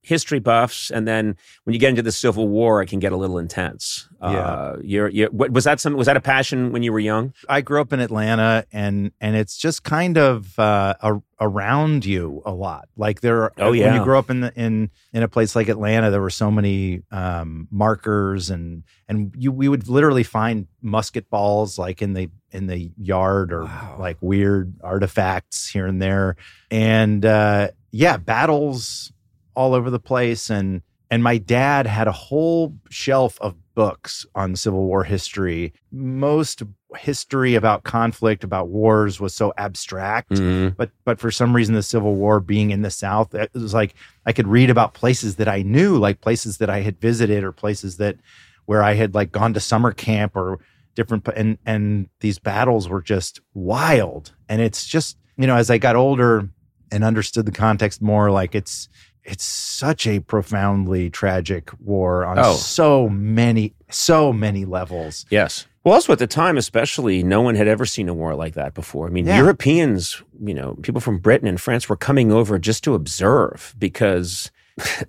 history 0.07 0.39
buffs, 0.39 0.89
and 0.89 1.07
then 1.07 1.35
when 1.65 1.73
you 1.73 1.79
get 1.79 1.89
into 1.89 2.01
the 2.01 2.11
Civil 2.11 2.47
War, 2.47 2.81
it 2.81 2.87
can 2.87 2.99
get 2.99 3.11
a 3.11 3.17
little 3.17 3.37
intense. 3.37 4.07
Uh, 4.21 4.77
you're, 4.81 5.09
you're, 5.09 5.29
what, 5.29 5.51
was 5.51 5.65
that 5.65 5.79
some? 5.79 5.93
Was 5.93 6.07
that 6.07 6.17
a 6.17 6.21
passion 6.21 6.71
when 6.71 6.81
you 6.81 6.91
were 6.91 6.99
young? 6.99 7.33
I 7.47 7.61
grew 7.61 7.81
up 7.81 7.93
in 7.93 7.99
Atlanta, 7.99 8.65
and 8.71 9.11
and 9.21 9.35
it's 9.35 9.57
just 9.57 9.83
kind 9.83 10.17
of 10.17 10.57
uh, 10.57 10.95
a, 11.01 11.15
around 11.39 12.05
you 12.05 12.41
a 12.45 12.51
lot. 12.51 12.87
Like 12.95 13.21
there, 13.21 13.43
are, 13.43 13.53
Oh, 13.59 13.69
when 13.71 13.79
yeah. 13.79 13.95
you 13.97 14.03
grow 14.03 14.17
up 14.17 14.29
in 14.31 14.39
the, 14.41 14.51
in 14.55 14.89
in 15.13 15.21
a 15.23 15.27
place 15.27 15.55
like 15.55 15.67
Atlanta, 15.69 16.09
there 16.09 16.21
were 16.21 16.29
so 16.31 16.49
many 16.49 17.03
um, 17.11 17.67
markers, 17.69 18.49
and 18.49 18.83
and 19.07 19.33
you 19.37 19.51
we 19.51 19.67
would 19.67 19.87
literally 19.87 20.23
find 20.23 20.67
musket 20.81 21.29
balls 21.29 21.77
like 21.77 22.01
in 22.01 22.13
the 22.13 22.29
in 22.51 22.65
the 22.67 22.91
yard 22.97 23.51
or 23.51 23.65
Wow. 23.65 23.97
like 23.99 24.17
weird 24.21 24.73
artifacts 24.81 25.69
here 25.69 25.85
and 25.85 26.01
there, 26.01 26.37
and 26.71 27.23
uh, 27.25 27.67
yeah, 27.91 28.17
battles 28.17 29.11
all 29.57 29.73
over 29.73 29.89
the 29.89 29.99
place, 29.99 30.49
and 30.49 30.81
and 31.09 31.23
my 31.23 31.37
dad 31.37 31.87
had 31.87 32.07
a 32.07 32.11
whole 32.11 32.75
shelf 32.89 33.37
of 33.41 33.55
books 33.75 34.25
on 34.35 34.55
Civil 34.55 34.85
War 34.85 35.03
history. 35.03 35.73
Most 35.91 36.63
history 36.95 37.55
about 37.55 37.83
conflict, 37.83 38.43
about 38.43 38.69
wars, 38.69 39.19
was 39.19 39.33
so 39.33 39.53
abstract. 39.57 40.31
Mm-hmm. 40.31 40.75
But 40.77 40.91
but 41.05 41.19
for 41.19 41.31
some 41.31 41.55
reason, 41.55 41.75
the 41.75 41.83
Civil 41.83 42.15
War 42.15 42.39
being 42.39 42.71
in 42.71 42.81
the 42.81 42.91
South, 42.91 43.33
it 43.33 43.51
was 43.53 43.73
like 43.73 43.95
I 44.25 44.33
could 44.33 44.47
read 44.47 44.69
about 44.69 44.93
places 44.93 45.37
that 45.37 45.47
I 45.47 45.63
knew, 45.63 45.97
like 45.97 46.21
places 46.21 46.57
that 46.57 46.69
I 46.69 46.81
had 46.81 46.99
visited, 46.99 47.43
or 47.43 47.51
places 47.51 47.97
that 47.97 48.17
where 48.65 48.83
I 48.83 48.93
had 48.93 49.15
like 49.15 49.31
gone 49.31 49.53
to 49.53 49.59
summer 49.59 49.91
camp 49.91 50.35
or 50.35 50.59
different. 50.95 51.27
And 51.35 51.57
and 51.65 52.09
these 52.19 52.39
battles 52.39 52.89
were 52.89 53.01
just 53.01 53.39
wild. 53.53 54.33
And 54.49 54.61
it's 54.61 54.85
just 54.85 55.17
you 55.37 55.47
know, 55.47 55.55
as 55.55 55.69
I 55.69 55.77
got 55.77 55.95
older 55.95 56.49
and 56.91 57.03
understood 57.03 57.45
the 57.45 57.51
context 57.51 58.01
more, 58.01 58.31
like 58.31 58.55
it's 58.55 58.89
it's 59.27 59.43
such 59.43 60.07
a 60.07 60.19
profoundly 60.21 61.09
tragic 61.09 61.69
war 61.83 62.25
on 62.25 62.39
Oh. 62.39 62.53
so 62.55 63.07
many 63.09 63.73
so 63.89 64.33
many 64.33 64.65
levels. 64.65 65.25
Yes. 65.29 65.65
Well, 65.83 65.93
also 65.93 66.11
at 66.11 66.19
the 66.19 66.27
time, 66.27 66.57
especially, 66.57 67.23
no 67.23 67.41
one 67.41 67.55
had 67.55 67.67
ever 67.67 67.85
seen 67.85 68.09
a 68.09 68.13
war 68.13 68.35
like 68.35 68.53
that 68.55 68.73
before. 68.73 69.07
I 69.07 69.09
mean, 69.09 69.25
Yeah. 69.25 69.37
Europeans, 69.37 70.21
you 70.43 70.53
know, 70.53 70.73
people 70.81 70.99
from 70.99 71.19
Britain 71.19 71.47
and 71.47 71.61
France 71.61 71.87
were 71.87 71.95
coming 71.95 72.29
over 72.31 72.59
just 72.59 72.83
to 72.83 72.93
observe 72.95 73.73
because 73.79 74.51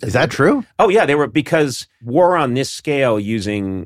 Is 0.03 0.15
that 0.15 0.31
true? 0.31 0.65
Oh 0.79 0.89
yeah, 0.89 1.05
they 1.05 1.15
were 1.15 1.27
because 1.27 1.87
war 2.03 2.37
on 2.37 2.55
this 2.55 2.71
scale 2.71 3.21
using 3.21 3.85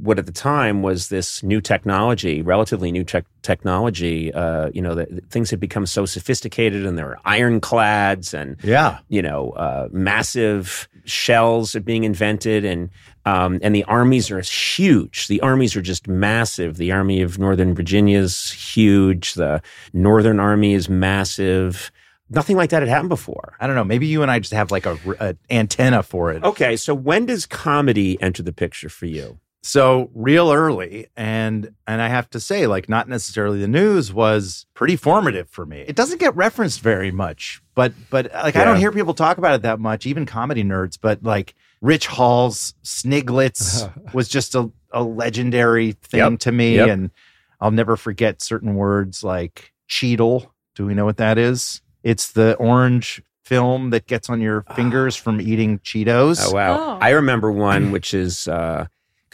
what 0.00 0.18
at 0.18 0.26
the 0.26 0.32
time 0.32 0.82
was 0.82 1.08
this 1.08 1.42
new 1.42 1.60
technology, 1.60 2.40
relatively 2.42 2.92
new 2.92 3.02
tech 3.04 3.24
technology. 3.42 4.32
Uh, 4.32 4.70
you 4.72 4.80
know, 4.80 4.94
that 4.94 5.08
things 5.30 5.50
had 5.50 5.58
become 5.58 5.86
so 5.86 6.06
sophisticated, 6.06 6.86
and 6.86 6.96
there 6.96 7.06
were 7.06 7.18
ironclads 7.24 8.32
and 8.32 8.56
Yeah. 8.62 8.98
you 9.08 9.22
know 9.22 9.50
uh, 9.50 9.88
massive 9.90 10.88
shells 11.04 11.74
are 11.74 11.80
being 11.80 12.04
invented, 12.04 12.64
and 12.64 12.90
um, 13.26 13.58
and 13.62 13.74
the 13.74 13.84
armies 13.84 14.30
are 14.30 14.40
huge. 14.40 15.26
The 15.26 15.40
armies 15.40 15.74
are 15.74 15.82
just 15.82 16.06
massive. 16.06 16.76
The 16.76 16.92
army 16.92 17.22
of 17.22 17.38
Northern 17.40 17.74
Virginia 17.74 18.18
is 18.20 18.52
huge. 18.52 19.34
The 19.34 19.60
Northern 19.92 20.38
Army 20.38 20.74
is 20.74 20.88
massive. 20.88 21.90
Nothing 22.34 22.56
like 22.56 22.70
that 22.70 22.82
had 22.82 22.88
happened 22.88 23.08
before. 23.08 23.54
I 23.60 23.66
don't 23.66 23.76
know. 23.76 23.84
Maybe 23.84 24.06
you 24.06 24.22
and 24.22 24.30
I 24.30 24.38
just 24.38 24.52
have 24.52 24.70
like 24.70 24.86
a, 24.86 24.98
a 25.20 25.36
antenna 25.50 26.02
for 26.02 26.32
it. 26.32 26.42
Okay, 26.44 26.76
so 26.76 26.94
when 26.94 27.26
does 27.26 27.46
comedy 27.46 28.20
enter 28.20 28.42
the 28.42 28.52
picture 28.52 28.88
for 28.88 29.06
you? 29.06 29.38
So 29.62 30.10
real 30.14 30.52
early, 30.52 31.06
and 31.16 31.72
and 31.86 32.02
I 32.02 32.08
have 32.08 32.28
to 32.30 32.40
say, 32.40 32.66
like, 32.66 32.86
not 32.86 33.08
necessarily 33.08 33.58
the 33.60 33.68
news 33.68 34.12
was 34.12 34.66
pretty 34.74 34.94
formative 34.96 35.48
for 35.48 35.64
me. 35.64 35.80
It 35.88 35.96
doesn't 35.96 36.20
get 36.20 36.36
referenced 36.36 36.80
very 36.82 37.10
much, 37.10 37.62
but 37.74 37.94
but 38.10 38.30
like 38.34 38.56
I 38.56 38.64
don't 38.64 38.76
hear 38.78 38.92
people 38.92 39.14
talk 39.14 39.38
about 39.38 39.54
it 39.54 39.62
that 39.62 39.80
much, 39.80 40.04
even 40.04 40.26
comedy 40.26 40.62
nerds. 40.64 40.98
But 41.00 41.22
like 41.22 41.54
Rich 41.80 42.08
Hall's 42.08 42.74
Sniglets 42.82 43.88
was 44.12 44.28
just 44.28 44.54
a, 44.54 44.70
a 44.92 45.02
legendary 45.02 45.92
thing 45.92 46.18
Yep. 46.32 46.38
to 46.40 46.52
me, 46.52 46.76
Yep. 46.76 46.88
and 46.90 47.10
I'll 47.58 47.70
never 47.70 47.96
forget 47.96 48.42
certain 48.42 48.74
words 48.74 49.24
like 49.24 49.72
Cheedle. 49.88 50.52
Do 50.74 50.84
we 50.84 50.92
know 50.92 51.06
what 51.06 51.16
that 51.16 51.38
is? 51.38 51.80
It's 52.04 52.30
the 52.32 52.54
orange 52.56 53.20
film 53.42 53.90
that 53.90 54.06
gets 54.06 54.30
on 54.30 54.40
your 54.40 54.62
fingers 54.76 55.16
from 55.16 55.40
eating 55.40 55.80
Cheetos. 55.80 56.38
Oh 56.40 56.52
wow! 56.54 56.78
Oh. 56.78 56.98
I 57.00 57.10
remember 57.10 57.50
one 57.50 57.90
which 57.90 58.14
is 58.14 58.44
because 58.44 58.88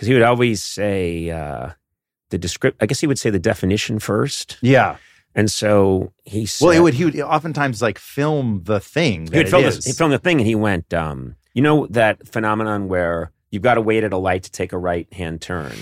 he 0.09 0.15
would 0.15 0.23
always 0.23 0.63
say 0.63 1.29
uh, 1.31 1.71
the 2.31 2.39
descript. 2.39 2.79
I 2.83 2.87
guess 2.87 3.01
he 3.01 3.07
would 3.07 3.19
say 3.19 3.29
the 3.31 3.39
definition 3.39 3.99
first, 3.99 4.57
Yeah. 4.63 4.97
and 5.35 5.51
so 5.51 6.13
he 6.25 6.47
said, 6.47 6.65
Well, 6.65 6.75
it 6.77 6.81
would. 6.81 6.95
He 6.95 7.05
would 7.05 7.21
oftentimes 7.21 7.83
like 7.83 7.99
film 7.99 8.63
the 8.65 8.81
thing. 8.81 9.27
he 9.31 9.37
would 9.39 9.51
film, 9.51 9.65
is. 9.65 9.77
this, 9.77 9.85
he 9.85 9.93
filmed 9.93 10.15
the 10.15 10.19
thing, 10.19 10.39
and 10.39 10.47
he 10.47 10.55
went, 10.55 10.95
um, 10.95 11.37
you 11.53 11.63
know, 11.63 11.87
that 11.89 12.27
phenomenon 12.27 12.89
where 12.89 13.33
you've 13.51 13.63
got 13.63 13.75
to 13.75 13.81
wait 13.81 14.05
at 14.05 14.13
a 14.13 14.17
light 14.17 14.45
to 14.45 14.51
take 14.53 14.73
a 14.73 14.79
right 14.79 15.13
hand 15.13 15.41
turn. 15.41 15.73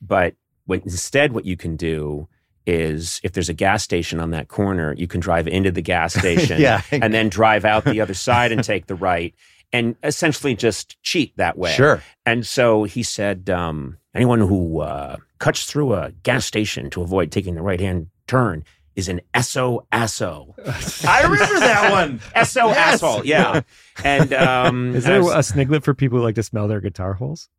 But 0.00 0.34
what, 0.64 0.82
instead, 0.82 1.32
what 1.32 1.44
you 1.44 1.56
can 1.56 1.76
do 1.76 2.26
is 2.66 3.20
if 3.24 3.32
there's 3.32 3.48
a 3.48 3.54
gas 3.54 3.82
station 3.82 4.20
on 4.20 4.30
that 4.30 4.48
corner, 4.48 4.94
you 4.96 5.06
can 5.06 5.20
drive 5.20 5.48
into 5.48 5.70
the 5.70 5.82
gas 5.82 6.14
station 6.18 6.60
Yeah. 6.60 6.82
and 6.90 7.12
then 7.14 7.28
drive 7.28 7.64
out 7.64 7.84
the 7.84 8.00
other 8.00 8.14
side 8.14 8.52
and 8.52 8.62
take 8.72 8.86
the 8.86 8.94
right 8.94 9.34
and 9.72 9.96
essentially 10.02 10.54
just 10.54 11.02
cheat 11.02 11.36
that 11.36 11.56
way. 11.56 11.72
Sure. 11.72 12.02
And 12.26 12.46
so 12.46 12.84
he 12.84 13.02
said, 13.02 13.48
um, 13.48 13.96
anyone 14.14 14.40
who 14.40 14.80
uh, 14.80 15.16
cuts 15.38 15.64
through 15.66 15.94
a 15.94 16.12
gas 16.22 16.44
station 16.44 16.90
to 16.90 17.02
avoid 17.02 17.32
taking 17.32 17.54
the 17.54 17.62
right 17.62 17.80
hand 17.80 18.08
turn 18.26 18.64
is 18.96 19.08
an 19.08 19.20
SO 19.40 19.86
asso. 19.92 20.54
I 21.06 21.22
remember 21.22 21.58
that 21.60 21.90
one. 21.90 22.20
SO 22.44 22.68
Yes. 22.68 22.94
asshole. 22.94 23.24
Yeah. 23.24 23.62
And 24.04 24.32
um, 24.32 24.94
Is 24.96 25.04
there 25.04 25.16
I 25.16 25.18
was- 25.20 25.50
a 25.50 25.54
sniglet 25.54 25.82
for 25.82 25.94
people 25.94 26.18
who 26.18 26.24
like 26.24 26.34
to 26.36 26.42
smell 26.42 26.68
their 26.68 26.80
guitar 26.80 27.14
holes? 27.14 27.48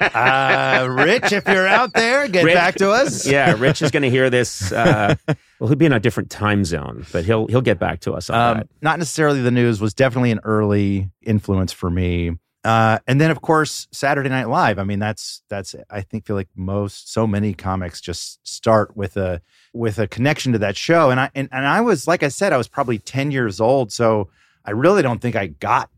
Uh, 0.00 0.86
Rich, 0.90 1.32
if 1.32 1.46
you're 1.46 1.66
out 1.66 1.92
there, 1.94 2.26
get 2.28 2.44
Rich- 2.44 2.54
back 2.54 2.74
to 2.76 2.90
us. 2.90 3.26
yeah, 3.30 3.54
Rich 3.58 3.82
is 3.82 3.90
going 3.90 4.02
to 4.02 4.10
hear 4.10 4.30
this. 4.30 4.72
Uh, 4.72 5.14
well, 5.58 5.68
he'll 5.68 5.76
be 5.76 5.86
in 5.86 5.92
a 5.92 6.00
different 6.00 6.30
time 6.30 6.64
zone, 6.64 7.04
but 7.12 7.24
he'll 7.24 7.46
he'll 7.48 7.60
get 7.60 7.78
back 7.78 8.00
to 8.00 8.12
us 8.12 8.30
on 8.30 8.38
Um, 8.40 8.56
that. 8.58 8.68
not 8.82 8.98
necessarily 8.98 9.40
the 9.42 9.50
news 9.50 9.80
was 9.80 9.94
definitely 9.94 10.30
an 10.30 10.40
early 10.44 11.10
influence 11.22 11.72
for 11.72 11.90
me. 11.90 12.32
Uh, 12.62 12.98
and 13.06 13.20
then 13.20 13.30
of 13.30 13.40
course 13.40 13.88
Saturday 13.90 14.28
Night 14.28 14.48
Live. 14.48 14.78
I 14.78 14.84
mean, 14.84 14.98
that's 14.98 15.42
that's 15.48 15.74
I 15.90 16.02
think 16.02 16.26
feel 16.26 16.36
like 16.36 16.48
most 16.54 17.12
so 17.12 17.26
many 17.26 17.54
comics 17.54 18.00
just 18.00 18.46
start 18.46 18.96
with 18.96 19.16
a 19.16 19.40
with 19.72 19.98
a 19.98 20.06
connection 20.06 20.52
to 20.52 20.58
that 20.58 20.76
show. 20.76 21.10
And 21.10 21.18
I 21.18 21.30
and, 21.34 21.48
and 21.52 21.66
I 21.66 21.80
was 21.80 22.06
like 22.06 22.22
I 22.22 22.28
said, 22.28 22.52
I 22.52 22.58
was 22.58 22.68
probably 22.68 22.98
ten 22.98 23.30
years 23.30 23.60
old, 23.60 23.92
so 23.92 24.28
I 24.64 24.72
really 24.72 25.00
don't 25.02 25.20
think 25.20 25.36
I 25.36 25.46
got 25.46 25.88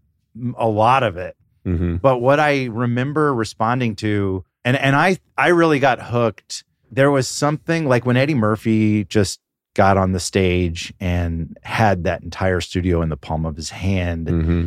a 0.56 0.68
lot 0.68 1.02
of 1.02 1.16
it. 1.16 1.36
hmm 1.64 1.96
But 1.96 2.18
what 2.18 2.38
I 2.38 2.66
remember 2.66 3.34
responding 3.34 3.96
to, 3.96 4.44
and 4.64 4.76
and 4.76 4.94
I 4.94 5.18
I 5.36 5.48
really 5.48 5.80
got 5.80 6.00
hooked. 6.00 6.64
There 6.92 7.10
was 7.10 7.26
something 7.26 7.88
like 7.88 8.06
when 8.06 8.16
Eddie 8.16 8.34
Murphy 8.34 9.04
just 9.04 9.40
got 9.74 9.96
on 9.96 10.12
the 10.12 10.20
stage 10.20 10.92
and 11.00 11.56
had 11.62 12.04
that 12.04 12.22
entire 12.22 12.60
studio 12.60 13.00
in 13.02 13.08
the 13.08 13.16
palm 13.16 13.46
of 13.46 13.56
his 13.56 13.70
hand. 13.70 14.28
hmm 14.28 14.64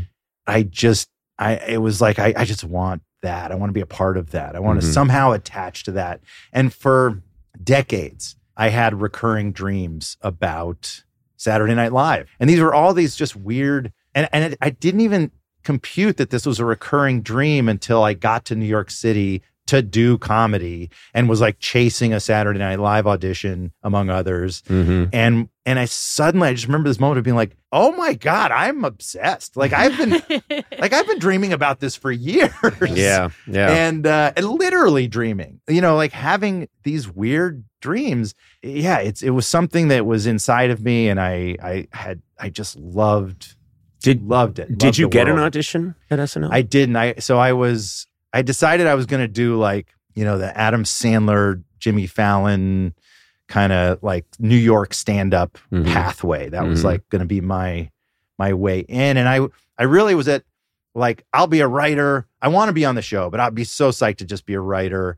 I 0.47 0.63
just 0.63 1.09
I 1.37 1.53
it 1.55 1.81
was 1.81 2.01
like 2.01 2.19
I, 2.19 2.33
I 2.37 2.45
just 2.45 2.63
want 2.63 3.01
that. 3.21 3.51
I 3.51 3.55
want 3.55 3.69
to 3.69 3.73
be 3.73 3.81
a 3.81 3.85
part 3.85 4.17
of 4.17 4.31
that. 4.31 4.55
I 4.55 4.59
want 4.59 4.79
to 4.81 4.87
Mhm. 4.87 4.93
somehow 4.93 5.31
attach 5.31 5.83
to 5.83 5.91
that. 5.93 6.21
And 6.53 6.73
for 6.73 7.21
decades, 7.63 8.35
I 8.55 8.69
had 8.69 9.01
recurring 9.01 9.51
dreams 9.51 10.17
about 10.21 11.03
Saturday 11.37 11.75
Night 11.75 11.91
Live. 11.93 12.27
And 12.39 12.49
these 12.49 12.59
were 12.59 12.73
all 12.73 12.93
these 12.93 13.15
just 13.15 13.35
weird 13.35 13.91
and 14.13 14.29
and 14.31 14.53
it, 14.53 14.57
I 14.61 14.69
didn't 14.69 15.01
even 15.01 15.31
compute 15.63 16.17
that 16.17 16.29
this 16.29 16.45
was 16.45 16.59
a 16.59 16.65
recurring 16.65 17.21
dream 17.21 17.67
until 17.67 18.03
I 18.03 18.13
got 18.13 18.45
to 18.45 18.55
New 18.55 18.65
York 18.67 18.91
City 18.91 19.41
to 19.67 19.81
do 19.81 20.17
comedy 20.19 20.91
and 21.13 21.27
was 21.27 21.41
like 21.41 21.57
chasing 21.59 22.13
a 22.13 22.19
Saturday 22.19 22.59
Night 22.59 22.79
Live 22.79 23.07
audition 23.07 23.71
among 23.81 24.09
others 24.09 24.61
hmm 24.67 25.05
and 25.11 25.49
and 25.65 25.79
I 25.79 25.85
suddenly 25.85 26.49
I 26.49 26.53
just 26.53 26.67
remember 26.67 26.89
this 26.89 26.99
moment 26.99 27.17
of 27.17 27.23
being 27.23 27.35
like, 27.35 27.55
oh 27.71 27.91
my 27.93 28.13
god, 28.13 28.51
I'm 28.51 28.85
obsessed. 28.85 29.57
Like 29.57 29.73
I've 29.73 29.97
been 29.97 30.11
like 30.79 30.93
I've 30.93 31.07
been 31.07 31.19
dreaming 31.19 31.53
about 31.53 31.79
this 31.79 31.95
for 31.95 32.11
years. 32.11 32.51
Yeah, 32.83 33.29
yeah. 33.47 33.69
And 33.71 34.05
uh 34.05 34.33
and 34.35 34.47
literally 34.47 35.07
dreaming. 35.07 35.59
You 35.67 35.81
know, 35.81 35.95
like 35.95 36.11
having 36.11 36.69
these 36.83 37.09
weird 37.09 37.63
dreams. 37.81 38.35
Yeah, 38.61 38.99
it's 38.99 39.23
it 39.23 39.31
was 39.31 39.47
something 39.47 39.87
that 39.87 40.05
was 40.05 40.27
inside 40.27 40.69
of 40.69 40.83
me 40.83 41.09
and 41.09 41.19
I 41.19 41.57
I 41.61 41.87
had 41.91 42.21
I 42.37 42.49
just 42.49 42.75
loved 42.77 43.55
Did 44.01 44.21
loved 44.21 44.59
it. 44.59 44.67
did 44.77 44.83
loved 44.83 44.97
you 44.99 45.05
the 45.07 45.11
get 45.11 45.27
an 45.27 45.39
audition 45.39 45.95
at 46.11 46.19
SNL? 46.19 46.49
I 46.51 46.61
didn't. 46.61 46.95
I 46.95 47.15
so 47.15 47.39
I 47.39 47.53
was 47.53 48.07
I 48.33 48.43
decided 48.43 48.85
I 48.85 48.95
was 48.95 49.05
going 49.05 49.21
to 49.21 49.27
do 49.27 49.57
like, 49.57 49.87
you 50.13 50.25
know, 50.25 50.37
the 50.37 50.55
Adam 50.57 50.83
Sandler, 50.83 51.63
Jimmy 51.79 52.05
Fallon 52.05 52.93
kind 53.47 53.71
of 53.71 54.01
like 54.01 54.25
New 54.39 54.55
York 54.57 54.93
stand 54.93 55.33
up 55.33 55.57
Mhm. 55.71 55.85
pathway. 55.85 56.49
That 56.49 56.65
was 56.65 56.81
Mhm. 56.81 56.85
like 56.85 57.09
going 57.09 57.19
to 57.21 57.25
be 57.27 57.41
my 57.41 57.89
my 58.37 58.53
way 58.53 58.79
in 58.79 59.15
and 59.17 59.29
I 59.29 59.39
I 59.77 59.83
really 59.83 60.15
was 60.15 60.27
at 60.27 60.43
like 60.93 61.23
I'll 61.33 61.47
be 61.47 61.59
a 61.61 61.67
writer. 61.67 62.25
I 62.41 62.47
want 62.49 62.69
to 62.69 62.73
be 62.73 62.85
on 62.85 62.95
the 62.95 63.01
show, 63.01 63.29
but 63.29 63.39
I'd 63.39 63.55
be 63.55 63.63
so 63.63 63.89
psyched 63.91 64.17
to 64.17 64.25
just 64.25 64.45
be 64.45 64.53
a 64.55 64.59
writer. 64.59 65.17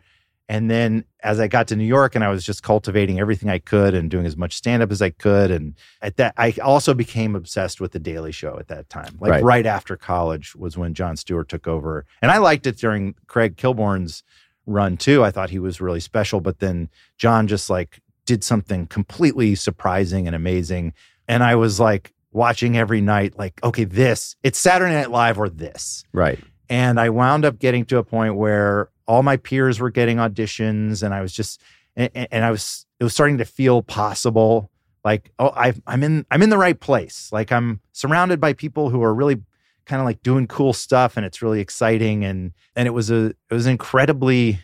And 0.49 0.69
then 0.71 1.03
as 1.23 1.39
I 1.39 1.47
got 1.47 1.67
to 1.67 1.75
New 1.75 1.83
York 1.85 2.15
and 2.15 2.23
I 2.23 2.29
was 2.29 2.45
just 2.45 2.63
cultivating 2.63 3.19
everything 3.19 3.49
I 3.49 3.59
could 3.59 3.93
and 3.93 4.09
doing 4.09 4.25
as 4.25 4.37
much 4.37 4.55
stand 4.55 4.81
up 4.81 4.91
as 4.91 5.01
I 5.01 5.09
could 5.09 5.51
and 5.51 5.73
at 6.01 6.17
that 6.17 6.33
I 6.37 6.53
also 6.63 6.93
became 6.93 7.35
obsessed 7.35 7.81
with 7.81 7.91
the 7.91 7.99
Daily 7.99 8.31
Show 8.31 8.57
at 8.59 8.67
that 8.69 8.89
time. 8.89 9.17
Like 9.19 9.31
Right. 9.31 9.43
right, 9.43 9.65
after 9.65 9.97
college 9.97 10.55
was 10.55 10.77
when 10.77 10.93
Jon 10.93 11.17
Stewart 11.17 11.49
took 11.49 11.67
over. 11.67 12.05
And 12.21 12.31
I 12.31 12.37
liked 12.37 12.65
it 12.67 12.77
during 12.77 13.15
Craig 13.27 13.55
Kilborn's 13.57 14.23
run 14.65 14.95
too. 14.97 15.23
I 15.23 15.31
thought 15.31 15.49
he 15.49 15.59
was 15.59 15.81
really 15.81 15.99
special, 16.01 16.39
but 16.39 16.59
then 16.59 16.89
Jon 17.17 17.47
just 17.47 17.69
like 17.69 17.99
did 18.27 18.43
something 18.43 18.85
completely 18.85 19.55
surprising 19.55 20.27
and 20.27 20.35
amazing. 20.35 20.93
And 21.27 21.43
I 21.43 21.55
was 21.55 21.79
like 21.79 22.13
watching 22.31 22.77
every 22.77 23.01
night 23.01 23.39
like 23.39 23.59
okay, 23.63 23.85
this, 23.85 24.35
it's 24.43 24.59
Saturday 24.59 24.93
Night 24.93 25.09
Live 25.09 25.39
or 25.39 25.49
this. 25.49 26.03
right. 26.13 26.39
And 26.69 26.99
I 26.99 27.09
wound 27.09 27.45
up 27.45 27.59
getting 27.59 27.85
to 27.85 27.97
a 27.97 28.03
point 28.03 28.35
where 28.35 28.89
all 29.07 29.23
my 29.23 29.37
peers 29.37 29.79
were 29.79 29.89
getting 29.89 30.17
auditions, 30.17 31.01
and 31.01 31.13
I 31.13 31.21
was 31.21 31.31
just, 31.31 31.61
and, 31.95 32.09
and 32.13 32.43
I 32.43 32.51
was, 32.51 32.85
it 32.99 33.05
was 33.05 33.13
starting 33.13 33.37
to 33.37 33.45
feel 33.45 33.81
possible. 33.81 34.69
Like, 35.05 35.31
oh, 35.39 35.53
I, 35.55 35.73
I'm 35.87 36.03
in, 36.03 36.25
I'm 36.29 36.43
in 36.43 36.49
the 36.49 36.57
right 36.57 36.77
place. 36.77 37.29
Like, 37.31 37.53
I'm 37.53 37.79
surrounded 37.93 38.41
by 38.41 38.51
people 38.51 38.89
who 38.89 39.01
are 39.01 39.13
really 39.13 39.41
kind 39.85 40.01
of 40.01 40.05
like 40.05 40.21
doing 40.23 40.45
cool 40.45 40.73
stuff, 40.73 41.15
and 41.15 41.25
it's 41.25 41.41
really 41.41 41.61
exciting. 41.61 42.25
And 42.25 42.51
and 42.75 42.85
it 42.85 42.91
was 42.91 43.09
a, 43.09 43.27
it 43.27 43.53
was 43.53 43.65
incredibly 43.65 44.59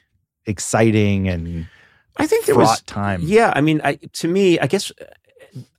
exciting 0.45 1.30
and 1.30 1.68
I 2.18 2.28
think 2.28 2.45
there 2.45 2.55
fraught 2.55 2.68
was 2.68 2.82
time. 2.84 3.22
Yeah, 3.24 3.51
I 3.55 3.61
mean, 3.61 3.82
I, 3.84 3.95
to 3.95 4.28
me, 4.28 4.59
I 4.59 4.68
guess 4.68 4.91
uh, 5.01 5.05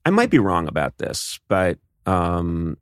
I 0.05 0.11
might 0.11 0.31
be 0.31 0.39
wrong 0.39 0.67
about 0.69 0.99
this, 0.99 1.39
but 1.49 1.79
um, 2.07 2.77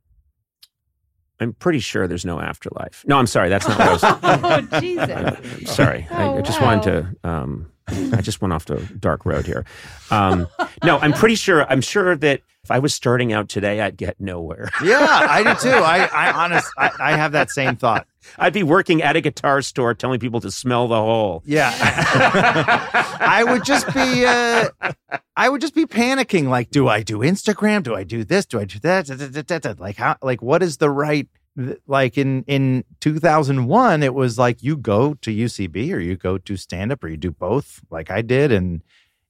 I'm 1.39 1.53
pretty 1.53 1.79
sure 1.79 2.07
there's 2.07 2.25
no 2.25 2.39
afterlife. 2.39 3.03
No, 3.07 3.17
I'm 3.17 3.27
sorry, 3.27 3.49
that's 3.49 3.67
not 3.67 3.77
what 3.77 3.87
I 3.87 3.93
was. 3.93 4.69
oh, 4.73 4.79
Jesus. 4.79 5.09
I'm 5.09 5.65
sorry, 5.65 6.07
I, 6.09 6.27
Oh, 6.29 6.37
I 6.37 6.41
just 6.41 6.61
wow. 6.61 6.67
wanted 6.67 6.83
to. 7.23 7.29
Um, 7.29 7.71
I 8.13 8.21
just 8.21 8.41
went 8.41 8.53
off 8.53 8.65
the 8.65 8.77
dark 8.99 9.25
road 9.25 9.45
here. 9.45 9.65
Um, 10.09 10.47
no, 10.83 10.99
I'm 10.99 11.13
pretty 11.13 11.35
sure. 11.35 11.65
I'm 11.69 11.81
sure 11.81 12.15
that 12.15 12.41
if 12.63 12.71
I 12.71 12.79
was 12.79 12.95
starting 12.95 13.33
out 13.33 13.49
today, 13.49 13.81
I'd 13.81 13.97
get 13.97 14.19
nowhere. 14.21 14.69
Yeah, 14.83 14.99
I 14.99 15.43
do 15.43 15.55
too. 15.55 15.75
I, 15.75 16.05
I 16.05 16.31
honest, 16.31 16.69
I, 16.77 16.91
I 16.99 17.17
have 17.17 17.33
that 17.33 17.49
same 17.51 17.75
thought. 17.75 18.07
I'd 18.37 18.53
be 18.53 18.63
working 18.63 19.01
at 19.01 19.15
a 19.15 19.21
guitar 19.21 19.61
store 19.61 19.93
telling 19.93 20.19
people 20.19 20.39
to 20.41 20.51
smell 20.51 20.87
the 20.87 20.95
hole. 20.95 21.41
Yeah. 21.45 21.73
I 21.75 23.43
would 23.45 23.65
just 23.65 23.93
be 23.93 24.25
uh 24.25 24.69
I 25.35 25.49
would 25.49 25.59
just 25.61 25.75
be 25.75 25.85
panicking 25.85 26.47
like 26.47 26.69
do 26.69 26.87
I 26.87 27.03
do 27.03 27.19
Instagram? 27.19 27.83
Do 27.83 27.95
I 27.95 28.03
do 28.03 28.23
this? 28.23 28.45
Do 28.45 28.59
I 28.59 28.65
do 28.65 28.79
that? 28.79 29.75
Like 29.79 29.97
how 29.97 30.15
like 30.21 30.41
what 30.41 30.63
is 30.63 30.77
the 30.77 30.89
right 30.89 31.27
like 31.85 32.17
in 32.17 32.43
in 32.47 32.83
2001 32.99 34.01
it 34.01 34.15
was 34.15 34.39
like 34.39 34.63
you 34.63 34.75
go 34.75 35.13
to 35.15 35.31
UCB 35.31 35.93
or 35.93 35.99
you 35.99 36.15
go 36.15 36.39
to 36.39 36.57
stand 36.57 36.91
up 36.91 37.03
or 37.03 37.09
you 37.09 37.17
do 37.17 37.29
both 37.29 37.81
like 37.91 38.09
I 38.09 38.23
did 38.23 38.51
and 38.51 38.81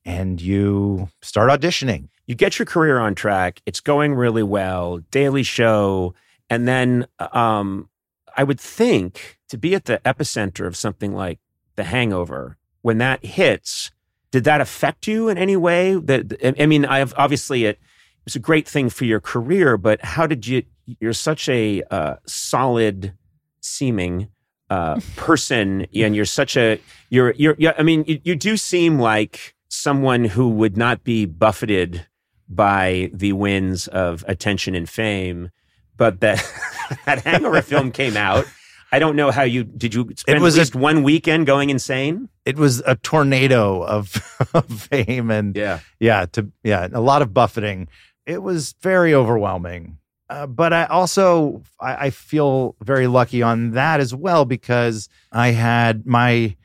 and 0.05 0.41
you 0.41 1.09
start 1.21 1.49
auditioning. 1.49 2.09
you 2.25 2.35
get 2.35 2.59
your 2.59 2.65
career 2.65 2.99
on 2.99 3.15
track. 3.15 3.61
It's 3.65 3.79
going 3.79 4.13
really 4.13 4.43
well. 4.43 4.99
Daily 5.11 5.43
Show, 5.43 6.13
and 6.49 6.67
then 6.67 7.07
um, 7.19 7.89
I 8.35 8.43
would 8.43 8.59
think 8.59 9.39
to 9.49 9.57
be 9.57 9.75
at 9.75 9.85
the 9.85 9.99
epicenter 10.05 10.65
of 10.65 10.75
something 10.75 11.13
like 11.13 11.39
The 11.75 11.83
Hangover 11.83 12.57
when 12.81 12.97
that 12.99 13.25
hits. 13.25 13.91
Did 14.31 14.45
that 14.45 14.61
affect 14.61 15.07
you 15.07 15.29
in 15.29 15.37
any 15.37 15.55
way? 15.55 15.95
That 15.95 16.55
I 16.59 16.65
mean, 16.65 16.85
I 16.85 16.99
have 16.99 17.13
obviously 17.17 17.65
it 17.65 17.79
was 18.25 18.35
a 18.35 18.39
great 18.39 18.67
thing 18.67 18.89
for 18.89 19.05
your 19.05 19.19
career, 19.19 19.77
but 19.77 20.03
how 20.03 20.25
did 20.25 20.47
you? 20.47 20.63
You're 20.85 21.13
such 21.13 21.47
a 21.49 21.81
uh, 21.89 22.15
solid 22.25 23.13
seeming 23.61 24.29
uh, 24.69 24.99
person, 25.15 25.85
and 25.95 26.15
you're 26.15 26.25
such 26.25 26.57
a 26.57 26.79
you're 27.09 27.31
you're. 27.37 27.55
Yeah, 27.57 27.73
I 27.77 27.83
mean, 27.83 28.03
you, 28.07 28.19
you 28.23 28.35
do 28.35 28.57
seem 28.57 28.99
like 28.99 29.55
someone 29.69 30.25
who 30.25 30.49
would 30.49 30.77
not 30.77 31.03
be 31.03 31.25
buffeted 31.25 32.07
by 32.49 33.09
the 33.13 33.33
winds 33.33 33.87
of 33.87 34.23
attention 34.27 34.75
and 34.75 34.87
fame, 34.89 35.49
but 35.97 36.19
that 36.19 36.43
that 37.05 37.23
Hangover 37.23 37.61
film 37.73 37.91
came 37.91 38.17
out. 38.17 38.45
I 38.91 38.99
don't 38.99 39.15
know 39.15 39.31
how 39.31 39.41
you 39.41 39.63
did. 39.63 39.95
You 39.95 40.11
spend 40.15 40.41
was 40.43 40.59
at 40.59 40.75
a- 40.75 40.77
one 40.77 41.01
weekend 41.01 41.47
going 41.47 41.71
insane. 41.71 42.29
It 42.45 42.57
was 42.57 42.79
a 42.85 42.95
tornado 42.97 43.83
of, 43.83 44.13
of 44.53 44.67
fame 44.67 45.31
and 45.31 45.55
Yeah, 45.55 45.79
yeah 45.99 46.25
to 46.33 46.51
yeah 46.63 46.87
a 46.91 47.01
lot 47.01 47.21
of 47.21 47.33
buffeting 47.33 47.87
it 48.25 48.41
was 48.41 48.75
very 48.81 49.13
overwhelming 49.13 49.97
uh, 50.29 50.47
but 50.47 50.73
i 50.73 50.85
also 50.85 51.61
I, 51.79 52.05
I 52.05 52.09
feel 52.09 52.75
very 52.81 53.07
lucky 53.07 53.41
on 53.41 53.71
that 53.71 53.99
as 53.99 54.13
well 54.13 54.45
because 54.45 55.09
i 55.31 55.49
had 55.51 56.05
my 56.05 56.55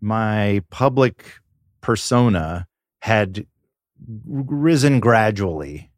my 0.00 0.62
public 0.70 1.24
persona 1.80 2.66
had 3.00 3.46
risen 4.26 5.00
gradually 5.00 5.90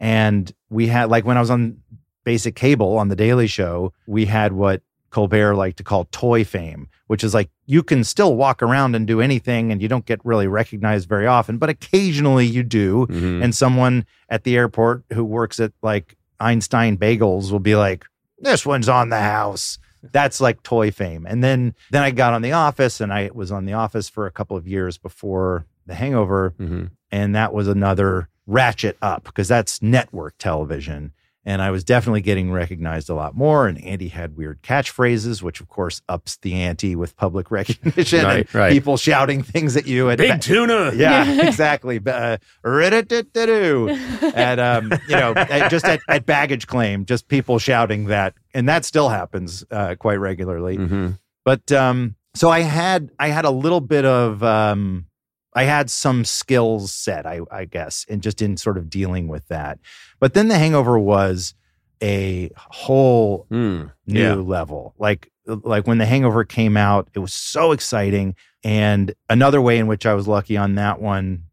and 0.00 0.52
we 0.70 0.88
had 0.88 1.10
like 1.10 1.24
when 1.24 1.36
i 1.36 1.40
was 1.40 1.50
on 1.50 1.78
basic 2.24 2.54
cable 2.54 2.98
on 2.98 3.08
the 3.08 3.16
daily 3.16 3.46
show 3.46 3.92
we 4.06 4.26
had 4.26 4.52
what 4.52 4.82
Colbert 5.10 5.56
liked 5.56 5.76
to 5.76 5.84
call 5.84 6.06
toy 6.10 6.42
fame, 6.42 6.88
which 7.06 7.22
is 7.22 7.34
like 7.34 7.50
you 7.66 7.82
can 7.82 8.02
still 8.02 8.34
walk 8.34 8.62
around 8.62 8.96
and 8.96 9.06
do 9.06 9.20
anything 9.20 9.70
and 9.70 9.82
you 9.82 9.86
don't 9.86 10.06
get 10.06 10.24
really 10.24 10.46
recognized 10.46 11.06
very 11.06 11.26
often, 11.26 11.58
but 11.58 11.68
occasionally 11.68 12.46
you 12.46 12.62
do. 12.62 13.06
Mhm. 13.10 13.44
And 13.44 13.54
someone 13.54 14.06
at 14.30 14.44
the 14.44 14.56
airport 14.56 15.04
who 15.12 15.22
works 15.22 15.60
at 15.60 15.72
like 15.82 16.16
Einstein 16.42 16.96
Bagels 16.98 17.50
will 17.52 17.60
be 17.60 17.76
like, 17.76 18.04
this 18.38 18.66
one's 18.66 18.88
on 18.88 19.08
the 19.10 19.20
house. 19.20 19.78
That's 20.02 20.40
like 20.40 20.62
toy 20.64 20.90
fame. 20.90 21.26
And 21.26 21.44
then 21.44 21.74
then 21.92 22.02
I 22.02 22.10
got 22.10 22.34
on 22.34 22.42
the 22.42 22.52
office 22.52 23.00
and 23.00 23.12
I 23.12 23.30
was 23.32 23.52
on 23.52 23.66
the 23.66 23.74
office 23.74 24.08
for 24.08 24.26
a 24.26 24.32
couple 24.32 24.56
of 24.56 24.66
years 24.66 24.98
before 24.98 25.64
the 25.86 25.94
hangover 25.94 26.54
Mhm. 26.58 26.90
and 27.10 27.34
that 27.36 27.52
was 27.52 27.68
another 27.68 28.28
ratchet 28.46 28.96
up 29.00 29.22
because 29.24 29.46
that's 29.48 29.80
network 29.82 30.34
television 30.38 31.12
and 31.44 31.60
i 31.62 31.70
was 31.70 31.82
definitely 31.84 32.20
getting 32.20 32.52
recognized 32.52 33.08
a 33.10 33.14
lot 33.14 33.34
more 33.34 33.66
and 33.66 33.82
andy 33.84 34.08
had 34.08 34.36
weird 34.36 34.60
catchphrases 34.62 35.42
which 35.42 35.60
of 35.60 35.68
course 35.68 36.00
ups 36.08 36.36
the 36.42 36.54
ante 36.54 36.94
with 36.96 37.16
public 37.16 37.50
recognition 37.50 38.24
Right, 38.24 38.36
and 38.46 38.54
right. 38.54 38.72
people 38.72 38.96
shouting 38.96 39.42
things 39.42 39.76
at 39.76 39.86
you 39.86 40.08
at 40.10 40.18
Big 40.18 40.40
tuna. 40.40 40.92
yeah 40.96 41.46
exactly 41.46 42.00
uh, 42.06 42.36
rid-a-did-did-do. 42.62 43.88
at 44.34 44.58
um 44.58 44.92
you 45.08 45.16
know 45.16 45.32
at, 45.34 45.70
just 45.70 45.84
at, 45.84 46.00
at 46.08 46.26
baggage 46.26 46.66
claim 46.66 47.04
just 47.04 47.28
people 47.28 47.58
shouting 47.58 48.06
that 48.06 48.34
and 48.54 48.68
that 48.68 48.84
still 48.84 49.08
happens 49.08 49.64
uh, 49.70 49.94
quite 49.98 50.16
regularly 50.20 50.76
Mhm. 50.78 51.18
but 51.44 51.70
um 51.72 52.16
so 52.34 52.50
i 52.50 52.60
had 52.60 53.10
i 53.18 53.28
had 53.28 53.44
a 53.44 53.50
little 53.50 53.80
bit 53.80 54.04
of 54.04 54.42
um 54.42 55.06
i 55.54 55.64
had 55.64 55.90
some 55.90 56.24
skills 56.24 56.92
set 56.94 57.26
i 57.26 57.40
i 57.50 57.64
guess 57.64 58.06
and 58.08 58.22
just 58.22 58.40
in 58.42 58.56
sort 58.56 58.78
of 58.78 58.88
dealing 58.90 59.28
with 59.28 59.46
that. 59.48 59.78
But 60.20 60.34
then 60.34 60.48
the 60.48 60.58
hangover 60.58 60.98
was 60.98 61.54
a 62.02 62.50
whole 62.56 63.46
Mm. 63.50 63.92
new 64.06 64.20
Yeah. 64.20 64.34
level. 64.34 64.94
Like 64.98 65.30
like 65.46 65.86
when 65.86 65.98
the 65.98 66.06
hangover 66.06 66.44
came 66.44 66.76
out 66.76 67.08
it 67.14 67.18
was 67.18 67.34
so 67.34 67.72
exciting. 67.72 68.34
And 68.64 69.14
another 69.28 69.60
way 69.60 69.78
in 69.78 69.86
which 69.88 70.06
i 70.06 70.14
was 70.14 70.26
lucky 70.28 70.56
on 70.56 70.74
that 70.76 71.00
one 71.00 71.44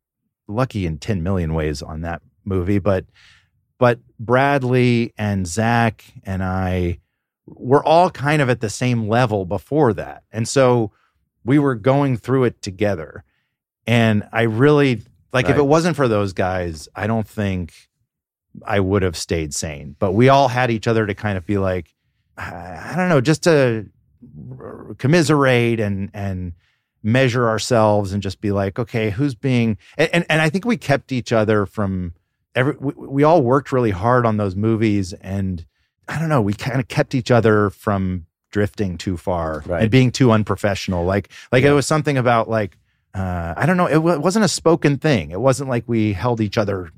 lucky 0.47 0.86
in 0.86 0.97
10 0.97 1.22
million 1.24 1.54
ways 1.54 1.82
on 1.82 2.02
that 2.02 2.22
movie 2.45 2.80
but 2.80 3.06
but 3.78 4.00
bradley 4.20 5.14
and 5.18 5.45
zach 5.47 6.04
and 6.24 6.41
i 6.43 6.97
were 7.45 7.84
all 7.84 8.10
kind 8.12 8.41
of 8.41 8.50
at 8.50 8.62
the 8.62 8.70
same 8.70 9.08
level 9.08 9.43
before 9.45 9.91
that. 9.93 10.22
And 10.32 10.47
so 10.47 10.91
we 11.43 11.58
were 11.58 11.74
going 11.76 12.16
through 12.16 12.43
it 12.43 12.62
together 12.62 13.24
and 13.89 14.27
i 14.31 14.43
really 14.43 15.01
like 15.33 15.47
if 15.49 15.57
it 15.57 15.65
wasn't 15.65 15.95
for 15.95 16.07
those 16.07 16.31
guys 16.33 16.87
i 16.95 17.05
don't 17.07 17.27
think 17.27 17.73
i 18.65 18.79
would 18.79 19.03
have 19.03 19.17
stayed 19.17 19.53
sane 19.53 19.95
but 19.99 20.11
we 20.13 20.29
all 20.29 20.47
had 20.47 20.69
each 20.71 20.87
other 20.87 21.05
to 21.05 21.13
kind 21.15 21.37
of 21.37 21.45
be 21.45 21.57
like 21.57 21.93
I 22.37 22.91
I 22.91 22.95
don't 22.95 23.09
know, 23.09 23.19
just 23.21 23.43
to 23.43 23.85
commiserate 24.97 25.79
and 25.79 26.09
and 26.13 26.53
measure 27.03 27.47
ourselves 27.47 28.11
and 28.13 28.21
just 28.21 28.41
be 28.41 28.51
like, 28.51 28.77
okay, 28.79 29.09
who's 29.09 29.35
being 29.35 29.77
and 29.97 30.09
and, 30.13 30.25
and 30.29 30.41
I 30.41 30.49
think 30.49 30.65
we 30.65 30.77
kept 30.77 31.11
each 31.11 31.31
other 31.31 31.65
from 31.65 32.13
every. 32.55 32.75
We, 32.79 32.93
we 32.95 33.23
all 33.23 33.41
worked 33.41 33.71
really 33.71 33.91
hard 33.91 34.25
on 34.25 34.37
those 34.37 34.55
movies, 34.55 35.13
and 35.13 35.65
I 36.07 36.19
don't 36.19 36.29
know, 36.29 36.41
we 36.41 36.53
kind 36.53 36.79
of 36.79 36.87
kept 36.87 37.13
each 37.15 37.31
other 37.31 37.69
from 37.69 38.25
drifting 38.51 38.97
too 38.97 39.15
far 39.15 39.63
Right. 39.67 39.83
and 39.83 39.91
being 39.91 40.11
too 40.11 40.31
unprofessional. 40.31 41.05
Like 41.05 41.29
like 41.51 41.63
Yeah. 41.63 41.71
it 41.71 41.73
was 41.73 41.85
something 41.85 42.17
about 42.17 42.49
like 42.49 42.77
uh, 43.14 43.53
I 43.57 43.66
don't 43.66 43.78
know, 43.78 43.88
it, 43.88 43.97
wa- 43.97 44.14
it 44.14 44.22
wasn't 44.22 44.45
a 44.45 44.49
spoken 44.49 44.97
thing. 44.97 45.32
It 45.32 45.39
wasn't 45.41 45.70
like 45.70 45.84
we 45.88 46.14
held 46.14 46.41
each 46.41 46.57
other 46.57 46.91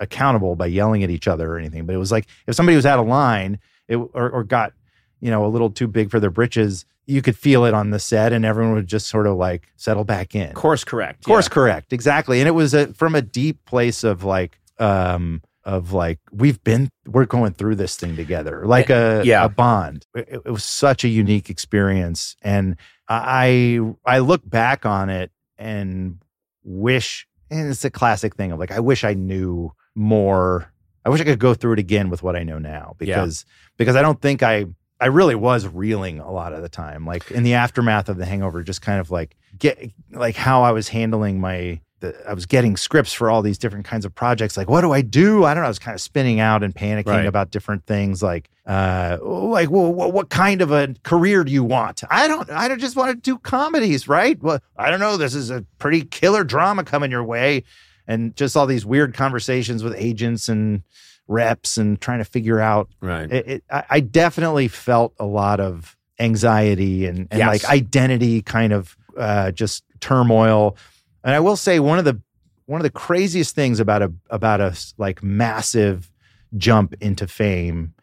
accountable 0.00 0.56
by 0.56 0.66
yelling 0.66 1.02
at 1.04 1.10
each 1.10 1.28
other 1.28 1.52
or 1.54 1.58
anything. 1.58 1.86
But 1.86 1.94
it 1.94 1.98
was 1.98 2.10
like 2.12 2.26
if 2.46 2.54
somebody 2.54 2.76
was 2.76 2.86
out 2.86 2.98
of 2.98 3.06
line 3.06 3.58
it, 3.88 3.96
or, 3.96 4.30
or 4.30 4.44
got 4.44 4.72
you 5.20 5.30
know 5.30 5.44
a 5.46 5.48
little 5.48 5.70
too 5.70 5.86
big 5.86 6.10
for 6.10 6.18
their 6.20 6.30
britches, 6.30 6.84
you 7.06 7.22
could 7.22 7.36
feel 7.36 7.64
it 7.64 7.74
on 7.74 7.90
the 7.90 7.98
set, 7.98 8.32
and 8.32 8.44
everyone 8.44 8.74
would 8.74 8.86
just 8.86 9.06
sort 9.06 9.26
of 9.26 9.36
like 9.36 9.68
settle 9.76 10.04
back 10.04 10.34
in. 10.34 10.52
Course 10.54 10.84
correct. 10.84 11.24
Course 11.24 11.46
yeah. 11.46 11.54
correct, 11.54 11.92
exactly. 11.92 12.40
And 12.40 12.48
it 12.48 12.52
was 12.52 12.74
a, 12.74 12.92
from 12.94 13.14
a 13.14 13.22
deep 13.22 13.64
place 13.64 14.02
of 14.04 14.24
like 14.24 14.58
um 14.78 15.40
of 15.62 15.92
like 15.92 16.18
we've 16.32 16.62
been 16.64 16.90
we're 17.06 17.24
going 17.24 17.52
through 17.54 17.74
this 17.76 17.96
thing 17.96 18.16
together 18.16 18.66
like 18.66 18.90
a 18.90 19.22
Yeah. 19.24 19.44
a 19.44 19.48
bond 19.48 20.04
it, 20.14 20.42
it 20.44 20.50
was 20.50 20.62
such 20.64 21.04
a 21.04 21.08
unique 21.08 21.48
experience 21.48 22.36
and 22.42 22.76
i 23.08 23.80
i 24.04 24.18
look 24.18 24.42
back 24.48 24.84
on 24.84 25.08
it 25.08 25.30
and 25.58 26.18
wish 26.64 27.26
and 27.50 27.68
it's 27.68 27.84
a 27.84 27.90
classic 27.90 28.34
thing 28.36 28.52
of 28.52 28.58
like 28.58 28.70
i 28.72 28.80
wish 28.80 29.04
i 29.04 29.12
knew 29.14 29.70
more 29.94 30.72
i 31.04 31.10
wish 31.10 31.20
i 31.20 31.24
could 31.24 31.38
go 31.38 31.54
through 31.54 31.72
it 31.74 31.78
again 31.78 32.08
with 32.10 32.22
what 32.22 32.34
i 32.36 32.42
know 32.42 32.58
now 32.58 32.96
Yeah. 33.00 33.16
because 33.16 33.44
because 33.76 33.96
i 33.96 34.02
don't 34.02 34.20
think 34.20 34.42
i 34.42 34.64
i 35.00 35.06
really 35.06 35.34
was 35.34 35.66
reeling 35.66 36.20
a 36.20 36.32
lot 36.32 36.52
of 36.52 36.62
the 36.62 36.68
time 36.68 37.06
like 37.06 37.30
in 37.30 37.42
the 37.42 37.54
aftermath 37.54 38.08
of 38.08 38.16
the 38.16 38.24
hangover 38.24 38.62
just 38.62 38.80
kind 38.82 38.98
of 39.00 39.10
like 39.10 39.36
get 39.58 39.90
like 40.10 40.36
how 40.36 40.62
i 40.62 40.72
was 40.72 40.88
handling 40.88 41.40
my 41.40 41.80
the, 42.04 42.28
i 42.28 42.32
was 42.34 42.46
getting 42.46 42.76
scripts 42.76 43.12
for 43.12 43.30
all 43.30 43.42
these 43.42 43.58
different 43.58 43.84
kinds 43.84 44.04
of 44.04 44.14
projects 44.14 44.56
like 44.56 44.68
what 44.68 44.80
do 44.82 44.92
i 44.92 45.00
do 45.00 45.44
i 45.44 45.54
don't 45.54 45.62
know 45.62 45.66
i 45.66 45.68
was 45.68 45.78
kind 45.78 45.94
of 45.94 46.00
spinning 46.00 46.40
out 46.40 46.62
and 46.62 46.74
panicking 46.74 47.06
Right. 47.06 47.26
about 47.26 47.50
different 47.50 47.86
things 47.86 48.22
like 48.22 48.48
uh 48.66 49.18
like 49.22 49.70
well, 49.70 49.92
what, 49.92 50.12
what 50.12 50.28
kind 50.30 50.62
of 50.62 50.70
a 50.72 50.94
career 51.02 51.44
do 51.44 51.52
you 51.52 51.64
want 51.64 52.02
i 52.10 52.26
don't 52.28 52.48
i 52.50 52.68
don't 52.68 52.80
just 52.80 52.96
want 52.96 53.10
to 53.10 53.16
do 53.16 53.38
comedies 53.38 54.06
right 54.08 54.40
well 54.42 54.60
i 54.76 54.90
don't 54.90 55.00
know 55.00 55.16
this 55.16 55.34
is 55.34 55.50
a 55.50 55.64
pretty 55.78 56.02
killer 56.02 56.44
drama 56.44 56.84
coming 56.84 57.10
your 57.10 57.24
way 57.24 57.62
and 58.06 58.36
just 58.36 58.56
all 58.56 58.66
these 58.66 58.84
weird 58.86 59.14
conversations 59.14 59.82
with 59.82 59.94
agents 59.96 60.48
and 60.48 60.82
reps 61.26 61.78
and 61.78 62.00
trying 62.02 62.18
to 62.18 62.24
figure 62.24 62.60
out 62.60 62.88
Right. 63.00 63.32
it, 63.32 63.46
it, 63.48 63.64
I, 63.70 63.84
I 63.90 64.00
definitely 64.00 64.68
felt 64.68 65.14
a 65.18 65.24
lot 65.24 65.58
of 65.60 65.96
anxiety 66.20 67.06
and, 67.06 67.26
and 67.30 67.38
Yes. 67.38 67.64
like 67.64 67.64
identity 67.72 68.42
kind 68.42 68.72
of 68.72 68.96
uh, 69.16 69.50
just 69.52 69.84
turmoil. 70.00 70.76
And 71.24 71.34
I 71.34 71.40
will 71.40 71.56
say 71.56 71.80
one 71.80 71.98
of 71.98 72.04
the 72.04 72.20
one 72.66 72.80
of 72.80 72.84
the 72.84 72.90
craziest 72.90 73.54
things 73.54 73.80
about 73.80 74.02
a 74.02 74.12
about 74.30 74.60
a 74.60 74.76
like 74.98 75.22
massive 75.22 76.10
jump 76.56 76.94
into 77.00 77.26
fame 77.26 77.94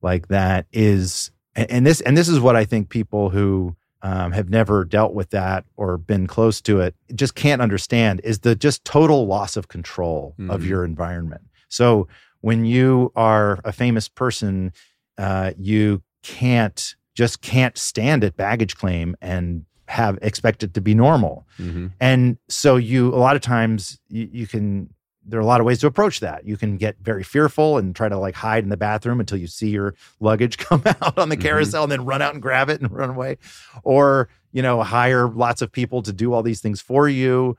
like 0.00 0.28
that 0.28 0.66
is 0.72 1.30
and, 1.54 1.84
this 1.84 2.00
and 2.00 2.16
this 2.16 2.28
is 2.28 2.40
what 2.40 2.56
I 2.56 2.64
think 2.64 2.88
people 2.88 3.30
who 3.30 3.76
um, 4.02 4.30
have 4.32 4.48
never 4.48 4.84
dealt 4.84 5.12
with 5.12 5.30
that 5.30 5.64
or 5.76 5.98
been 5.98 6.26
close 6.28 6.60
to 6.62 6.80
it 6.80 6.94
just 7.14 7.34
can't 7.34 7.60
understand 7.60 8.20
is 8.22 8.40
the 8.40 8.54
just 8.54 8.84
total 8.84 9.26
loss 9.26 9.56
of 9.56 9.66
control 9.68 10.34
of 10.48 10.62
Mhm. 10.62 10.66
your 10.68 10.84
environment. 10.84 11.42
So 11.68 12.06
when 12.40 12.64
you 12.64 13.12
are 13.16 13.58
a 13.64 13.72
famous 13.72 14.08
person, 14.08 14.72
uh, 15.18 15.50
you 15.58 16.02
can't 16.22 16.94
just 17.14 17.40
can't 17.42 17.76
stand 17.76 18.22
at 18.22 18.36
baggage 18.36 18.76
claim 18.76 19.16
and 19.20 19.64
have 19.88 20.18
expect 20.22 20.62
it 20.62 20.74
to 20.74 20.80
be 20.80 20.94
normal. 20.94 21.46
Mhm. 21.58 21.92
And 22.00 22.36
so 22.48 22.76
you 22.76 23.08
a 23.14 23.16
lot 23.16 23.36
of 23.36 23.42
times 23.42 23.98
you, 24.08 24.28
you 24.30 24.46
can 24.46 24.90
there 25.30 25.38
are 25.38 25.42
a 25.42 25.46
lot 25.46 25.60
of 25.60 25.66
ways 25.66 25.78
to 25.80 25.86
approach 25.86 26.20
that. 26.20 26.46
You 26.46 26.56
can 26.56 26.78
get 26.78 26.96
very 27.02 27.22
fearful 27.22 27.76
and 27.76 27.94
try 27.94 28.08
to 28.08 28.16
like 28.16 28.34
hide 28.34 28.62
in 28.64 28.70
the 28.70 28.78
bathroom 28.78 29.20
until 29.20 29.36
you 29.36 29.46
see 29.46 29.68
your 29.68 29.94
luggage 30.20 30.56
come 30.68 30.82
out 30.86 31.18
on 31.18 31.28
the 31.28 31.36
Mhm. 31.36 31.42
carousel 31.42 31.82
and 31.82 31.92
then 31.92 32.04
run 32.06 32.22
out 32.22 32.32
and 32.32 32.40
grab 32.42 32.70
it 32.70 32.80
and 32.80 32.90
run 32.90 33.10
away. 33.10 33.36
Or, 33.82 34.30
you 34.52 34.62
know, 34.62 34.82
hire 34.82 35.28
lots 35.28 35.60
of 35.60 35.70
people 35.70 36.00
to 36.02 36.14
do 36.14 36.32
all 36.32 36.42
these 36.42 36.60
things 36.62 36.80
for 36.80 37.08
you. 37.10 37.58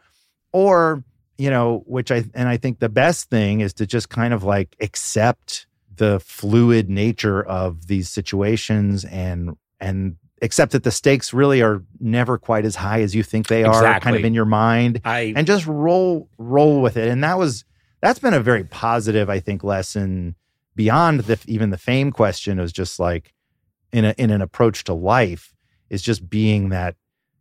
Or, 0.52 1.04
you 1.38 1.50
know, 1.52 1.84
which 1.86 2.12
I 2.12 2.26
and 2.34 2.50
I 2.50 2.58
think 2.58 2.80
the 2.80 2.90
best 2.90 3.30
thing 3.30 3.62
is 3.62 3.74
to 3.76 3.86
just 3.86 4.10
kind 4.10 4.34
of 4.34 4.44
like 4.44 4.76
accept 4.82 5.68
the 5.96 6.20
fluid 6.22 6.90
nature 6.90 7.44
of 7.44 7.86
these 7.88 8.10
situations 8.10 9.06
and 9.06 9.56
and 9.80 10.16
accept 10.42 10.72
that 10.72 10.84
the 10.84 10.92
stakes 10.92 11.34
really 11.34 11.62
are 11.62 11.84
never 12.00 12.38
quite 12.38 12.66
as 12.66 12.76
high 12.76 13.02
as 13.02 13.16
you 13.16 13.24
think 13.24 13.48
they 13.48 13.64
are 13.64 14.00
kind 14.00 14.16
of 14.16 14.24
in 14.24 14.34
your 14.34 14.46
mind 14.46 15.02
I 15.04 15.34
and 15.36 15.46
just 15.46 15.66
roll 15.66 16.30
roll 16.38 16.82
with 16.82 16.98
it 16.98 17.10
and 17.10 17.24
that 17.24 17.38
was 17.38 17.66
that's 18.02 18.20
been 18.20 18.34
a 18.34 18.40
very 18.40 18.64
positive 18.64 19.30
i 19.30 19.40
think 19.40 19.64
lesson 19.64 20.36
beyond 20.76 21.22
the 21.22 21.40
even 21.48 21.70
the 21.70 21.78
fame 21.78 22.12
question 22.12 22.60
is 22.60 22.72
just 22.72 23.00
like 23.00 23.34
in 23.92 24.06
a 24.06 24.14
in 24.18 24.32
an 24.32 24.42
approach 24.42 24.84
to 24.86 24.94
life 24.94 25.54
is 25.90 26.02
just 26.02 26.30
being 26.30 26.70
that 26.70 26.96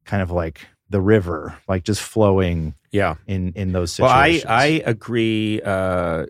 kind 0.05 0.23
of 0.23 0.31
like 0.31 0.67
the 0.91 1.01
river 1.01 1.57
like 1.69 1.85
just 1.85 2.03
flowing 2.03 2.75
yeah. 2.91 3.17
in 3.27 3.53
in 3.55 3.73
those 3.73 3.99
Well, 3.99 4.11
I 4.11 4.39
situations 4.39 4.51
I 4.51 4.67
agree 4.91 5.61
uh, 5.63 6.27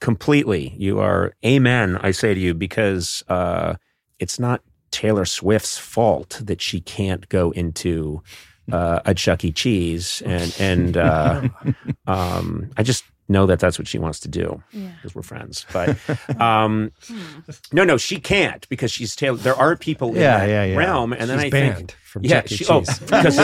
completely. 0.00 0.74
You 0.76 1.00
are 1.00 1.34
amen. 1.44 1.98
I 2.00 2.10
say 2.10 2.34
to 2.34 2.40
you 2.40 2.54
because 2.54 3.24
uh, 3.28 3.74
it's 4.18 4.38
not 4.38 4.62
Taylor 4.90 5.24
Swift's 5.24 5.78
fault 5.78 6.40
that 6.42 6.60
she 6.60 6.80
can't 6.80 7.28
go 7.28 7.50
into 7.52 8.22
uh, 8.72 9.00
a 9.04 9.14
Chuck 9.14 9.44
E. 9.44 9.52
Cheese, 9.52 10.22
and 10.24 10.54
and 10.58 10.96
uh, 10.96 11.48
um, 12.06 12.70
I 12.76 12.82
just 12.82 13.04
know 13.30 13.46
that 13.46 13.58
that's 13.60 13.78
what 13.78 13.88
she 13.88 13.98
wants 13.98 14.20
to 14.20 14.28
do 14.28 14.62
Yeah. 14.72 14.90
because 14.96 15.14
we're 15.14 15.22
friends. 15.22 15.64
But 15.72 15.96
um, 16.40 16.92
no, 17.72 17.84
no, 17.84 17.96
she 17.96 18.18
can't 18.20 18.68
because 18.68 18.90
she's 18.90 19.14
tailored. 19.16 19.40
There 19.40 19.54
are 19.56 19.76
people 19.76 20.10
in 20.10 20.16
Yeah, 20.16 20.38
that 20.38 20.48
yeah, 20.48 20.64
yeah. 20.64 20.76
realm, 20.76 21.12
and 21.12 21.30
then 21.30 21.38
She's 21.38 21.46
I 21.46 21.50
banned 21.50 21.76
think. 21.76 21.92
from 22.04 22.24
yeah, 22.24 22.40
Chuck 22.42 22.48
she, 22.48 22.66
oh, 22.68 22.80
because 22.80 23.38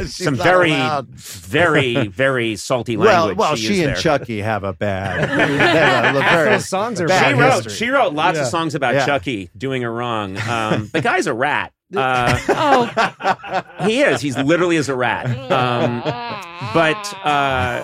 of 0.00 0.08
some 0.10 0.36
very, 0.36 0.70
allowed. 0.72 1.08
very, 1.08 2.06
very 2.08 2.56
salty 2.56 2.96
language. 2.96 3.36
well, 3.36 3.56
she, 3.56 3.66
she 3.74 3.82
and 3.82 3.88
there. 3.90 3.96
Chucky 3.96 4.40
have 4.40 4.64
a 4.64 4.72
bad. 4.72 5.28
they 5.38 5.80
have 5.80 6.14
a 6.16 6.20
very 6.20 6.50
Those 6.50 6.68
songs 6.68 7.00
are 7.00 7.08
bad 7.08 7.34
She 7.34 7.40
wrote. 7.40 7.52
history. 7.64 7.72
She 7.72 7.88
wrote 7.90 8.14
lots 8.14 8.36
Yeah. 8.36 8.42
of 8.44 8.48
songs 8.48 8.74
about 8.74 8.94
Yeah. 8.94 9.06
Chucky 9.06 9.50
doing 9.56 9.82
her 9.82 9.92
wrong. 9.92 10.36
Um, 10.48 10.88
the 10.92 11.00
guy's 11.00 11.26
a 11.26 11.34
rat. 11.34 11.72
Uh, 11.94 12.38
Oh, 12.48 13.86
he 13.86 14.00
is. 14.02 14.20
He's 14.22 14.36
literally 14.38 14.76
is 14.76 14.88
a 14.88 14.94
rat. 14.94 15.26
Um, 15.50 16.00
but 16.72 17.14
uh, 17.26 17.82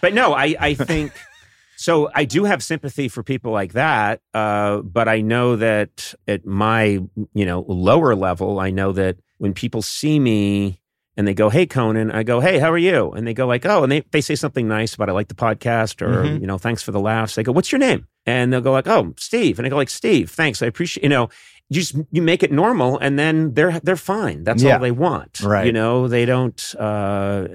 but 0.00 0.14
no, 0.14 0.32
I 0.34 0.54
I 0.58 0.74
think 0.74 1.12
so. 1.76 2.10
I 2.14 2.24
do 2.24 2.44
have 2.44 2.62
sympathy 2.62 3.08
for 3.08 3.22
people 3.22 3.52
like 3.52 3.72
that. 3.74 4.20
Uh, 4.34 4.78
but 4.82 5.08
I 5.08 5.20
know 5.20 5.56
that 5.56 6.14
at 6.26 6.44
my 6.46 7.00
you 7.34 7.46
know 7.46 7.64
lower 7.68 8.14
level, 8.14 8.60
I 8.60 8.70
know 8.70 8.92
that 8.92 9.16
when 9.38 9.54
people 9.54 9.82
see 9.82 10.18
me. 10.20 10.80
And 11.16 11.26
they 11.26 11.34
go, 11.34 11.48
"Hey, 11.50 11.66
Conan." 11.66 12.12
I 12.12 12.22
go, 12.22 12.38
"Hey, 12.38 12.60
how 12.60 12.70
are 12.70 12.78
you?" 12.78 13.10
And 13.10 13.26
they 13.26 13.34
go, 13.34 13.44
"Like, 13.44 13.66
oh," 13.66 13.82
and 13.82 13.90
they, 13.90 14.02
they 14.12 14.20
say 14.20 14.36
something 14.36 14.68
nice 14.68 14.94
about 14.94 15.08
I 15.08 15.12
like 15.12 15.26
the 15.26 15.34
podcast 15.34 16.00
or 16.00 16.22
Mhm. 16.22 16.40
you 16.40 16.46
know, 16.46 16.58
thanks 16.58 16.80
for 16.80 16.92
the 16.92 17.00
laughs. 17.00 17.34
They 17.34 17.42
go, 17.42 17.50
"What's 17.50 17.72
your 17.72 17.80
name?" 17.80 18.06
And 18.24 18.52
they'll 18.52 18.60
go 18.60 18.70
like, 18.70 18.86
"Oh, 18.86 19.14
Steve." 19.18 19.58
And 19.58 19.66
I 19.66 19.68
go 19.68 19.74
like, 19.74 19.90
"Steve, 19.90 20.30
thanks. 20.30 20.62
I 20.62 20.66
appreciate 20.66 21.02
you 21.02 21.08
know." 21.08 21.28
You 21.70 21.80
just 21.80 21.96
you 22.12 22.22
make 22.22 22.44
it 22.44 22.52
normal, 22.52 22.98
and 22.98 23.18
then 23.18 23.52
they're 23.54 23.80
they're 23.80 23.96
fine. 23.96 24.44
That's 24.44 24.62
Yeah. 24.62 24.74
all 24.74 24.78
they 24.80 24.92
want, 24.92 25.40
Right. 25.42 25.66
You 25.66 25.72
know, 25.72 26.06
they 26.06 26.24
don't. 26.24 26.74
Uh, 26.78 27.48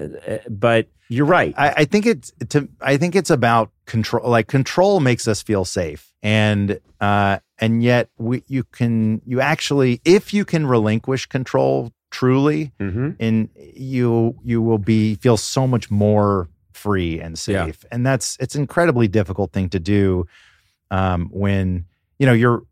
but 0.50 0.88
you're 1.08 1.26
right. 1.26 1.54
I, 1.56 1.70
I 1.78 1.84
think 1.84 2.06
it's 2.06 2.32
to. 2.50 2.68
I 2.80 2.96
think 2.96 3.14
it's 3.14 3.30
about 3.30 3.70
control. 3.86 4.28
Like 4.30 4.48
control 4.48 5.00
makes 5.00 5.28
us 5.28 5.42
feel 5.42 5.64
safe, 5.64 6.12
and 6.22 6.80
uh, 7.00 7.38
and 7.58 7.82
yet 7.82 8.08
we 8.18 8.42
you 8.46 8.64
can 8.64 9.20
you 9.26 9.40
actually 9.40 10.00
if 10.04 10.32
you 10.32 10.44
can 10.44 10.66
relinquish 10.66 11.26
control 11.26 11.92
truly, 12.10 12.72
mm-hmm. 12.80 13.10
and 13.20 13.48
you 13.56 14.36
you 14.44 14.62
will 14.62 14.78
be 14.78 15.16
feel 15.16 15.36
so 15.36 15.66
much 15.66 15.90
more 15.90 16.48
free 16.72 17.20
and 17.20 17.32
Yeah. 17.46 17.66
safe, 17.66 17.84
and 17.90 18.06
that's 18.06 18.36
it's 18.40 18.54
an 18.54 18.62
incredibly 18.62 19.08
difficult 19.08 19.52
thing 19.52 19.68
to 19.70 19.80
do 19.80 20.26
um, 20.90 21.28
when 21.32 21.84
you 22.18 22.26
know 22.26 22.32
you're 22.32 22.62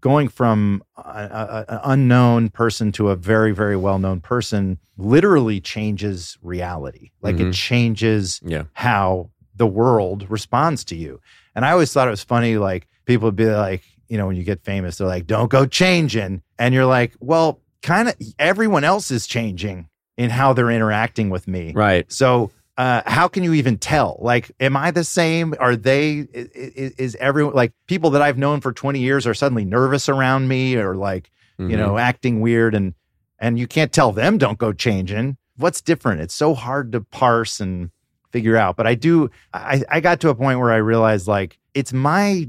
going 0.00 0.28
from 0.28 0.82
an 1.04 1.64
unknown 1.84 2.48
person 2.50 2.92
to 2.92 3.10
a 3.10 3.16
very 3.16 3.52
very 3.52 3.76
well 3.76 3.98
known 3.98 4.20
person 4.20 4.78
literally 4.96 5.60
changes 5.60 6.36
reality 6.42 7.10
like 7.22 7.36
Mhm. 7.36 7.48
it 7.50 7.54
changes 7.54 8.40
Yeah. 8.44 8.64
how 8.72 9.30
the 9.56 9.66
world 9.66 10.26
responds 10.30 10.84
to 10.84 10.96
you 10.96 11.20
and 11.54 11.64
i 11.64 11.70
always 11.72 11.92
thought 11.92 12.06
it 12.08 12.10
was 12.12 12.22
funny 12.22 12.56
like 12.58 12.86
people 13.06 13.26
would 13.26 13.36
be 13.36 13.46
like 13.46 13.82
you 14.08 14.16
know 14.16 14.26
when 14.26 14.36
you 14.36 14.44
get 14.44 14.62
famous 14.62 14.98
they're 14.98 15.06
like 15.06 15.26
don't 15.26 15.50
go 15.50 15.66
changing 15.66 16.42
and 16.58 16.74
you're 16.74 16.86
like 16.86 17.14
well 17.20 17.60
kind 17.82 18.08
of 18.08 18.14
everyone 18.38 18.84
else 18.84 19.10
is 19.10 19.26
changing 19.26 19.88
in 20.16 20.30
how 20.30 20.52
they're 20.52 20.70
interacting 20.70 21.30
with 21.30 21.46
me 21.46 21.72
Right. 21.74 22.10
so, 22.12 22.50
uh, 22.78 23.02
how 23.04 23.28
can 23.28 23.42
you 23.42 23.52
even 23.52 23.76
tell? 23.76 24.16
Like, 24.20 24.50
am 24.60 24.76
I 24.76 24.90
the 24.92 25.04
same? 25.04 25.54
Are 25.60 25.76
they? 25.76 26.26
Is, 26.32 26.92
is 26.92 27.16
everyone 27.16 27.54
like 27.54 27.72
people 27.86 28.10
that 28.10 28.22
I've 28.22 28.38
known 28.38 28.60
for 28.62 28.72
twenty 28.72 29.00
years 29.00 29.26
are 29.26 29.34
suddenly 29.34 29.66
nervous 29.66 30.08
around 30.08 30.48
me, 30.48 30.76
or 30.76 30.94
like 30.94 31.30
Mm-hmm. 31.58 31.72
you 31.72 31.76
know 31.76 31.98
acting 31.98 32.40
weird, 32.40 32.72
and 32.72 32.94
and 33.40 33.58
you 33.58 33.66
can't 33.66 33.92
tell 33.92 34.12
them 34.12 34.38
don't 34.38 34.58
go 34.58 34.72
changing. 34.72 35.36
What's 35.56 35.80
different? 35.80 36.20
It's 36.20 36.34
so 36.34 36.54
hard 36.54 36.92
to 36.92 37.00
parse 37.00 37.58
and 37.58 37.90
figure 38.30 38.56
out. 38.56 38.76
But 38.76 38.86
I 38.86 38.94
do. 38.94 39.28
I 39.52 39.82
I 39.90 39.98
got 39.98 40.20
to 40.20 40.28
a 40.28 40.36
point 40.36 40.60
where 40.60 40.70
I 40.70 40.76
realized 40.76 41.26
like 41.26 41.58
it's 41.74 41.92
my 41.92 42.48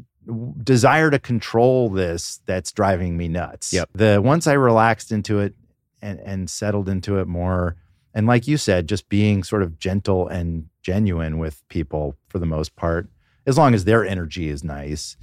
desire 0.64 1.10
to 1.10 1.18
control 1.18 1.90
this 1.90 2.40
that's 2.46 2.72
driving 2.72 3.18
me 3.18 3.28
nuts. 3.30 3.74
Yep. 3.74 3.90
The 3.94 4.22
once 4.24 4.46
I 4.46 4.54
relaxed 4.54 5.12
into 5.12 5.40
it 5.40 5.56
and 6.04 6.20
and 6.20 6.48
settled 6.48 6.88
into 6.88 7.18
it 7.18 7.28
more 7.28 7.78
and 8.14 8.28
like 8.28 8.48
you 8.48 8.58
said 8.58 8.88
just 8.88 9.08
being 9.10 9.44
sort 9.44 9.62
of 9.64 9.78
gentle 9.80 10.28
and 10.28 10.66
genuine 10.82 11.38
with 11.38 11.62
people 11.70 12.16
for 12.28 12.40
the 12.40 12.46
most 12.46 12.76
part 12.76 13.08
as 13.46 13.58
long 13.58 13.74
as 13.74 13.86
their 13.86 14.06
energy 14.06 14.50
is 14.50 14.64
nice 14.64 15.18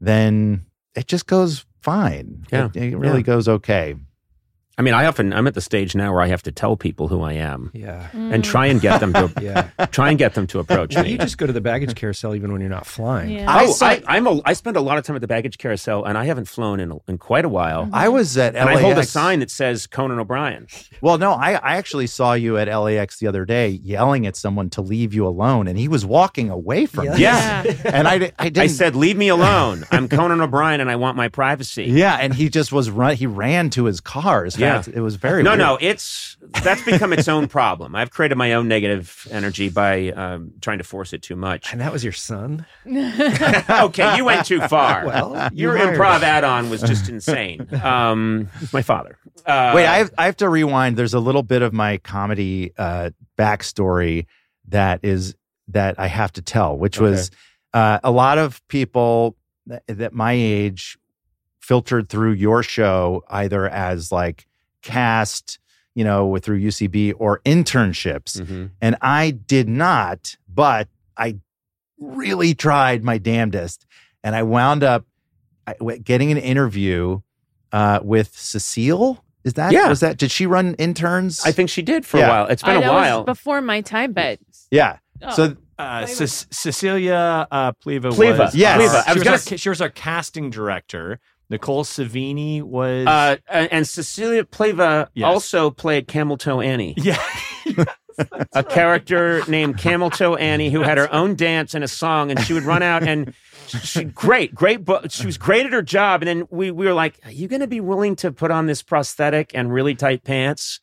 then 0.00 0.64
it 0.94 1.06
just 1.06 1.26
goes 1.26 1.64
fine 1.80 2.44
Yeah. 2.52 2.66
it, 2.74 2.76
it 2.76 2.96
really 2.96 3.18
Yeah. 3.18 3.22
goes 3.22 3.48
okay 3.48 3.96
I 4.78 4.82
mean, 4.82 4.94
I 4.94 5.06
often 5.06 5.32
I'm 5.32 5.48
at 5.48 5.54
the 5.54 5.60
stage 5.60 5.96
now 5.96 6.12
where 6.12 6.22
I 6.22 6.28
have 6.28 6.42
to 6.44 6.52
tell 6.52 6.76
people 6.76 7.08
who 7.08 7.20
I 7.22 7.32
am 7.32 7.70
Yeah. 7.74 8.08
and 8.14 8.44
try 8.44 8.66
and 8.66 8.80
get 8.80 9.00
them 9.00 9.12
to 9.12 9.32
Yeah. 9.42 9.70
try 9.90 10.10
and 10.10 10.18
get 10.18 10.34
them 10.34 10.46
to 10.48 10.60
approach 10.60 10.94
Well, 10.94 11.02
me. 11.04 11.10
you 11.12 11.18
just 11.18 11.36
go 11.36 11.46
to 11.46 11.52
the 11.52 11.60
baggage 11.60 11.96
carousel 11.96 12.34
even 12.36 12.52
when 12.52 12.60
you're 12.60 12.70
not 12.70 12.86
flying. 12.86 13.30
Yeah. 13.30 13.50
I 13.50 13.64
Oh, 13.64 13.72
saw- 13.72 13.86
I, 13.86 14.02
I'm 14.06 14.26
a, 14.28 14.40
I 14.44 14.52
spend 14.52 14.76
a 14.76 14.80
lot 14.80 14.96
of 14.96 15.04
time 15.04 15.16
at 15.16 15.20
the 15.20 15.26
baggage 15.26 15.58
carousel, 15.58 16.04
and 16.04 16.16
I 16.16 16.26
haven't 16.26 16.46
flown 16.46 16.78
in, 16.78 16.96
in 17.08 17.18
quite 17.18 17.44
a 17.44 17.48
while. 17.48 17.84
Mm-hmm. 17.86 17.94
i 17.94 18.08
was 18.08 18.38
at 18.38 18.54
And 18.54 18.66
LAX. 18.66 18.78
I 18.78 18.82
hold 18.82 18.98
a 18.98 19.02
sign 19.02 19.40
that 19.40 19.50
says 19.50 19.88
Conan 19.88 20.20
O'Brien. 20.20 20.68
well 21.00 21.18
no 21.18 21.32
I, 21.32 21.54
I 21.54 21.76
actually 21.76 22.06
saw 22.06 22.34
you 22.34 22.56
at 22.56 22.68
lax 22.68 23.18
the 23.18 23.26
other 23.26 23.44
day 23.44 23.68
yelling 23.68 24.26
at 24.26 24.36
someone 24.36 24.70
to 24.70 24.80
leave 24.80 25.12
you 25.12 25.26
alone 25.26 25.66
and 25.66 25.76
he 25.76 25.88
was 25.88 26.06
walking 26.06 26.50
away 26.50 26.86
from 26.86 27.06
Yeah. 27.06 27.64
you 27.64 27.70
Yeah. 27.70 27.74
and 27.92 28.06
i, 28.06 28.14
I 28.38 28.48
didn't 28.48 28.58
I 28.58 28.66
said, 28.68 28.94
"Leave 28.94 29.16
me 29.16 29.28
alone. 29.28 29.84
I'm 29.90 30.08
Conan 30.08 30.40
O'Brien, 30.40 30.80
and 30.80 30.88
I 30.90 30.94
want 30.96 31.16
my 31.16 31.26
privacy." 31.28 31.84
yeah 31.86 32.16
and 32.20 32.32
he 32.32 32.48
just 32.48 32.70
was 32.72 32.90
run 32.90 33.16
he 33.16 33.26
ran 33.26 33.70
to 33.70 33.84
his 33.86 34.00
car 34.00 34.44
as 34.44 34.56
Yeah. 34.56 34.67
Fast 34.76 34.88
it 34.88 35.00
was 35.00 35.16
very 35.16 35.42
No, 35.42 35.50
weird. 35.50 35.58
no, 35.58 35.78
it's 35.80 36.36
that's 36.62 36.82
become 36.84 37.12
its 37.12 37.28
own 37.28 37.48
problem. 37.48 37.94
I've 37.94 38.10
created 38.10 38.36
my 38.38 38.52
own 38.54 38.68
negative 38.68 39.26
energy 39.30 39.68
by 39.68 40.10
um, 40.12 40.52
trying 40.60 40.78
to 40.78 40.84
force 40.84 41.12
it 41.12 41.22
too 41.22 41.36
much. 41.36 41.72
And 41.72 41.80
that 41.80 41.92
was 41.92 42.02
your 42.04 42.12
son? 42.12 42.64
okay, 42.86 44.16
you 44.16 44.24
went 44.24 44.46
too 44.46 44.60
far. 44.62 45.06
Well, 45.06 45.48
your 45.52 45.76
improv 45.76 46.18
him. 46.18 46.24
add-on 46.24 46.70
was 46.70 46.80
just 46.82 47.08
insane. 47.10 47.66
Um, 47.82 48.48
my 48.72 48.82
father. 48.82 49.18
Uh, 49.46 49.72
Wait, 49.74 49.86
I 49.86 49.98
have, 49.98 50.10
I 50.18 50.26
have 50.26 50.36
to 50.38 50.48
rewind. 50.48 50.96
There's 50.96 51.14
a 51.14 51.20
little 51.20 51.42
bit 51.42 51.62
of 51.62 51.72
my 51.72 51.98
comedy 51.98 52.72
uh, 52.76 53.10
backstory 53.38 54.26
that 54.68 55.00
is 55.02 55.34
that 55.68 55.98
I 55.98 56.06
have 56.06 56.32
to 56.32 56.42
tell, 56.42 56.76
which 56.78 56.98
was 56.98 57.30
uh, 57.74 58.00
a 58.02 58.10
lot 58.10 58.38
of 58.38 58.66
people 58.68 59.36
that, 59.66 59.82
that 59.86 60.12
my 60.14 60.32
age 60.32 60.98
filtered 61.60 62.08
through 62.08 62.32
your 62.32 62.62
show 62.62 63.22
either 63.28 63.68
as 63.68 64.10
like 64.10 64.46
cast, 64.82 65.58
you 65.94 66.04
know, 66.04 66.36
through 66.38 66.58
UCB 66.58 67.12
or 67.18 67.40
internships, 67.44 68.40
Mhm. 68.40 68.70
and 68.80 68.96
I 69.00 69.30
did 69.32 69.68
not, 69.68 70.36
but 70.52 70.88
I 71.16 71.36
really 72.00 72.54
tried 72.54 73.02
my 73.04 73.18
damnedest, 73.18 73.84
and 74.22 74.36
I 74.36 74.42
wound 74.44 74.84
up 74.84 75.04
getting 76.04 76.30
an 76.32 76.38
interview 76.38 77.20
uh, 77.72 78.00
with 78.02 78.28
Cecile. 78.34 79.22
Is 79.44 79.52
that 79.54 79.72
Yeah. 79.72 79.88
was 79.90 80.00
that? 80.00 80.16
Did 80.16 80.30
she 80.30 80.46
run 80.46 80.74
interns? 80.76 81.42
I 81.44 81.52
think 81.52 81.68
she 81.68 81.82
did 81.82 82.06
for 82.06 82.16
Yeah. 82.18 82.26
a 82.26 82.30
while. 82.30 82.46
It's 82.46 82.62
been 82.62 82.76
a 82.76 82.80
know 82.80 82.92
it 82.92 82.94
was 82.94 83.02
while. 83.02 83.24
before 83.24 83.60
my 83.60 83.82
time, 83.82 84.12
but 84.12 84.38
yeah. 84.70 84.96
Oh. 85.22 85.34
So 85.34 85.56
Uh, 85.78 86.06
Ce- 86.06 86.46
Cecilia 86.50 87.46
uh, 87.52 87.70
Pleva 87.72 88.10
Pleva, 88.10 88.38
was. 88.38 88.54
yes. 88.54 88.80
our- 88.80 88.86
Pleva. 88.88 88.94
I 88.96 89.02
She 89.02 89.08
was 89.10 89.14
was, 89.16 89.24
gonna 89.24 89.36
our, 89.54 89.58
she 89.58 89.68
was 89.68 89.80
our 89.82 89.90
casting 89.90 90.50
director. 90.50 91.20
Nicole 91.50 91.84
Savini 91.84 92.62
was. 92.62 93.06
uh, 93.06 93.36
and 93.48 93.86
Cecilia 93.86 94.44
Pleva 94.44 95.08
Yes. 95.14 95.26
also 95.26 95.70
played 95.70 96.06
Camel 96.08 96.36
Toe 96.36 96.60
Annie, 96.60 96.94
yeah. 96.98 97.22
a 98.52 98.64
character 98.64 99.42
named 99.48 99.78
Camel 99.78 100.10
Toe 100.10 100.34
Annie 100.36 100.70
who 100.70 100.82
had 100.82 100.98
her 100.98 101.12
own 101.12 101.36
dance 101.36 101.74
and 101.74 101.84
a 101.84 101.88
song, 101.88 102.30
and 102.30 102.40
she 102.40 102.52
would 102.52 102.64
run 102.64 102.82
out 102.82 103.02
and 103.02 103.32
she 103.82 104.04
great, 104.04 104.54
great. 104.54 104.84
But 104.84 105.12
she 105.12 105.24
was 105.26 105.38
great 105.38 105.66
at 105.66 105.72
her 105.72 105.82
job, 105.82 106.22
and 106.22 106.28
then 106.28 106.48
we 106.50 106.70
we 106.70 106.86
were 106.86 106.94
like, 106.94 107.18
"Are 107.24 107.30
you 107.30 107.48
going 107.48 107.60
to 107.60 107.66
be 107.68 107.80
willing 107.80 108.16
to 108.16 108.32
put 108.32 108.50
on 108.50 108.66
this 108.66 108.82
prosthetic 108.82 109.52
and 109.54 109.72
really 109.72 109.94
tight 109.94 110.24
pants? 110.24 110.80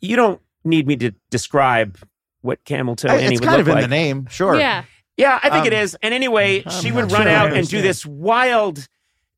You 0.00 0.16
don't 0.16 0.40
need 0.64 0.86
me 0.86 0.96
to 0.96 1.12
describe 1.30 1.98
what 2.40 2.64
Camel 2.64 2.96
Toe 2.96 3.08
Annie 3.08 3.34
it's 3.34 3.40
would 3.40 3.48
kind 3.48 3.60
of 3.60 3.68
in 3.68 3.74
like." 3.74 3.84
the 3.84 3.88
name, 3.88 4.26
sure. 4.30 4.56
yeah. 4.58 4.84
Yeah, 5.16 5.38
I 5.42 5.50
think 5.50 5.66
it 5.66 5.74
Um, 5.74 5.80
is. 5.80 5.96
And 6.02 6.14
anyway, 6.14 6.62
I'm 6.64 6.70
she 6.80 6.90
would 6.92 7.12
run 7.12 7.22
sure 7.24 7.30
out 7.30 7.52
and 7.52 7.68
do 7.68 7.82
this 7.82 8.06
wild 8.06 8.88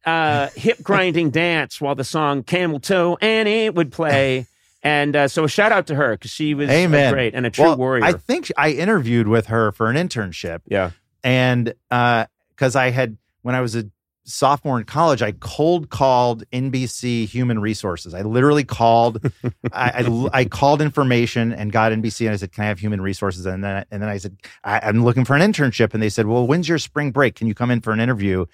uh, 0.04 0.48
hip 0.56 0.82
grinding 0.82 1.30
dance 1.30 1.80
while 1.80 1.94
the 1.94 2.04
song 2.04 2.42
Camel 2.42 2.80
Toe 2.80 3.18
Annie 3.20 3.70
would 3.70 3.92
play. 3.92 4.46
And 4.82 5.14
uh, 5.14 5.28
so 5.28 5.44
a 5.44 5.48
shout 5.48 5.70
out 5.70 5.86
to 5.88 5.94
her 5.94 6.12
because 6.14 6.32
she 6.32 6.54
was 6.54 6.68
uh, 6.68 6.72
Amen. 6.72 7.12
great 7.12 7.34
and 7.34 7.46
a 7.46 7.50
true 7.50 7.66
Well, 7.66 7.76
warrior. 7.76 8.04
I 8.04 8.12
think 8.14 8.50
I 8.56 8.70
interviewed 8.70 9.28
with 9.28 9.46
her 9.46 9.70
for 9.70 9.88
an 9.88 9.96
internship, 9.96 10.60
yeah. 10.66 10.90
and 11.22 11.72
because 11.88 12.74
I 12.74 12.90
had 12.90 13.16
when 13.42 13.54
I 13.54 13.60
was 13.60 13.76
a 13.76 13.84
sophomore 14.24 14.78
in 14.78 14.84
college, 14.84 15.22
I 15.22 15.32
cold 15.32 15.90
called 15.90 16.44
NBC 16.52 17.26
Human 17.28 17.60
Resources. 17.60 18.14
I 18.14 18.22
literally 18.22 18.64
called, 18.64 19.24
I, 19.72 20.04
I, 20.04 20.28
I 20.32 20.44
called 20.44 20.80
information 20.80 21.52
and 21.52 21.70
got 21.72 21.92
NBC, 21.92 22.26
and 22.26 22.34
I 22.34 22.36
said, 22.36 22.52
"Can 22.52 22.64
I 22.64 22.66
have 22.66 22.80
Human 22.80 23.00
Resources?" 23.00 23.46
And 23.46 23.62
then 23.62 23.84
and 23.92 24.02
then 24.02 24.08
I 24.08 24.18
said, 24.18 24.36
I, 24.64 24.80
"I'm 24.82 25.04
looking 25.04 25.24
for 25.24 25.36
an 25.36 25.42
internship," 25.42 25.94
and 25.94 26.02
they 26.02 26.08
said, 26.08 26.26
"Well, 26.26 26.46
when's 26.46 26.68
your 26.68 26.78
spring 26.78 27.12
break? 27.12 27.36
Can 27.36 27.46
you 27.46 27.54
come 27.54 27.70
in 27.70 27.80
for 27.80 27.92
an 27.92 28.00
interview?" 28.00 28.46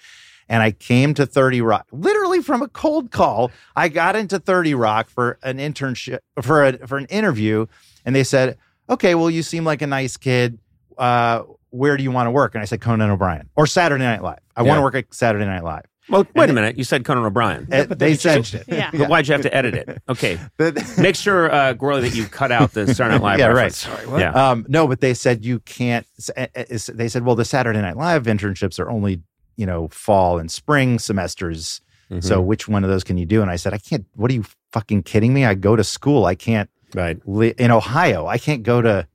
And 0.49 0.63
I 0.63 0.71
came 0.71 1.13
to 1.13 1.25
30 1.27 1.61
Rock, 1.61 1.85
literally 1.91 2.41
from 2.41 2.61
a 2.63 2.67
cold 2.67 3.11
call. 3.11 3.51
I 3.75 3.87
got 3.87 4.15
into 4.15 4.39
30 4.39 4.73
Rock 4.73 5.07
for 5.07 5.37
an 5.43 5.57
internship 5.59 6.19
for 6.41 6.65
a 6.65 6.87
for 6.87 6.97
an 6.97 7.05
interview, 7.05 7.67
and 8.03 8.15
they 8.15 8.23
said, 8.23 8.57
"Okay, 8.89 9.13
well, 9.13 9.29
you 9.29 9.43
seem 9.43 9.63
like 9.63 9.81
a 9.83 9.87
nice 9.87 10.17
kid. 10.17 10.57
Uh, 10.97 11.43
where 11.69 11.95
do 11.97 12.03
you 12.03 12.09
want 12.11 12.25
to 12.27 12.31
work? 12.31 12.55
And 12.55 12.61
I 12.63 12.65
said 12.65 12.81
Conan 12.81 13.11
O'Brien 13.11 13.47
or 13.55 13.67
Saturday 13.67 14.03
Night 14.03 14.23
Live. 14.23 14.39
I 14.55 14.63
want 14.63 14.79
to 14.79 14.81
work 14.81 14.95
at 14.95 15.13
Saturday 15.13 15.45
Night 15.45 15.63
Live. 15.63 15.83
Well, 16.09 16.25
wait 16.35 16.49
a 16.49 16.53
minute. 16.53 16.75
You 16.79 16.83
said 16.83 17.05
Conan 17.05 17.23
O'Brien. 17.23 17.67
Uh, 17.71 17.85
they 17.87 18.15
said, 18.15 18.39
it. 18.55 18.63
Yeah. 18.67 18.89
But 18.91 19.07
why'd 19.09 19.27
you 19.27 19.33
have 19.33 19.43
to 19.43 19.55
edit 19.55 19.75
it? 19.75 20.01
Okay. 20.09 20.39
that- 20.57 20.97
Make 20.97 21.15
sure, 21.15 21.51
uh, 21.53 21.75
Gourley, 21.75 22.01
that 22.01 22.15
you 22.15 22.25
cut 22.25 22.51
out 22.51 22.73
the 22.73 22.87
Saturday 22.87 23.19
Night 23.19 23.21
Live 23.23 23.39
Yeah, 23.39 23.45
right. 23.49 23.71
Sorry, 23.71 24.07
what? 24.07 24.19
Yeah. 24.19 24.31
Um, 24.31 24.65
no, 24.67 24.87
but 24.87 25.01
they 25.01 25.13
said 25.13 25.45
you 25.45 25.59
can't. 25.59 26.07
s- 26.17 26.31
uh, 26.35 26.47
s- 26.55 26.89
They 26.91 27.07
said, 27.07 27.23
well, 27.23 27.35
the 27.35 27.45
Saturday 27.45 27.79
Night 27.79 27.95
Live 27.95 28.23
internships 28.23 28.79
are 28.79 28.89
only, 28.89 29.21
you 29.59 29.65
know, 29.65 29.87
fall 29.89 30.39
and 30.39 30.49
spring 30.49 30.99
semesters. 30.99 31.81
Mhm. 32.11 32.23
So 32.23 32.41
which 32.41 32.67
one 32.67 32.83
of 32.85 32.89
those 32.89 33.03
can 33.03 33.17
you 33.17 33.25
do? 33.25 33.41
And 33.41 33.51
I 33.51 33.57
said, 33.57 33.73
I 33.73 33.77
can't. 33.77 34.05
What 34.15 34.31
are 34.31 34.33
you 34.33 34.45
fucking 34.71 35.03
kidding 35.03 35.33
me? 35.33 35.45
I 35.45 35.53
go 35.53 35.75
to 35.75 35.83
school. 35.83 36.25
I 36.25 36.35
can't 36.35 36.69
right. 36.95 37.17
li- 37.25 37.53
in 37.57 37.69
Ohio. 37.71 38.25
I 38.25 38.37
can't 38.37 38.63
go 38.63 38.81
to. 38.81 39.07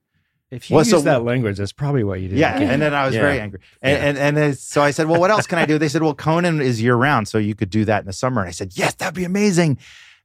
If 0.51 0.71
you 0.71 0.77
Well, 0.77 0.85
use 0.85 0.91
so- 0.91 1.01
that 1.01 1.25
language, 1.25 1.57
that's 1.57 1.73
probably 1.73 2.05
what 2.05 2.21
you 2.21 2.29
did. 2.29 2.39
Yeah. 2.39 2.57
And 2.61 2.81
then 2.81 2.95
I 2.95 3.07
was 3.07 3.15
Yeah. 3.15 3.23
very 3.23 3.41
angry. 3.41 3.61
And, 3.83 3.93
Yeah. 3.99 4.09
and, 4.09 4.19
and 4.19 4.37
then, 4.37 4.55
so 4.55 4.83
I 4.83 4.93
said, 4.93 5.09
well, 5.09 5.19
what 5.19 5.31
else 5.31 5.47
can 5.49 5.59
I 5.59 5.67
do? 5.67 5.79
They 5.79 5.89
said, 5.89 6.03
well, 6.03 6.15
Conan 6.15 6.61
is 6.61 6.81
year 6.81 6.95
round. 6.95 7.27
So 7.27 7.39
you 7.39 7.55
could 7.57 7.71
do 7.71 7.85
that 7.87 8.01
in 8.01 8.07
the 8.07 8.13
summer. 8.13 8.41
And 8.43 8.49
I 8.49 8.53
said, 8.53 8.73
yes, 8.77 8.95
that'd 8.95 9.15
be 9.15 9.25
amazing. 9.25 9.79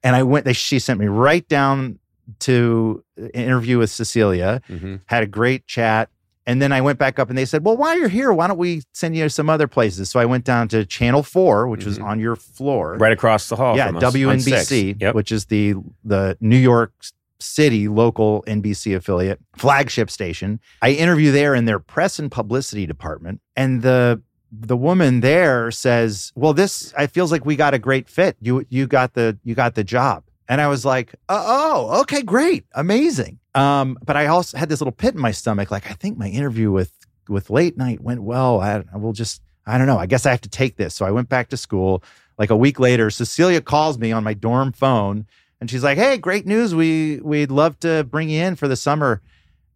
And 0.03 0.15
I 0.15 0.21
went, 0.23 0.45
they, 0.45 0.53
she 0.53 0.77
sent 0.79 0.99
me 0.99 1.07
right 1.07 1.47
down 1.47 1.97
to 2.39 3.03
an 3.17 3.29
interview 3.29 3.79
with 3.79 3.89
Cecilia. 3.89 4.61
hmm 4.67 4.97
had 5.07 5.23
a 5.23 5.27
great 5.27 5.65
chat. 5.65 6.09
And 6.47 6.61
then 6.61 6.71
I 6.71 6.81
went 6.81 6.97
back 6.97 7.19
up 7.19 7.29
and 7.29 7.37
they 7.37 7.45
said, 7.45 7.63
Well, 7.63 7.77
while 7.77 7.97
you're 7.97 8.07
here, 8.09 8.33
why 8.33 8.47
don't 8.47 8.57
we 8.57 8.81
send 8.93 9.15
you 9.15 9.23
to 9.25 9.29
some 9.29 9.49
other 9.49 9.67
places? 9.67 10.09
So 10.09 10.19
I 10.19 10.25
went 10.25 10.45
down 10.45 10.67
to 10.69 10.85
Channel 10.85 11.21
4, 11.23 11.67
which 11.67 11.85
was 11.85 11.99
Mhm. 11.99 12.05
on 12.05 12.19
your 12.19 12.35
floor. 12.35 12.95
Right 12.97 13.11
across 13.11 13.49
the 13.49 13.55
hall. 13.55 13.75
yeah, 13.77 13.87
from 13.87 13.97
us, 13.97 14.01
WNBC. 14.03 14.95
Yep. 14.99 15.15
which 15.15 15.31
is 15.31 15.45
the 15.45 15.75
the 16.03 16.37
New 16.41 16.57
York 16.57 16.91
City 17.39 17.87
local 17.87 18.43
NBC 18.47 18.93
affiliate 18.95 19.39
flagship 19.55 20.09
station. 20.09 20.59
I 20.81 20.91
interview 20.91 21.31
there 21.31 21.55
in 21.55 21.65
their 21.65 21.79
press 21.79 22.19
and 22.19 22.29
publicity 22.31 22.85
department. 22.85 23.41
And 23.55 23.81
the 23.81 24.21
the 24.51 24.75
woman 24.75 25.19
there 25.21 25.69
says, 25.71 26.31
"Well, 26.35 26.53
this 26.53 26.93
I 26.97 27.05
feels 27.07 27.31
like 27.31 27.45
we 27.45 27.55
got 27.55 27.73
a 27.75 27.79
great 27.79 28.09
fit. 28.09 28.35
You 28.41 28.65
you 28.69 28.87
got 28.87 29.13
the 29.13 29.37
you 29.43 29.53
got 29.55 29.75
the 29.75 29.83
job." 29.83 30.23
And 30.49 30.59
I 30.59 30.67
was 30.67 30.83
like, 30.83 31.13
"Oh, 31.29 31.89
oh, 31.91 32.01
okay, 32.01 32.23
great, 32.23 32.65
amazing." 32.73 33.37
Um, 33.59 33.97
but 34.05 34.15
I 34.15 34.27
also 34.27 34.57
had 34.57 34.69
this 34.69 34.79
little 34.79 34.93
pit 34.93 35.15
in 35.15 35.21
my 35.21 35.31
stomach, 35.31 35.69
like 35.69 35.89
I 35.89 35.93
think 35.93 36.17
my 36.17 36.29
interview 36.29 36.71
with 36.71 36.93
with 37.27 37.49
late 37.49 37.77
night 37.77 38.01
went 38.01 38.23
well. 38.23 38.61
I, 38.61 38.83
I 38.93 38.97
will 38.97 39.13
just 39.13 39.41
I 39.67 39.77
don't 39.77 39.87
know. 39.87 39.97
I 39.97 40.05
guess 40.05 40.25
I 40.25 40.31
have 40.31 40.41
to 40.41 40.49
take 40.49 40.77
this. 40.77 40.95
So 40.95 41.05
I 41.05 41.11
went 41.11 41.29
back 41.29 41.49
to 41.49 41.57
school. 41.57 42.03
Like 42.37 42.49
a 42.49 42.55
week 42.55 42.79
later, 42.79 43.09
Cecilia 43.09 43.59
calls 43.59 43.99
me 43.99 44.13
on 44.13 44.23
my 44.23 44.33
dorm 44.33 44.71
phone, 44.71 45.27
and 45.59 45.69
she's 45.69 45.83
like, 45.83 45.97
"Hey, 45.97 46.17
great 46.17 46.45
news! 46.45 46.73
We 46.73 47.19
we'd 47.21 47.51
love 47.51 47.77
to 47.81 48.05
bring 48.05 48.29
you 48.29 48.41
in 48.41 48.55
for 48.55 48.69
the 48.69 48.77
summer." 48.77 49.21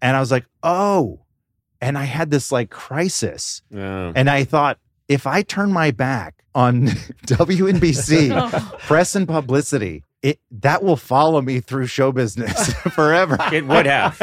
And 0.01 0.15
I 0.15 0.19
was 0.19 0.31
like, 0.31 0.45
"Oh." 0.63 1.19
And 1.81 1.97
I 1.97 2.05
had 2.05 2.31
this 2.31 2.49
like 2.49 2.69
crisis. 2.69 3.61
Yeah. 3.69 4.13
And 4.15 4.29
I 4.29 4.45
thought, 4.45 4.79
if 5.09 5.27
I 5.27 5.41
turn 5.41 5.73
my 5.73 5.91
back 5.91 6.45
on 6.55 6.87
WNBC, 7.27 8.79
press 8.87 9.15
and 9.15 9.27
publicity, 9.27 10.05
it 10.23 10.39
that 10.49 10.81
will 10.83 10.95
follow 10.95 11.41
me 11.41 11.59
through 11.59 11.85
show 11.85 12.11
business 12.11 12.73
forever. 12.95 13.37
It 13.51 13.67
would 13.67 13.85
have. 13.85 14.17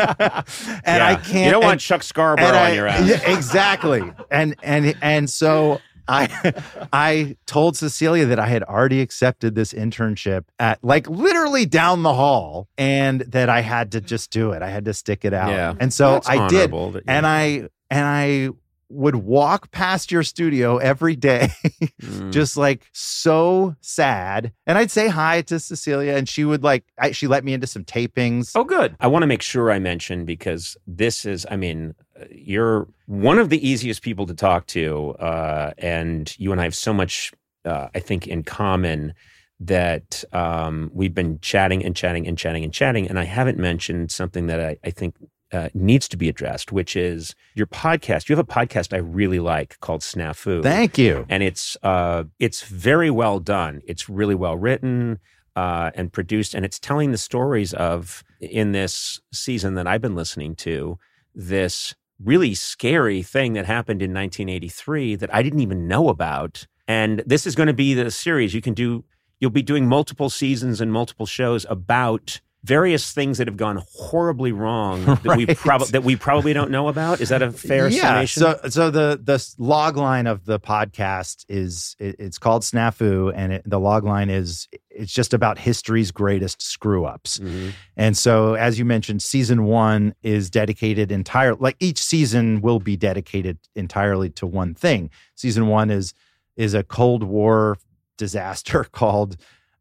and 0.85 1.03
I 1.03 1.15
can't. 1.15 1.45
You 1.47 1.51
don't 1.53 1.63
and- 1.63 1.65
want 1.65 1.81
Chuck 1.81 2.03
Scarborough 2.03 2.47
I- 2.47 2.71
on 2.71 2.75
your 2.75 2.87
ass. 2.89 3.07
Yeah, 3.09 3.31
exactly. 3.31 4.03
And 4.31 4.57
and 4.63 4.97
and 5.03 5.31
so 5.31 5.81
I 6.09 6.55
I 6.93 7.37
told 7.47 7.77
Cecilia 7.77 8.27
that 8.27 8.39
I 8.41 8.47
had 8.49 8.65
already 8.65 9.01
accepted 9.01 9.55
this 9.55 9.73
internship 9.73 10.45
at 10.59 10.83
like 10.83 11.09
literally 11.09 11.67
down 11.67 12.03
the 12.03 12.15
hall 12.15 12.67
and 12.77 13.21
that 13.21 13.49
I 13.49 13.61
had 13.61 13.93
to 13.93 14.01
just 14.01 14.31
do 14.33 14.51
it. 14.53 14.63
I 14.63 14.71
had 14.71 14.87
to 14.87 14.95
stick 14.95 15.25
it 15.25 15.33
out. 15.35 15.51
Yeah. 15.51 15.75
And 15.79 15.93
so 15.93 16.15
That's 16.15 16.29
I 16.29 16.49
did. 16.49 16.73
And 17.07 17.27
I 17.27 17.69
and 17.91 18.07
I 18.07 18.49
would 18.91 19.15
walk 19.17 19.71
past 19.71 20.11
your 20.11 20.23
studio 20.23 20.77
every 20.79 21.17
day 21.17 21.49
Mm. 22.03 22.33
just 22.33 22.57
like 22.57 22.87
so 22.93 23.77
sad 23.83 24.53
and 24.67 24.79
i'd 24.79 24.91
say 24.91 25.07
hi 25.09 25.43
to 25.43 25.61
cecilia 25.61 26.15
and 26.17 26.29
she 26.29 26.45
would 26.45 26.63
like 26.63 26.83
I, 26.99 27.11
she 27.13 27.27
let 27.27 27.45
me 27.45 27.53
into 27.53 27.67
some 27.67 27.85
tapings 27.85 28.53
Oh, 28.55 28.65
good. 28.65 28.97
I 29.01 29.07
want 29.07 29.23
to 29.23 29.27
make 29.27 29.43
sure 29.43 29.71
I 29.71 29.79
mention 29.79 30.25
because 30.25 30.77
this 30.87 31.25
is, 31.27 31.47
I 31.51 31.57
mean, 31.57 31.95
you're 32.31 32.89
one 33.07 33.39
of 33.39 33.49
the 33.51 33.67
easiest 33.67 34.03
people 34.03 34.27
to 34.27 34.35
talk 34.35 34.67
to. 34.69 35.11
Uh, 35.21 35.73
and 35.79 36.35
you 36.39 36.53
and 36.53 36.61
I 36.61 36.65
have 36.65 36.75
so 36.75 36.93
much, 36.93 37.33
uh, 37.65 37.89
I 37.95 38.01
think, 38.01 38.27
in 38.27 38.43
common 38.43 39.15
that 39.61 40.25
um, 40.33 40.91
we've 40.95 41.15
been 41.15 41.39
chatting 41.41 41.85
and 41.85 41.95
chatting 41.95 42.27
and 42.27 42.37
chatting 42.37 42.65
and 42.65 42.73
chatting. 42.73 43.09
And 43.09 43.19
I 43.19 43.25
haven't 43.25 43.59
mentioned 43.59 44.11
something 44.11 44.47
that 44.47 44.61
I, 44.61 44.77
I 44.85 44.91
think 44.91 45.15
uh, 45.53 45.69
needs 45.75 46.09
to 46.09 46.17
be 46.17 46.29
addressed, 46.29 46.73
which 46.73 46.97
is 46.97 47.35
your 47.55 47.67
podcast. 47.67 48.29
You 48.29 48.37
have 48.37 48.45
a 48.45 48.53
podcast 48.53 48.93
I 48.93 48.99
really 48.99 49.41
like 49.41 49.79
called 49.81 50.01
Snafu 50.01 50.63
thank 50.63 50.99
you 50.99 51.27
and 51.29 51.43
it's 51.43 51.77
uh, 51.83 52.25
it's 52.39 52.63
very 52.63 53.11
well 53.11 53.41
done. 53.41 53.83
It's 53.87 54.09
really 54.09 54.35
well 54.35 54.57
written 54.57 55.19
uh, 55.57 55.91
and 55.95 56.13
produced, 56.13 56.55
and 56.55 56.65
it's 56.65 56.79
telling 56.79 57.11
the 57.13 57.19
stories 57.19 57.73
of 57.75 58.25
in 58.41 58.73
this 58.73 59.21
season 59.33 59.75
that 59.75 59.87
I've 59.87 60.01
been 60.01 60.15
listening 60.15 60.55
to 60.57 60.99
this 61.35 61.95
really 62.23 62.55
scary 62.55 63.23
thing 63.23 63.55
that 63.55 63.67
happened 63.67 64.03
in 64.03 64.13
1983 64.13 65.17
that 65.17 65.35
I 65.35 65.43
didn't 65.43 65.61
even 65.61 65.89
know 65.89 66.09
about. 66.09 66.67
And 66.87 67.23
this 67.27 67.47
is 67.47 67.55
going 67.55 67.69
to 67.69 67.73
be 67.73 67.95
the 67.95 68.11
series 68.11 68.55
you 68.55 68.61
can 68.61 68.75
do. 68.75 69.05
You'll 69.39 69.51
be 69.51 69.63
doing 69.63 69.87
multiple 69.87 70.29
seasons 70.29 70.81
and 70.81 70.93
multiple 70.93 71.27
shows 71.27 71.65
about 71.71 72.41
various 72.63 73.13
things 73.13 73.39
that 73.39 73.47
have 73.47 73.57
gone 73.57 73.83
horribly 73.95 74.53
wrong 74.53 75.05
that 75.05 75.35
we 75.37 75.47
probably 75.47 75.89
that 75.93 76.05
we 76.05 76.15
probably 76.15 76.53
don't 76.53 76.71
know 76.71 76.89
about. 76.89 77.21
Is 77.21 77.31
that 77.31 77.41
a 77.43 77.51
fair 77.51 77.89
yeah 77.89 78.03
summation? 78.03 78.43
so 78.43 78.61
so 78.69 78.91
the 78.91 79.19
the 79.23 79.43
log 79.59 79.97
line 79.97 80.27
of 80.27 80.45
the 80.45 80.61
podcast 80.61 81.47
is 81.49 81.97
it, 81.99 82.17
it's 82.19 82.37
called 82.39 82.63
snafu 82.63 83.33
and 83.35 83.55
it, 83.55 83.63
the 83.65 83.81
log 83.81 84.05
line 84.05 84.29
is 84.29 84.69
it's 84.91 85.13
just 85.13 85.33
about 85.33 85.59
history's 85.59 86.11
greatest 86.11 86.61
screw 86.61 87.05
ups 87.07 87.39
Mhm. 87.39 87.73
And 87.97 88.17
so, 88.17 88.55
as 88.55 88.79
you 88.79 88.85
mentioned, 88.85 89.23
season 89.23 89.65
one 89.65 90.15
is 90.23 90.51
dedicated 90.51 91.11
entire 91.13 91.55
like 91.55 91.77
each 91.81 91.99
season 91.99 92.61
will 92.61 92.79
be 92.81 92.97
dedicated 92.97 93.59
entirely 93.75 94.31
to 94.31 94.47
one 94.47 94.75
thing. 94.75 95.11
Season 95.35 95.67
one 95.69 95.91
is 95.91 96.13
is 96.57 96.75
a 96.75 96.83
Cold 96.83 97.23
War 97.23 97.79
disaster 98.19 98.85
called 98.93 99.37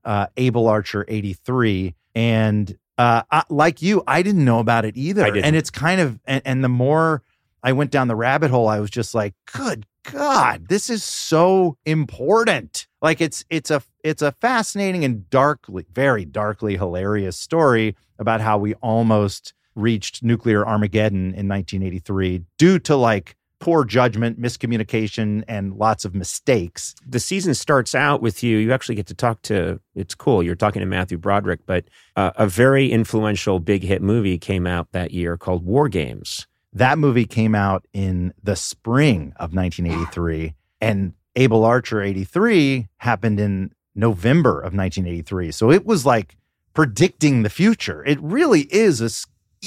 uh, 0.05 0.27
Able 0.37 0.67
Archer 0.67 1.05
eighty 1.09 1.33
three, 1.33 1.95
and 2.15 2.77
uh, 2.97 3.23
I, 3.31 3.43
like 3.49 3.81
you, 3.81 4.03
I 4.07 4.21
didn't 4.21 4.45
know 4.45 4.59
about 4.59 4.85
it 4.85 4.97
either. 4.97 5.23
And 5.43 5.55
it's 5.55 5.69
kind 5.69 6.01
of 6.01 6.19
and, 6.25 6.41
and 6.45 6.63
the 6.63 6.69
more 6.69 7.23
I 7.63 7.73
went 7.73 7.91
down 7.91 8.07
the 8.07 8.15
rabbit 8.15 8.51
hole, 8.51 8.67
I 8.67 8.79
was 8.79 8.89
just 8.89 9.13
like, 9.13 9.33
good 9.53 9.85
God, 10.03 10.67
this 10.69 10.89
is 10.89 11.03
so 11.03 11.77
important. 11.85 12.87
Like 13.01 13.21
it's 13.21 13.45
it's 13.49 13.71
a 13.71 13.81
it's 14.03 14.21
a 14.21 14.31
fascinating 14.33 15.05
and 15.05 15.29
darkly, 15.29 15.85
very 15.91 16.25
darkly 16.25 16.77
hilarious 16.77 17.37
story 17.37 17.95
about 18.17 18.41
how 18.41 18.57
we 18.57 18.73
almost 18.75 19.53
reached 19.75 20.23
nuclear 20.23 20.67
Armageddon 20.67 21.33
in 21.33 21.47
1983 21.47 22.43
due 22.57 22.79
to 22.79 22.95
like 22.95 23.35
poor 23.59 23.83
judgment, 23.83 24.41
miscommunication, 24.41 25.43
and 25.47 25.75
lots 25.75 26.05
of 26.05 26.15
mistakes. 26.15 26.95
the 27.05 27.19
season 27.19 27.53
starts 27.53 27.93
out 27.93 28.21
with 28.21 28.41
you. 28.41 28.57
You 28.57 28.71
actually 28.71 28.95
get 28.95 29.07
to 29.07 29.13
talk 29.13 29.41
to. 29.43 29.79
It's 29.95 30.15
cool. 30.15 30.41
You're 30.41 30.55
talking 30.55 30.79
to 30.79 30.85
Matthew 30.85 31.17
Broderick, 31.17 31.61
but 31.65 31.85
uh, 32.15 32.31
a 32.35 32.47
very 32.47 32.91
influential 32.91 33.59
big 33.59 33.83
hit 33.83 34.01
movie 34.01 34.37
came 34.37 34.65
out 34.65 34.91
that 34.93 35.11
year 35.11 35.37
called 35.37 35.65
War 35.65 35.89
Games. 35.89 36.47
That 36.71 36.97
movie 36.97 37.25
came 37.25 37.55
out 37.55 37.85
in 37.93 38.33
the 38.41 38.55
spring 38.55 39.33
of 39.37 39.53
1983, 39.53 40.53
and 40.79 41.13
Able 41.35 41.65
Archer 41.65 42.01
83 42.01 42.87
happened 42.97 43.39
in 43.39 43.71
November 43.95 44.59
of 44.59 44.73
1983. 44.73 45.51
So 45.51 45.71
it 45.71 45.85
was 45.85 46.05
like 46.05 46.37
predicting 46.73 47.43
the 47.43 47.49
future. 47.49 48.05
It 48.05 48.19
really 48.21 48.61
is 48.71 49.01
a 49.01 49.09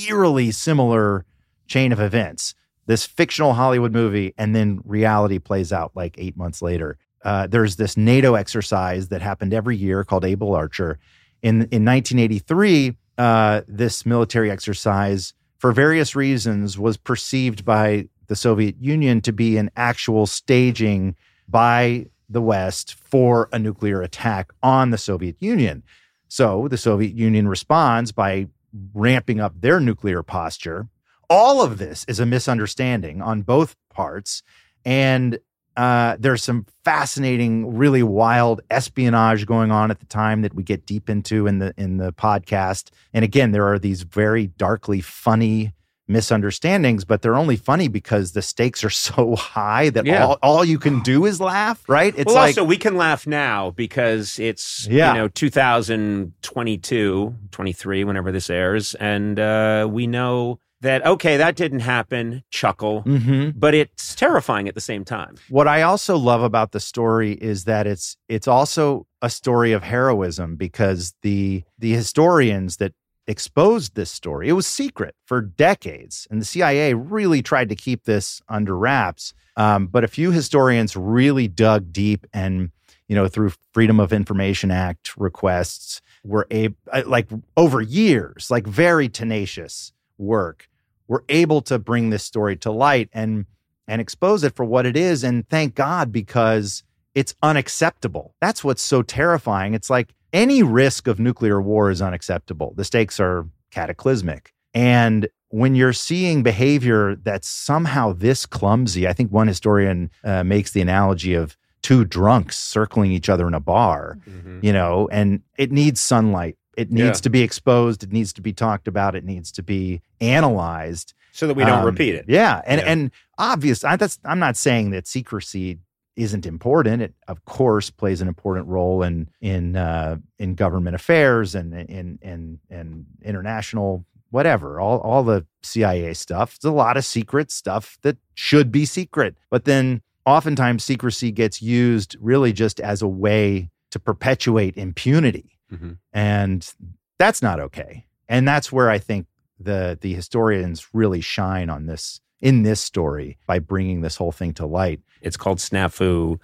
eerily 0.00 0.50
similar 0.50 1.24
chain 1.66 1.92
of 1.92 2.00
events. 2.00 2.54
This 2.86 3.06
fictional 3.06 3.54
Hollywood 3.54 3.92
movie, 3.92 4.34
and 4.36 4.54
then 4.54 4.80
reality 4.84 5.38
plays 5.38 5.72
out 5.72 5.92
like 5.94 6.16
eight 6.18 6.36
months 6.36 6.62
later. 6.62 6.98
Uh, 7.24 7.46
there's 7.46 7.76
this 7.76 7.96
NATO 7.96 8.34
exercise 8.34 9.08
that 9.08 9.22
happened 9.22 9.54
every 9.54 9.76
year 9.76 10.04
called 10.04 10.24
Able 10.24 10.54
Archer. 10.54 10.98
In 11.42 11.62
in 11.70 11.84
1983, 11.84 12.96
uh, 13.18 13.62
this 13.68 14.04
military 14.04 14.50
exercise, 14.50 15.34
for 15.58 15.72
various 15.72 16.16
reasons, 16.16 16.78
was 16.78 16.96
perceived 16.96 17.64
by 17.64 18.08
the 18.26 18.36
Soviet 18.36 18.76
Union 18.80 19.20
to 19.20 19.32
be 19.32 19.56
an 19.56 19.70
actual 19.76 20.26
staging 20.26 21.14
by 21.48 22.06
the 22.28 22.42
West 22.42 22.94
for 22.94 23.48
a 23.52 23.58
nuclear 23.58 24.02
attack 24.02 24.52
on 24.62 24.90
the 24.90 24.98
Soviet 24.98 25.36
Union. 25.38 25.82
So 26.28 26.66
the 26.68 26.78
Soviet 26.78 27.14
Union 27.14 27.46
responds 27.46 28.10
by 28.10 28.48
ramping 28.94 29.38
up 29.38 29.60
their 29.60 29.80
nuclear 29.80 30.22
posture. 30.22 30.88
All 31.32 31.62
of 31.62 31.78
this 31.78 32.04
is 32.08 32.20
a 32.20 32.26
misunderstanding 32.26 33.22
on 33.22 33.40
both 33.40 33.74
parts. 33.88 34.42
And 34.84 35.38
uh, 35.78 36.16
there's 36.20 36.42
some 36.42 36.66
fascinating, 36.84 37.74
really 37.74 38.02
wild 38.02 38.60
espionage 38.70 39.46
going 39.46 39.70
on 39.70 39.90
at 39.90 40.00
the 40.00 40.04
time 40.06 40.42
that 40.42 40.52
we 40.54 40.62
get 40.62 40.84
deep 40.84 41.08
into 41.08 41.46
in 41.46 41.58
the 41.58 41.72
in 41.78 41.96
the 41.96 42.12
podcast. 42.12 42.90
And 43.14 43.24
again, 43.24 43.52
there 43.52 43.66
are 43.72 43.78
these 43.78 44.02
very 44.02 44.48
darkly 44.48 45.00
funny 45.00 45.72
misunderstandings, 46.08 47.04
but 47.06 47.22
they're 47.22 47.36
only 47.36 47.56
funny 47.56 47.88
because 47.88 48.32
the 48.32 48.42
stakes 48.42 48.84
are 48.84 48.90
so 49.08 49.34
high 49.36 49.88
that 49.90 50.04
Yeah. 50.04 50.26
all, 50.26 50.38
all 50.42 50.62
you 50.64 50.78
can 50.78 51.00
do 51.00 51.24
is 51.24 51.40
laugh, 51.40 51.82
right? 51.88 52.12
It's 52.18 52.26
well, 52.26 52.34
like 52.34 52.48
also 52.58 52.64
we 52.64 52.76
can 52.76 52.96
laugh 52.96 53.26
now 53.26 53.70
because 53.70 54.38
it's 54.38 54.86
Yeah. 54.90 55.14
you 55.14 55.20
know 55.20 55.28
2022, 55.28 57.34
23, 57.50 58.04
whenever 58.04 58.30
this 58.32 58.50
airs, 58.50 58.94
and 58.96 59.38
uh, 59.38 59.88
we 59.90 60.06
know 60.06 60.58
that 60.82 61.04
okay, 61.06 61.36
that 61.38 61.56
didn't 61.56 61.80
happen. 61.80 62.42
Chuckle, 62.50 63.02
Mhm. 63.04 63.54
but 63.56 63.74
it's 63.74 64.14
terrifying 64.14 64.68
at 64.68 64.74
the 64.74 64.80
same 64.80 65.04
time. 65.04 65.36
What 65.48 65.66
I 65.66 65.82
also 65.82 66.16
love 66.16 66.42
about 66.42 66.72
the 66.72 66.80
story 66.80 67.32
is 67.32 67.64
that 67.64 67.86
it's 67.86 68.16
it's 68.28 68.46
also 68.46 69.06
a 69.22 69.30
story 69.30 69.72
of 69.72 69.82
heroism 69.82 70.56
because 70.56 71.14
the 71.22 71.64
the 71.78 71.92
historians 71.92 72.76
that 72.76 72.92
exposed 73.28 73.94
this 73.94 74.10
story 74.10 74.48
it 74.48 74.52
was 74.52 74.66
secret 74.66 75.14
for 75.24 75.40
decades 75.40 76.26
and 76.28 76.40
the 76.40 76.44
CIA 76.44 76.92
really 76.92 77.40
tried 77.40 77.68
to 77.68 77.76
keep 77.76 78.02
this 78.02 78.42
under 78.48 78.76
wraps 78.76 79.32
um, 79.56 79.86
but 79.86 80.02
a 80.02 80.08
few 80.08 80.32
historians 80.32 80.96
really 80.96 81.46
dug 81.46 81.92
deep 81.92 82.26
and 82.34 82.72
you 83.06 83.14
know 83.14 83.28
through 83.28 83.52
Freedom 83.72 84.00
of 84.00 84.12
Information 84.12 84.72
Act 84.72 85.16
requests 85.16 86.00
were 86.24 86.48
able 86.50 86.74
like 87.06 87.28
over 87.56 87.80
years 87.80 88.50
like 88.50 88.66
very 88.66 89.08
tenacious 89.08 89.92
work 90.18 90.68
were 91.12 91.24
able 91.28 91.60
to 91.60 91.78
bring 91.78 92.08
this 92.08 92.24
story 92.24 92.56
to 92.56 92.70
light 92.70 93.10
and 93.12 93.44
and 93.86 94.00
expose 94.00 94.44
it 94.44 94.56
for 94.56 94.64
what 94.64 94.86
it 94.86 94.96
is. 94.96 95.22
And 95.22 95.46
thank 95.46 95.74
God 95.74 96.10
because 96.10 96.82
it's 97.14 97.34
unacceptable. 97.42 98.34
That's 98.40 98.64
what's 98.64 98.80
so 98.80 99.02
terrifying. 99.02 99.74
It's 99.74 99.90
like 99.90 100.14
any 100.32 100.62
risk 100.62 101.06
of 101.06 101.20
nuclear 101.20 101.60
war 101.60 101.90
is 101.90 102.00
unacceptable. 102.00 102.72
The 102.76 102.84
stakes 102.84 103.20
are 103.20 103.46
cataclysmic. 103.70 104.54
And 104.72 105.28
when 105.50 105.74
you're 105.74 105.92
seeing 105.92 106.42
behavior 106.42 107.14
that's 107.16 107.46
somehow 107.46 108.14
this 108.14 108.46
clumsy, 108.46 109.06
I 109.06 109.12
think 109.12 109.30
one 109.30 109.48
historian 109.48 110.10
uh, 110.24 110.44
makes 110.44 110.70
the 110.70 110.80
analogy 110.80 111.34
of 111.34 111.58
two 111.82 112.06
drunks 112.06 112.58
circling 112.58 113.12
each 113.12 113.28
other 113.28 113.46
in 113.46 113.52
a 113.52 113.60
bar, 113.60 114.16
you 114.62 114.72
know, 114.72 115.10
and 115.12 115.42
it 115.58 115.70
needs 115.70 116.00
sunlight. 116.00 116.56
It 116.76 116.90
needs 116.90 117.18
Yeah. 117.18 117.22
to 117.22 117.30
be 117.30 117.42
exposed. 117.42 118.02
It 118.02 118.12
needs 118.12 118.32
to 118.34 118.40
be 118.42 118.52
talked 118.52 118.88
about. 118.88 119.14
It 119.14 119.24
needs 119.24 119.52
to 119.52 119.62
be 119.62 120.00
analyzed 120.20 121.14
So 121.32 121.46
that 121.46 121.54
we 121.54 121.64
don't 121.64 121.80
um, 121.80 121.84
repeat 121.86 122.14
it. 122.14 122.24
Yeah, 122.28 122.60
and 122.66 122.80
Yeah. 122.80 122.86
and 122.86 123.10
obvious. 123.38 123.84
I, 123.84 123.96
that's 123.96 124.18
I'm 124.24 124.38
not 124.38 124.56
saying 124.56 124.90
that 124.90 125.06
secrecy 125.06 125.78
isn't 126.16 126.44
important. 126.46 127.02
It 127.02 127.14
of 127.28 127.44
course 127.46 127.90
plays 127.90 128.20
an 128.20 128.28
important 128.28 128.66
role 128.68 129.02
in 129.02 129.28
in 129.40 129.76
uh, 129.76 130.16
in 130.38 130.54
government 130.54 130.94
affairs 130.94 131.54
and 131.54 131.72
in 131.74 132.18
in 132.22 132.58
in 132.70 133.06
international 133.22 134.04
whatever. 134.30 134.80
All 134.80 134.98
all 134.98 135.22
the 135.22 135.46
CIA 135.62 136.14
stuff. 136.14 136.58
There's 136.58 136.70
a 136.72 136.74
lot 136.74 136.96
of 136.96 137.04
secret 137.04 137.50
stuff 137.50 137.98
that 138.02 138.16
should 138.34 138.70
be 138.72 138.84
secret, 138.84 139.36
but 139.50 139.64
then 139.64 140.02
oftentimes 140.26 140.84
secrecy 140.84 141.32
gets 141.32 141.60
used 141.62 142.16
really 142.20 142.52
just 142.52 142.78
as 142.80 143.02
a 143.02 143.08
way 143.08 143.70
to 143.90 143.98
perpetuate 143.98 144.76
impunity, 144.76 145.58
Mhm. 145.72 145.98
and 146.12 146.72
that's 147.18 147.42
not 147.42 147.60
okay. 147.60 148.04
And 148.28 148.46
that's 148.46 148.70
where 148.72 148.90
I 148.90 148.98
think 148.98 149.26
the 149.58 149.96
the 150.00 150.12
historians 150.14 150.88
really 150.92 151.20
shine 151.20 151.70
on 151.70 151.86
this 151.86 152.20
in 152.40 152.62
this 152.62 152.80
story 152.80 153.38
by 153.46 153.58
bringing 153.60 154.00
this 154.00 154.16
whole 154.16 154.32
thing 154.32 154.52
to 154.54 154.66
light. 154.66 155.00
It's 155.20 155.36
called 155.36 155.58
Snafu, 155.58 156.38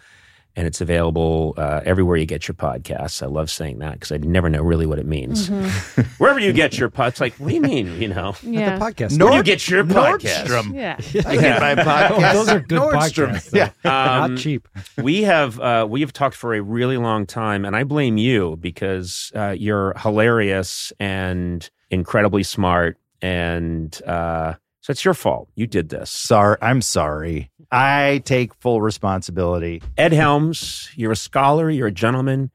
and 0.57 0.67
it's 0.67 0.81
available 0.81 1.55
uh, 1.57 1.81
everywhere 1.85 2.17
you 2.17 2.27
get 2.27 2.49
your 2.49 2.55
podcasts. 2.57 3.23
I 3.23 3.27
love 3.27 3.49
saying 3.51 3.79
that 3.79 3.93
because 3.93 4.11
I 4.11 4.17
never 4.17 4.49
know 4.51 4.61
really 4.63 4.87
what 4.87 4.99
it 4.99 5.07
means. 5.07 5.49
Wherever 6.19 6.41
you 6.41 6.53
get 6.53 6.77
your 6.79 6.91
podcasts, 6.91 7.21
like, 7.21 7.35
what 7.35 7.49
do 7.51 7.55
you 7.55 7.61
mean? 7.61 8.01
You 8.01 8.09
know, 8.09 8.35
Yeah. 8.43 8.77
The 8.79 8.85
podcast. 8.85 9.23
where 9.23 9.31
do 9.31 9.37
you 9.37 9.43
get 9.45 9.69
your 9.69 9.85
podcast? 9.85 10.47
Nordstrom. 10.47 10.75
Yeah. 10.75 10.97
I 11.29 11.37
get 11.37 11.61
my 11.61 11.75
podcast. 11.77 12.33
Those 12.33 12.49
are 12.49 12.61
good 12.61 12.81
Nordstrom. 12.81 13.31
podcasts. 13.35 13.51
though. 13.51 13.59
Yeah. 13.59 13.71
Um, 13.85 14.35
Not 14.35 14.39
cheap. 14.41 14.69
we 15.03 15.23
have 15.23 15.59
uh, 15.61 15.87
we 15.89 16.01
have 16.01 16.13
talked 16.13 16.35
for 16.37 16.55
a 16.55 16.61
really 16.61 16.97
long 16.97 17.25
time, 17.27 17.65
and 17.65 17.75
I 17.77 17.85
blame 17.85 18.17
you 18.17 18.57
because 18.57 19.31
uh, 19.37 19.55
you're 19.59 19.95
hilarious 19.99 20.93
and 21.01 21.69
incredibly 21.91 22.43
smart, 22.43 22.99
and 23.23 24.01
uh, 24.07 24.55
so 24.89 24.93
it's 24.93 25.05
your 25.05 25.13
fault. 25.13 25.51
You 25.55 25.67
did 25.67 25.91
this. 25.91 26.11
Sorry, 26.11 26.57
I'm 26.63 26.81
sorry. 26.81 27.51
I 27.71 28.23
take 28.25 28.55
full 28.55 28.81
responsibility. 28.81 29.83
Ed 29.99 30.15
Helms, 30.15 30.89
you're 30.95 31.13
a 31.13 31.17
scholar, 31.17 31.69
you're 31.69 31.89
a 31.89 31.93
gentleman, 31.93 32.51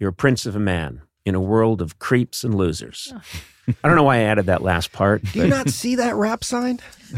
you're 0.00 0.10
a 0.10 0.12
prince 0.12 0.46
of 0.46 0.56
a 0.56 0.58
man 0.58 1.02
in 1.24 1.36
a 1.36 1.40
world 1.40 1.80
of 1.80 2.00
creeps 2.00 2.42
and 2.42 2.56
losers. 2.56 3.12
Oh. 3.14 3.20
I 3.84 3.86
don't 3.86 3.96
know 3.96 4.02
why 4.02 4.16
I 4.16 4.22
added 4.22 4.46
that 4.46 4.62
last 4.62 4.90
part. 4.90 5.22
Do 5.30 5.38
you 5.38 5.46
not 5.46 5.70
see 5.70 5.94
that 5.94 6.16
rap 6.16 6.42
sign? 6.42 6.80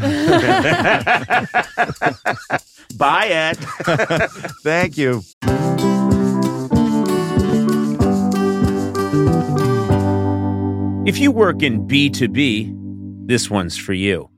Bye, 2.95 3.27
Ed. 3.27 3.55
Thank 4.61 4.99
you. 4.99 5.23
If 11.07 11.17
you 11.17 11.31
work 11.31 11.63
in 11.63 11.87
B2B, 11.87 13.27
this 13.27 13.49
one's 13.49 13.75
for 13.75 13.93
you. 13.93 14.29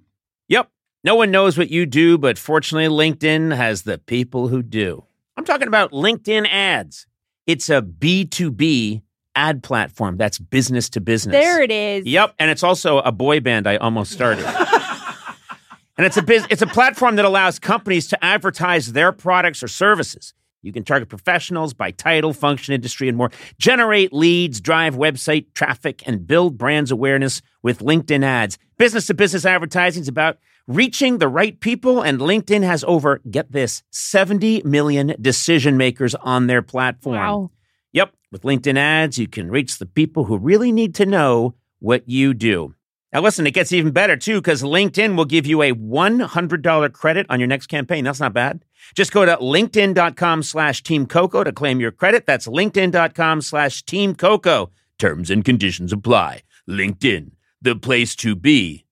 No 1.04 1.16
one 1.16 1.32
knows 1.32 1.58
what 1.58 1.72
you 1.72 1.86
do, 1.88 2.18
but 2.18 2.38
fortunately, 2.38 2.88
LinkedIn 2.88 3.56
has 3.56 3.84
the 3.84 3.98
people 3.98 4.50
who 4.50 4.62
do. 4.62 5.04
I'm 5.36 5.46
talking 5.46 5.68
about 5.68 5.92
LinkedIn 5.92 6.48
ads. 6.48 7.08
It's 7.48 7.70
a 7.70 7.82
B2B 7.82 9.02
ad 9.36 9.64
platform 9.64 10.18
that's 10.18 10.38
business 10.38 10.90
to 10.92 11.02
business. 11.02 11.34
There 11.34 11.62
it 11.62 11.72
is. 11.72 12.06
Yep, 12.06 12.36
and 12.38 12.52
it's 12.52 12.62
also 12.62 13.00
a 13.00 13.12
boy 13.12 13.40
band 13.40 13.66
I 13.66 13.78
almost 13.78 14.12
started. 14.12 14.46
and 15.98 16.06
it's 16.06 16.18
a 16.18 16.22
biz- 16.22 16.46
it's 16.52 16.62
a 16.62 16.68
platform 16.68 17.16
that 17.16 17.26
allows 17.26 17.58
companies 17.58 18.08
to 18.10 18.24
advertise 18.24 18.94
their 18.94 19.12
products 19.12 19.64
or 19.64 19.68
services. 19.68 20.36
You 20.62 20.72
can 20.72 20.84
target 20.84 21.10
professionals 21.10 21.74
by 21.74 21.90
title, 21.90 22.34
function, 22.34 22.76
industry, 22.76 23.10
and 23.10 23.18
more. 23.18 23.32
Generate 23.58 24.14
leads, 24.14 24.62
drive 24.62 24.96
website 24.96 25.48
traffic, 25.56 26.04
and 26.06 26.28
build 26.28 26.60
brands 26.60 26.92
awareness 26.92 27.42
with 27.64 27.80
LinkedIn 27.80 28.24
ads. 28.24 28.60
Business 28.78 29.08
to 29.08 29.16
business 29.16 29.44
advertising 29.44 30.02
is 30.02 30.08
about 30.08 30.38
reaching 30.76 31.18
the 31.18 31.28
right 31.28 31.60
people, 31.60 32.02
and 32.02 32.20
LinkedIn 32.20 32.64
has 32.64 32.84
over, 32.86 33.22
get 33.30 33.52
this, 33.52 33.84
70 33.92 34.64
million 34.64 35.16
decision 35.20 35.78
makers 35.78 36.16
on 36.16 36.48
their 36.48 36.62
platform. 36.62 37.16
Wow. 37.16 37.52
Yep. 37.94 38.14
With 38.32 38.44
LinkedIn 38.44 38.78
ads, 38.78 39.18
you 39.18 39.28
can 39.28 39.50
reach 39.50 39.78
the 39.78 39.86
people 39.86 40.26
who 40.26 40.38
really 40.38 40.72
need 40.72 40.96
to 40.96 41.06
know 41.06 41.56
what 41.80 42.08
you 42.08 42.34
do. 42.34 42.76
Now, 43.14 43.20
listen, 43.20 43.46
it 43.46 43.54
gets 43.54 43.74
even 43.74 43.92
better 43.92 44.16
too 44.16 44.40
because 44.40 44.64
LinkedIn 44.64 45.18
will 45.18 45.26
give 45.26 45.46
you 45.46 45.62
a 45.62 45.74
$100 45.74 46.94
credit 46.94 47.26
on 47.30 47.40
your 47.40 47.48
next 47.48 47.68
campaign. 47.68 48.06
That's 48.06 48.22
not 48.22 48.34
bad. 48.34 48.64
Just 48.96 49.12
go 49.12 49.26
to 49.26 49.36
linkedin.com 49.38 50.44
slash 50.44 50.82
team 50.82 51.06
Coco 51.06 51.44
to 51.44 51.52
claim 51.52 51.82
your 51.82 51.92
credit. 51.92 52.26
That's 52.26 52.48
linkedin.com 52.48 53.42
slash 53.42 53.84
team 53.84 54.16
Coco. 54.16 54.72
Terms 54.98 55.30
and 55.30 55.44
conditions 55.44 55.92
apply. 55.92 56.44
LinkedIn, 56.70 57.32
the 57.62 57.76
place 57.76 58.16
to 58.18 58.36
be, 58.36 58.86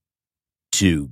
to 0.74 1.12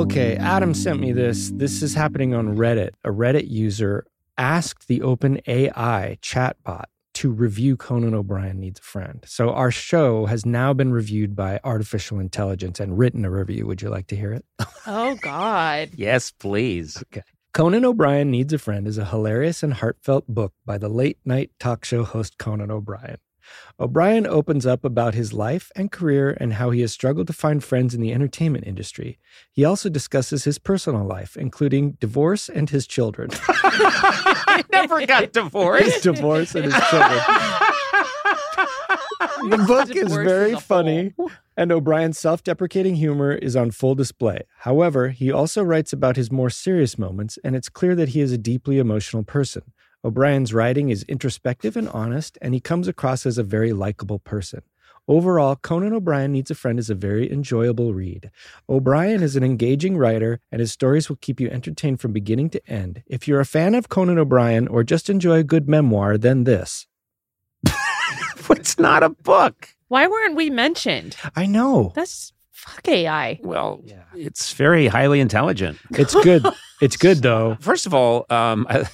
Okay, 0.00 0.36
Adam 0.36 0.72
sent 0.72 0.98
me 0.98 1.12
this. 1.12 1.50
This 1.50 1.82
is 1.82 1.92
happening 1.92 2.32
on 2.32 2.56
Reddit. 2.56 2.92
A 3.04 3.10
Reddit 3.10 3.50
user 3.50 4.06
asked 4.38 4.88
the 4.88 5.00
OpenAI 5.00 6.18
chatbot 6.20 6.84
to 7.12 7.30
review 7.30 7.76
Conan 7.76 8.14
O'Brien 8.14 8.58
Needs 8.58 8.80
a 8.80 8.82
Friend. 8.82 9.22
So 9.26 9.50
our 9.50 9.70
show 9.70 10.24
has 10.24 10.46
now 10.46 10.72
been 10.72 10.90
reviewed 10.90 11.36
by 11.36 11.60
artificial 11.64 12.18
intelligence 12.18 12.80
and 12.80 12.96
written 12.96 13.26
a 13.26 13.30
review. 13.30 13.66
Would 13.66 13.82
you 13.82 13.90
like 13.90 14.06
to 14.06 14.16
hear 14.16 14.32
it? 14.32 14.46
Oh 14.86 15.16
God. 15.16 15.90
Yes, 15.94 16.30
please. 16.30 16.96
Okay. 17.12 17.22
Conan 17.52 17.84
O'Brien 17.84 18.30
Needs 18.30 18.54
a 18.54 18.58
Friend 18.58 18.88
is 18.88 18.96
a 18.96 19.04
hilarious 19.04 19.62
and 19.62 19.74
heartfelt 19.74 20.26
book 20.26 20.54
by 20.64 20.78
the 20.78 20.88
late 20.88 21.18
night 21.26 21.50
talk 21.60 21.84
show 21.84 22.04
host 22.04 22.38
Conan 22.38 22.70
O'Brien. 22.70 23.18
O'Brien 23.78 24.26
opens 24.26 24.66
up 24.66 24.84
about 24.84 25.14
his 25.14 25.32
life 25.32 25.70
and 25.76 25.90
career 25.90 26.36
and 26.40 26.54
how 26.54 26.70
he 26.70 26.80
has 26.80 26.92
struggled 26.92 27.26
to 27.28 27.32
find 27.32 27.62
friends 27.62 27.94
in 27.94 28.00
the 28.00 28.12
entertainment 28.12 28.66
industry. 28.66 29.18
He 29.52 29.64
also 29.64 29.88
discusses 29.88 30.44
his 30.44 30.58
personal 30.58 31.04
life, 31.04 31.36
including 31.36 31.92
divorce 31.92 32.48
and 32.48 32.70
his 32.70 32.86
children. 32.86 33.30
I 33.48 34.64
never 34.72 35.06
got 35.06 35.22
his 35.24 35.32
divorced. 35.32 36.02
divorce 36.02 36.54
and 36.54 36.64
his 36.64 36.74
children. 36.90 37.20
The 39.48 39.58
book 39.66 39.94
is 39.94 40.12
very 40.12 40.54
funny, 40.56 41.14
and 41.56 41.72
O'Brien's 41.72 42.18
self 42.18 42.42
deprecating 42.42 42.96
humor 42.96 43.32
is 43.32 43.56
on 43.56 43.70
full 43.70 43.94
display. 43.94 44.40
However, 44.58 45.08
he 45.10 45.30
also 45.32 45.62
writes 45.62 45.92
about 45.92 46.16
his 46.16 46.30
more 46.30 46.50
serious 46.50 46.98
moments, 46.98 47.38
and 47.44 47.56
it's 47.56 47.68
clear 47.68 47.94
that 47.94 48.10
he 48.10 48.20
is 48.20 48.32
a 48.32 48.38
deeply 48.38 48.78
emotional 48.78 49.22
person. 49.22 49.62
O'Brien's 50.04 50.54
writing 50.54 50.88
is 50.88 51.02
introspective 51.04 51.76
and 51.76 51.88
honest, 51.90 52.38
and 52.40 52.54
he 52.54 52.60
comes 52.60 52.88
across 52.88 53.26
as 53.26 53.36
a 53.36 53.42
very 53.42 53.72
likable 53.72 54.18
person. 54.18 54.62
Overall, 55.08 55.56
Conan 55.56 55.92
O'Brien 55.92 56.32
Needs 56.32 56.50
a 56.50 56.54
Friend 56.54 56.78
is 56.78 56.88
a 56.88 56.94
very 56.94 57.30
enjoyable 57.30 57.92
read. 57.92 58.30
O'Brien 58.68 59.22
is 59.22 59.36
an 59.36 59.42
engaging 59.42 59.96
writer, 59.96 60.40
and 60.52 60.60
his 60.60 60.72
stories 60.72 61.08
will 61.08 61.16
keep 61.16 61.40
you 61.40 61.50
entertained 61.50 62.00
from 62.00 62.12
beginning 62.12 62.48
to 62.50 62.70
end. 62.70 63.02
If 63.06 63.26
you're 63.26 63.40
a 63.40 63.44
fan 63.44 63.74
of 63.74 63.88
Conan 63.88 64.18
O'Brien 64.18 64.68
or 64.68 64.84
just 64.84 65.10
enjoy 65.10 65.38
a 65.38 65.44
good 65.44 65.68
memoir, 65.68 66.16
then 66.16 66.44
this. 66.44 66.86
it's 68.50 68.78
not 68.78 69.02
a 69.02 69.08
book. 69.08 69.68
Why 69.88 70.06
weren't 70.06 70.36
we 70.36 70.48
mentioned? 70.48 71.16
I 71.34 71.46
know. 71.46 71.92
That's 71.94 72.32
fuck 72.52 72.86
AI. 72.88 73.40
Well, 73.42 73.82
it's 74.14 74.52
very 74.52 74.86
highly 74.86 75.20
intelligent. 75.20 75.78
It's 75.90 76.14
good. 76.14 76.46
it's 76.80 76.96
good, 76.96 77.18
though. 77.18 77.56
First 77.60 77.86
of 77.86 77.94
all, 77.94 78.26
um, 78.30 78.66
I, 78.70 78.88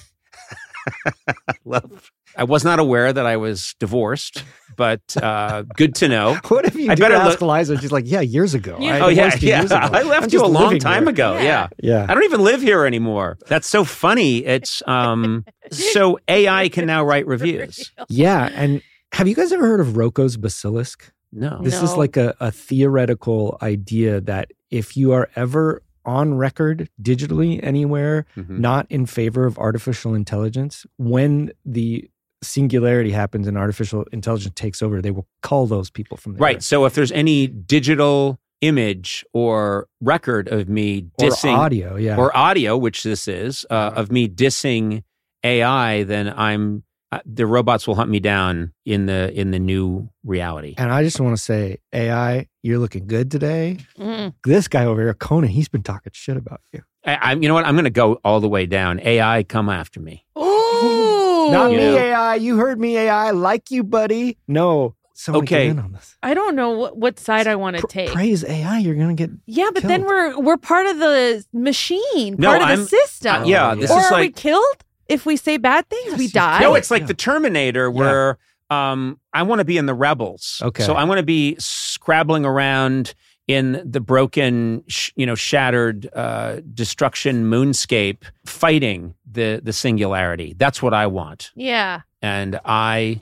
love. 1.65 2.11
I 2.35 2.43
was 2.43 2.63
not 2.63 2.79
aware 2.79 3.11
that 3.11 3.25
I 3.25 3.37
was 3.37 3.73
divorced, 3.79 4.43
but 4.75 5.01
uh, 5.17 5.63
good 5.75 5.95
to 5.95 6.07
know. 6.07 6.37
What 6.49 6.65
if 6.65 6.75
you 6.75 6.91
I 6.91 6.95
do 6.95 7.01
better 7.01 7.15
ask 7.15 7.41
look- 7.41 7.57
Liza? 7.57 7.77
She's 7.79 7.91
like, 7.91 8.03
yeah, 8.07 8.21
years 8.21 8.53
ago. 8.53 8.77
Yeah. 8.79 8.95
I 8.97 8.99
Oh 9.01 9.07
yeah, 9.07 9.35
yeah. 9.39 9.59
years 9.59 9.71
ago. 9.71 9.75
I 9.91 10.01
I'm 10.01 10.07
left 10.07 10.33
you 10.33 10.43
a 10.43 10.47
long 10.47 10.77
time 10.79 11.03
here." 11.03 11.09
ago. 11.09 11.33
Yeah. 11.35 11.41
Yeah. 11.41 11.67
Yeah. 11.81 12.05
I 12.09 12.13
don't 12.13 12.23
even 12.23 12.41
live 12.41 12.61
here 12.61 12.85
anymore. 12.85 13.37
That's 13.47 13.67
so 13.67 13.83
funny. 13.83 14.45
It's 14.45 14.83
um 14.87 15.45
so 15.71 16.19
AI 16.27 16.69
can 16.69 16.85
now 16.85 17.03
write 17.03 17.25
reviews. 17.27 17.91
Yeah. 18.09 18.49
And 18.53 18.81
have 19.13 19.27
you 19.27 19.35
guys 19.35 19.51
ever 19.51 19.65
heard 19.65 19.79
of 19.79 19.95
Roko's 19.97 20.37
basilisk? 20.37 21.11
No. 21.31 21.59
This 21.61 21.81
is 21.81 21.95
like 21.95 22.17
a, 22.17 22.35
a 22.39 22.51
theoretical 22.51 23.57
idea 23.61 24.21
that 24.21 24.51
if 24.71 24.95
you 24.95 25.11
are 25.13 25.29
ever 25.35 25.81
on 26.07 26.33
record 26.33 26.89
digitally 27.01 27.59
anywhere, 27.61 28.25
Mhm. 28.35 28.57
not 28.59 28.87
in 28.89 29.05
favor 29.05 29.45
of 29.45 29.57
artificial 29.59 30.15
intelligence, 30.15 30.85
when 30.97 31.51
the 31.65 32.09
singularity 32.43 33.11
happens 33.11 33.47
and 33.47 33.57
artificial 33.57 34.05
intelligence 34.11 34.53
takes 34.55 34.81
over, 34.81 35.01
they 35.01 35.11
will 35.11 35.27
call 35.43 35.67
those 35.67 35.89
people 35.91 36.17
from 36.17 36.33
there. 36.33 36.39
Right. 36.39 36.63
So 36.63 36.85
if 36.85 36.95
there's 36.95 37.11
any 37.11 37.47
digital 37.47 38.39
image 38.61 39.25
or 39.33 39.87
record 40.01 40.47
of 40.47 40.67
me 40.69 41.05
Or 41.21 41.27
dissing 41.29 41.55
audio. 41.55 41.95
Yeah. 41.95 42.17
or 42.17 42.35
audio, 42.35 42.75
which 42.77 43.03
this 43.03 43.27
is, 43.27 43.65
uh, 43.69 43.91
of 43.95 44.11
me 44.11 44.27
dissing 44.27 45.03
AI, 45.43 46.03
then 46.03 46.33
I'm 46.35 46.83
uh, 47.11 47.19
the 47.25 47.45
robots 47.45 47.87
will 47.87 47.95
hunt 47.95 48.09
me 48.09 48.19
down 48.19 48.73
in 48.85 49.05
the 49.05 49.31
in 49.39 49.51
the 49.51 49.59
new 49.59 50.09
reality. 50.25 50.73
and 50.77 50.91
I 50.91 51.03
just 51.03 51.19
want 51.19 51.35
to 51.37 51.41
say, 51.41 51.77
AI, 51.93 52.47
you're 52.63 52.79
looking 52.79 53.07
good 53.07 53.31
today. 53.31 53.77
Mm. 53.97 54.33
This 54.43 54.67
guy 54.67 54.85
over 54.85 55.01
here, 55.01 55.13
Conan, 55.13 55.49
he's 55.49 55.69
been 55.69 55.83
talking 55.83 56.11
shit 56.13 56.35
about 56.37 56.59
you. 56.73 56.81
I, 57.05 57.31
I'm, 57.31 57.41
you 57.41 57.47
know 57.47 57.53
what? 57.53 57.65
I'm 57.65 57.75
going 57.75 57.85
to 57.85 57.89
go 57.89 58.19
all 58.25 58.41
the 58.41 58.49
way 58.49 58.65
down. 58.65 58.99
AI, 59.01 59.43
come 59.43 59.69
after 59.69 60.01
me. 60.01 60.25
Ooh. 60.37 61.49
Not 61.51 61.71
You 61.71 61.77
me, 61.77 61.83
know. 61.85 61.97
AI. 61.97 62.35
You 62.35 62.57
heard 62.57 62.79
me, 62.79 62.97
AI. 62.97 63.31
Like 63.31 63.71
you, 63.71 63.83
buddy. 63.85 64.37
No. 64.47 64.95
Someone 65.13 65.45
Okay. 65.45 65.69
in 65.69 65.79
on 65.79 65.93
this. 65.93 66.15
I 66.21 66.33
don't 66.35 66.55
know 66.55 66.71
what, 66.71 66.97
what 66.97 67.19
side 67.19 67.47
I 67.47 67.55
want 67.55 67.75
to 67.77 67.81
Pr- 67.81 67.87
take. 67.87 68.09
praise 68.11 68.43
AI. 68.43 68.77
You're 68.79 68.93
gonna 68.95 69.15
get. 69.15 69.31
yeah, 69.47 69.69
but 69.73 69.81
then 69.81 70.03
we're 70.03 70.37
we're 70.39 70.57
part 70.57 70.85
of 70.85 70.99
the 70.99 71.43
machine, 71.53 72.35
No, 72.37 72.49
part 72.49 72.61
of 72.61 72.67
I'm- 72.67 72.79
the 72.81 72.85
system. 72.87 73.41
Uh, 73.43 73.45
yeah, 73.45 73.73
this 73.73 73.89
or 73.89 73.97
is 73.99 74.05
are 74.11 74.15
we 74.17 74.23
like 74.25 74.35
killed 74.35 74.83
if 75.09 75.25
we 75.25 75.37
say 75.37 75.57
bad 75.57 75.87
things? 75.89 76.17
we 76.17 76.27
die. 76.27 76.59
no, 76.59 76.75
it's 76.75 76.91
like 76.91 77.01
Yeah. 77.01 77.07
the 77.07 77.13
Terminator 77.13 77.89
where 77.91 78.37
um, 78.69 79.19
I 79.33 79.43
want 79.43 79.59
to 79.59 79.65
be 79.65 79.77
in 79.77 79.85
the 79.85 79.93
rebels. 79.93 80.61
Okay. 80.63 80.83
so 80.83 80.93
I 80.93 81.03
want 81.05 81.19
to 81.19 81.23
be 81.23 81.55
scrabbling 81.59 82.45
around 82.45 83.13
in 83.47 83.81
the 83.85 84.01
broken, 84.01 84.83
sh- 84.87 85.11
you 85.15 85.25
know, 85.25 85.35
shattered 85.35 86.09
uh, 86.13 86.59
destruction 86.73 87.45
moonscape, 87.45 88.23
fighting 88.45 89.13
the 89.31 89.61
the 89.63 89.71
singularity. 89.71 90.53
That's 90.57 90.81
what 90.81 90.93
I 90.93 91.07
want, 91.07 91.51
yeah. 91.55 92.01
and 92.21 92.59
I. 92.65 93.21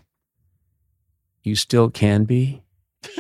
You 1.44 1.56
still 1.56 1.92
can 1.92 2.24
be. 2.24 2.64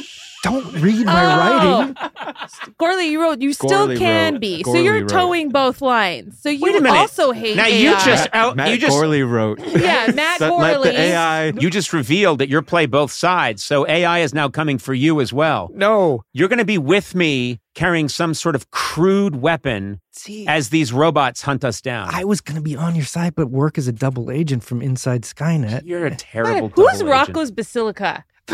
Don't 0.45 0.73
read 0.81 1.05
my 1.05 1.25
Oh. 1.25 1.37
writing. 1.79 1.93
Gourley, 2.79 3.09
you 3.09 3.21
wrote 3.21 3.41
you 3.41 3.51
still 3.53 3.87
Gourley 3.87 3.97
can 3.97 4.33
wrote- 4.33 4.41
be. 4.41 4.63
so 4.63 4.71
Gourley 4.73 4.83
you're 4.83 4.99
wrote. 5.01 5.09
towing 5.09 5.49
both 5.49 5.81
lines. 5.81 6.39
So 6.39 6.49
you 6.49 6.59
Wait 6.61 6.75
a 6.75 6.81
minute. 6.81 6.97
also 6.97 7.31
hate 7.31 7.57
Now 7.57 7.65
AI. 7.65 7.77
you 7.77 7.91
just 8.05 8.29
out. 8.33 8.55
Matt 8.55 8.69
you 8.71 8.77
just 8.77 8.95
Gourley 8.95 9.27
wrote. 9.29 9.59
yeah, 9.65 10.11
Matt 10.13 10.39
Let- 10.41 10.53
let 10.53 10.77
Gourley. 10.77 10.83
the 10.83 10.99
AI. 10.99 11.45
you 11.47 11.69
just 11.69 11.91
revealed 11.93 12.39
that 12.39 12.49
you're 12.49 12.61
play 12.61 12.85
both 12.85 13.11
sides. 13.11 13.63
So 13.63 13.87
AI 13.87 14.19
is 14.19 14.33
now 14.33 14.47
coming 14.49 14.77
for 14.77 14.93
you 14.93 15.19
as 15.21 15.33
well. 15.33 15.69
No. 15.73 16.21
You're 16.33 16.47
going 16.49 16.59
to 16.59 16.65
be 16.65 16.77
with 16.77 17.15
me 17.15 17.59
carrying 17.73 18.07
some 18.07 18.33
sort 18.33 18.55
of 18.55 18.69
crude 18.71 19.35
weapon 19.37 19.99
See, 20.11 20.47
as 20.47 20.69
these 20.69 20.93
robots 20.93 21.41
hunt 21.41 21.65
us 21.65 21.81
down. 21.81 22.07
I 22.13 22.23
was 22.23 22.39
gonna 22.39 22.61
be 22.61 22.73
on 22.77 22.95
your 22.95 23.03
side, 23.03 23.35
but 23.35 23.47
work 23.49 23.77
as 23.77 23.85
a 23.89 23.91
double 23.91 24.31
agent 24.31 24.63
from 24.63 24.81
inside 24.81 25.23
Skynet. 25.23 25.81
You're 25.83 26.05
a 26.05 26.15
terrible. 26.15 26.69
double 26.69 26.87
Who's 26.87 26.99
double 26.99 27.11
Rocco's 27.11 27.51
Basilica? 27.51 28.23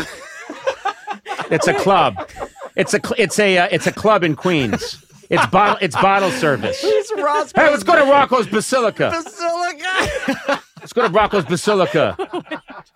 agent. 1.52 1.68
It's 1.68 1.68
a 1.68 1.74
club. 1.82 2.28
It's 2.76 2.94
a 2.94 3.00
cl- 3.00 3.14
it's 3.18 3.38
a 3.38 3.58
uh, 3.58 3.68
it's 3.70 3.86
a 3.86 3.92
club 3.92 4.24
in 4.24 4.36
Queens. 4.36 5.04
It's 5.30 5.46
bottle 5.46 5.78
it's 5.80 5.96
bottle 5.96 6.30
service. 6.30 6.80
Hey, 6.82 7.70
let's 7.70 7.82
go 7.84 7.96
to 7.96 8.10
Rocco's 8.10 8.46
Basilica. 8.46 9.10
Basilica. 9.10 10.62
Let's 10.82 10.92
go 10.92 11.06
to 11.06 11.12
Rocco's 11.12 11.44
Basilica. 11.44 12.16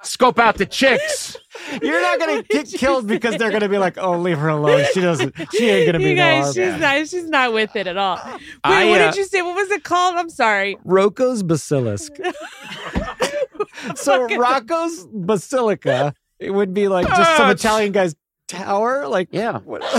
Scope 0.03 0.41
out 0.41 0.57
the 0.57 0.67
chicks. 0.67 1.37
You're 1.81 2.01
not 2.01 2.19
gonna 2.19 2.43
get 2.43 2.67
killed 2.69 3.07
because 3.07 3.37
they're 3.37 3.53
gonna 3.53 3.69
be 3.69 3.79
like, 3.79 3.97
"Oh, 3.97 4.19
leave 4.19 4.39
her 4.39 4.49
alone. 4.49 4.85
She 4.93 5.01
doesn't. 5.01 5.35
She 5.53 5.71
ain't 5.71 5.87
gonna 5.87 5.99
be 5.99 6.11
You 6.11 6.17
no 6.17 6.23
guys, 6.23 6.45
harm." 6.45 6.55
she's 6.55 6.81
not. 6.81 7.09
She's 7.09 7.31
not 7.31 7.53
with 7.53 7.77
it 7.77 7.87
at 7.87 7.97
all. 7.97 8.17
Wait, 8.27 8.41
I, 8.65 8.85
what 8.87 9.01
uh, 9.01 9.11
did 9.11 9.17
you 9.17 9.25
say? 9.25 9.41
What 9.41 9.55
was 9.55 9.71
it 9.71 9.85
called? 9.85 10.17
I'm 10.17 10.31
sorry. 10.31 10.77
Roko's 10.85 11.45
basilisk. 11.45 12.13
so 13.95 14.27
Rocco's 14.37 15.07
basilica, 15.13 16.13
it 16.41 16.51
would 16.51 16.75
be 16.75 16.89
like 16.89 17.07
just 17.07 17.37
some 17.37 17.51
Italian 17.51 17.93
guy's 17.93 18.17
tower. 18.47 19.07
Like, 19.09 19.29
Yeah. 19.33 19.59
what- 19.61 19.83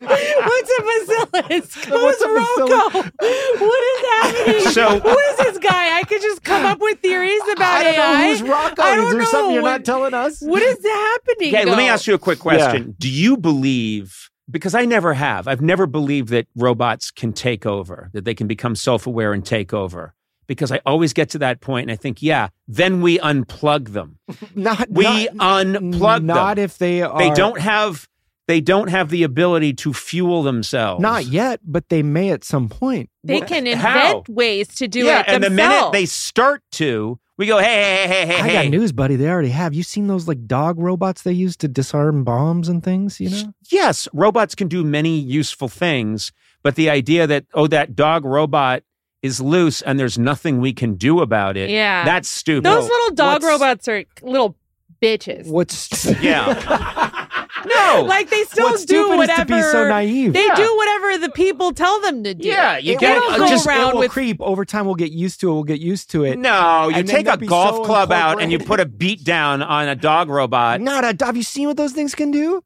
What's 0.00 0.70
a 0.78 0.82
basilisk? 0.82 1.84
Who's 1.84 1.90
What's 1.90 2.22
a 2.22 2.28
Rocco? 2.28 3.10
What 3.58 3.82
is 3.84 4.06
happening? 4.06 4.60
So- 4.72 5.00
who 5.00 5.18
is 5.18 5.36
this 5.38 5.58
guy? 5.58 5.98
I 5.98 6.02
could 6.04 6.20
just 6.22 6.42
come 6.44 6.64
up 6.64 6.78
with 6.80 7.00
theories 7.00 7.40
about 7.52 7.60
I 7.80 7.82
don't 7.84 7.94
AI. 7.94 8.12
know 8.22 8.28
who's 8.30 8.42
Rocco. 8.42 8.82
I 8.82 8.90
Is 8.92 8.96
don't 8.96 9.10
there 9.10 9.18
know. 9.22 9.24
something 9.28 9.54
you're 9.54 9.62
What- 9.62 9.70
not 9.70 9.84
telling 9.84 10.14
us? 10.14 10.40
What 10.40 10.62
is 10.62 10.78
happening? 10.84 11.54
Okay, 11.54 11.64
let 11.64 11.76
me 11.76 11.88
ask 11.88 12.06
you 12.06 12.14
a 12.14 12.18
quick 12.18 12.38
question. 12.38 12.94
Do 12.98 13.10
you 13.10 13.36
believe, 13.36 14.30
because 14.50 14.74
I 14.74 14.84
never 14.84 15.14
have, 15.14 15.48
I've 15.48 15.60
never 15.62 15.86
believed 15.86 16.28
that 16.30 16.46
robots 16.56 17.10
can 17.10 17.32
take 17.32 17.66
over, 17.66 18.10
that 18.14 18.24
they 18.24 18.34
can 18.34 18.46
become 18.46 18.74
self 18.76 19.06
aware 19.06 19.32
and 19.32 19.44
take 19.44 19.74
over. 19.74 20.14
Because 20.46 20.70
I 20.70 20.80
always 20.84 21.12
get 21.12 21.30
to 21.30 21.38
that 21.38 21.60
point 21.60 21.84
and 21.84 21.92
I 21.92 21.96
think, 21.96 22.22
yeah, 22.22 22.48
then 22.68 23.00
we 23.00 23.18
unplug 23.18 23.92
them. 23.92 24.18
Not 24.54 24.90
We 24.90 25.04
not, 25.32 25.64
unplug 25.66 26.24
Not 26.24 26.56
them. 26.56 26.64
if 26.64 26.78
they 26.78 27.02
are. 27.02 27.18
They 27.18 27.30
don't 27.30 27.60
have 27.60 28.08
they 28.46 28.60
don't 28.60 28.88
have 28.88 29.08
the 29.08 29.22
ability 29.22 29.72
to 29.72 29.94
fuel 29.94 30.42
themselves. 30.42 31.00
Not 31.00 31.24
yet, 31.24 31.60
but 31.64 31.88
they 31.88 32.02
may 32.02 32.30
at 32.30 32.44
some 32.44 32.68
point. 32.68 33.08
They 33.22 33.38
What- 33.38 33.48
can 33.48 33.66
invent 33.66 33.80
how? 33.82 34.22
ways 34.28 34.68
to 34.76 34.86
do 34.88 35.06
yeah, 35.06 35.20
it 35.20 35.28
and 35.28 35.42
the 35.42 35.48
minute 35.50 35.92
they 35.92 36.04
start 36.04 36.62
to, 36.72 37.18
we 37.38 37.46
go, 37.46 37.58
hey, 37.58 37.64
hey, 37.66 38.06
hey, 38.06 38.26
hey, 38.26 38.26
hey. 38.26 38.40
I 38.42 38.46
hey. 38.48 38.52
got 38.64 38.68
news, 38.70 38.92
buddy. 38.92 39.16
They 39.16 39.28
already 39.28 39.48
have. 39.48 39.72
You 39.74 39.82
seen 39.82 40.06
those 40.08 40.28
like 40.28 40.46
dog 40.46 40.78
robots 40.78 41.22
they 41.22 41.32
use 41.32 41.56
to 41.58 41.68
disarm 41.68 42.22
bombs 42.22 42.68
and 42.68 42.82
things? 42.84 43.18
You 43.18 43.30
know. 43.30 43.54
yes, 43.70 44.06
robots 44.12 44.54
can 44.54 44.68
do 44.68 44.84
many 44.84 45.18
useful 45.18 45.68
things, 45.68 46.30
but 46.62 46.76
the 46.76 46.90
idea 46.90 47.26
that 47.26 47.46
oh, 47.54 47.66
that 47.68 47.96
dog 47.96 48.24
robot 48.26 48.82
is 49.24 49.40
loose 49.40 49.80
and 49.82 49.98
there's 49.98 50.18
nothing 50.18 50.60
we 50.60 50.72
can 50.72 50.94
do 50.94 51.20
about 51.20 51.56
it. 51.56 51.70
Yeah. 51.70 52.04
that's 52.04 52.28
stupid. 52.30 52.64
Those 52.64 52.88
little 52.88 53.10
dog 53.14 53.42
what's- 53.42 53.46
robots 53.46 53.88
are 53.88 54.04
little 54.22 54.56
bitches. 55.02 55.48
What's 55.48 56.04
yeah. 56.22 57.26
no, 57.66 58.04
Like 58.06 58.28
they 58.30 58.42
still 58.44 58.66
What's 58.70 58.84
do 58.84 58.94
stupid 59.04 59.16
whatever. 59.16 59.40
is 59.42 59.46
to 59.48 59.54
be 59.54 59.62
so 59.72 59.88
naive. 59.88 60.32
They 60.34 60.46
Yeah. 60.46 60.54
do 60.54 60.76
whatever 60.76 61.18
the 61.18 61.30
people 61.30 61.72
tell 61.72 62.00
them 62.02 62.22
to 62.24 62.34
do. 62.34 62.46
yeah, 62.48 62.76
you 62.78 62.94
It 62.94 63.00
get 63.00 63.20
will 63.20 63.30
uh, 63.32 63.38
go 63.38 63.46
just 63.48 63.66
around 63.66 63.88
it 63.88 63.92
will 63.94 64.00
with- 64.00 64.10
creep 64.10 64.40
over 64.40 64.64
time. 64.64 64.84
We'll 64.86 64.94
get 64.94 65.12
used 65.12 65.40
to 65.40 65.50
it. 65.50 65.54
We'll 65.54 65.64
get 65.64 65.80
used 65.80 66.10
to 66.12 66.24
it. 66.24 66.38
no. 66.38 66.88
You 66.88 66.96
And 66.96 67.08
take 67.08 67.26
a 67.26 67.36
golf 67.36 67.76
so 67.76 67.84
club 67.84 68.12
out 68.12 68.40
and 68.42 68.52
you 68.52 68.58
put 68.58 68.80
a 68.80 68.86
beat 68.86 69.24
down 69.24 69.62
on 69.62 69.88
a 69.88 69.94
dog 69.96 70.28
robot. 70.28 70.80
Not 70.80 71.04
a. 71.04 71.24
Have 71.24 71.36
you 71.36 71.42
seen 71.42 71.66
what 71.68 71.76
those 71.76 71.92
things 71.92 72.14
can 72.14 72.30
do? 72.30 72.62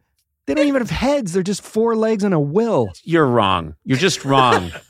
They 0.46 0.54
don't 0.54 0.66
even 0.66 0.80
have 0.82 0.90
heads. 0.90 1.34
They're 1.34 1.42
just 1.42 1.62
four 1.62 1.94
legs 1.94 2.24
and 2.24 2.32
a 2.34 2.40
will. 2.40 2.88
You're 3.04 3.26
wrong. 3.26 3.74
You're 3.84 3.98
just 3.98 4.24
wrong. 4.24 4.72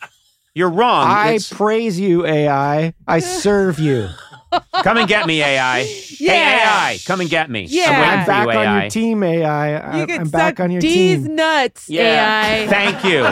You're 0.58 0.70
wrong. 0.70 1.06
I 1.08 1.28
It's- 1.34 1.52
praise 1.52 2.00
you, 2.00 2.26
AI. 2.26 2.92
I 3.06 3.18
serve 3.20 3.78
you. 3.78 4.08
Come 4.82 4.96
and 4.96 5.06
get 5.06 5.24
me, 5.26 5.40
AI. 5.40 5.84
Hey, 5.84 6.04
Yeah. 6.18 6.32
AI, 6.90 6.98
come 7.06 7.20
and 7.20 7.28
get 7.30 7.48
me. 7.50 7.66
Yeah. 7.68 7.90
I'm 7.90 8.00
waiting 8.00 8.18
I'm 8.18 8.24
for 8.24 8.30
back 8.30 8.46
you, 8.46 8.50
on 8.58 8.66
AI. 8.66 8.80
your 8.80 8.90
team, 8.90 9.22
AI. 9.22 9.76
I, 9.76 10.00
You 10.00 10.06
can 10.06 10.20
I'm 10.22 10.28
back 10.30 10.56
suck 10.56 10.64
on 10.64 10.70
your 10.72 10.80
team. 10.80 10.90
D's 11.18 11.26
team. 11.26 11.36
nuts, 11.36 11.90
AI. 11.90 12.66
Thank 12.68 13.04
you. 13.04 13.24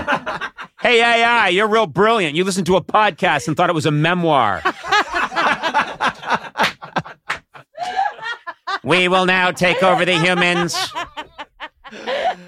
Hey, 0.81 1.01
AI, 1.03 1.49
you're 1.49 1.67
real 1.69 1.87
brilliant. 1.87 2.37
You 2.37 2.45
listened 2.45 2.67
to 2.67 2.77
a 2.77 2.85
podcast 2.85 3.49
and 3.49 3.57
thought 3.57 3.71
it 3.71 3.75
was 3.75 3.87
a 3.87 3.91
memoir. 3.91 4.63
we 8.85 9.09
will 9.09 9.27
now 9.27 9.51
take 9.51 9.83
over 9.83 10.05
the 10.05 10.19
humans. 10.19 10.93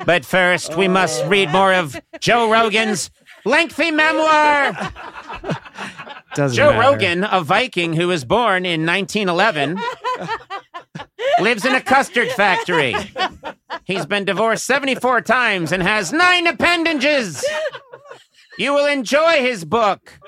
But 0.05 0.25
first, 0.25 0.77
we 0.77 0.89
must 0.89 1.25
read 1.25 1.51
more 1.51 1.73
of 1.73 1.99
Joe 2.21 2.51
Rogan's 2.51 3.11
lengthy 3.49 3.91
memoir. 3.91 4.73
Doesn't 6.35 6.57
Joe 6.57 6.71
matter. 6.71 6.81
Rogan, 6.81 7.25
a 7.25 7.41
Viking 7.43 7.95
who 7.95 8.09
was 8.09 8.25
born 8.25 8.65
in 8.67 8.87
1911, 8.87 9.81
lives 11.41 11.65
in 11.65 11.75
a 11.75 11.81
custard 11.81 12.29
factory. 12.33 12.95
He's 13.85 14.07
been 14.07 14.25
divorced 14.25 14.67
74 14.67 15.23
times 15.23 15.73
and 15.73 15.83
has 15.83 16.13
nine 16.13 16.47
appendages. 16.47 17.45
You 18.59 18.75
will 18.75 18.87
enjoy 18.87 19.41
his 19.41 19.65
book 19.65 20.21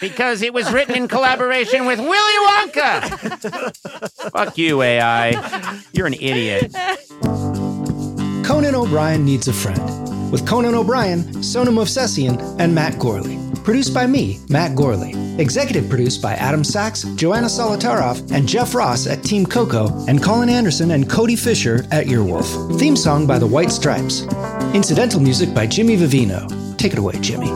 because 0.00 0.42
it 0.42 0.54
was 0.54 0.72
written 0.72 0.96
in 0.96 1.08
collaboration 1.08 1.86
with 1.86 1.98
Willy 1.98 2.46
Wonka. 2.48 4.30
Fuck 4.32 4.56
you, 4.58 4.80
AI. 4.82 5.80
You're 5.92 6.06
an 6.06 6.14
idiot. 6.14 6.72
Conan 8.44 8.74
O'Brien 8.74 9.24
Needs 9.24 9.48
a 9.48 9.52
Friend. 9.52 10.13
With 10.30 10.46
Conan 10.46 10.74
O'Brien, 10.74 11.42
Sona 11.42 11.70
Movsesian, 11.70 12.56
and 12.58 12.74
Matt 12.74 12.94
Gourley. 12.94 13.40
Produced 13.64 13.94
by 13.94 14.06
me, 14.06 14.40
Matt 14.48 14.72
Gourley. 14.72 15.38
Executive 15.38 15.88
produced 15.88 16.20
by 16.20 16.34
Adam 16.34 16.62
Sachs, 16.62 17.02
Joanna 17.16 17.46
Solotaroff, 17.46 18.30
and 18.30 18.46
Jeff 18.46 18.74
Ross 18.74 19.06
at 19.06 19.24
Team 19.24 19.46
Coco, 19.46 19.88
and 20.06 20.22
Colin 20.22 20.48
Anderson 20.48 20.90
and 20.90 21.08
Cody 21.08 21.34
Fisher 21.34 21.86
at 21.90 22.06
Earwolf. 22.06 22.78
Theme 22.78 22.94
song 22.94 23.26
by 23.26 23.38
the 23.38 23.46
White 23.46 23.72
Stripes. 23.72 24.22
Incidental 24.74 25.20
music 25.20 25.54
by 25.54 25.66
Jimmy 25.66 25.96
Vivino. 25.96 26.76
Take 26.76 26.92
it 26.92 26.98
away, 26.98 27.18
Jimmy. 27.20 27.50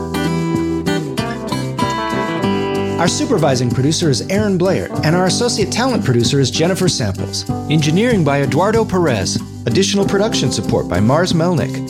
Our 2.99 3.07
supervising 3.07 3.69
producer 3.69 4.09
is 4.09 4.27
Aaron 4.29 4.57
Blair, 4.57 4.89
and 5.05 5.15
our 5.15 5.27
associate 5.27 5.71
talent 5.71 6.03
producer 6.03 6.41
is 6.41 6.51
Jennifer 6.51 6.89
Samples. 6.89 7.49
Engineering 7.69 8.25
by 8.25 8.41
Eduardo 8.41 8.83
Perez. 8.83 9.37
Additional 9.67 10.05
production 10.05 10.51
support 10.51 10.89
by 10.89 10.99
Mars 10.99 11.31
Melnick. 11.31 11.89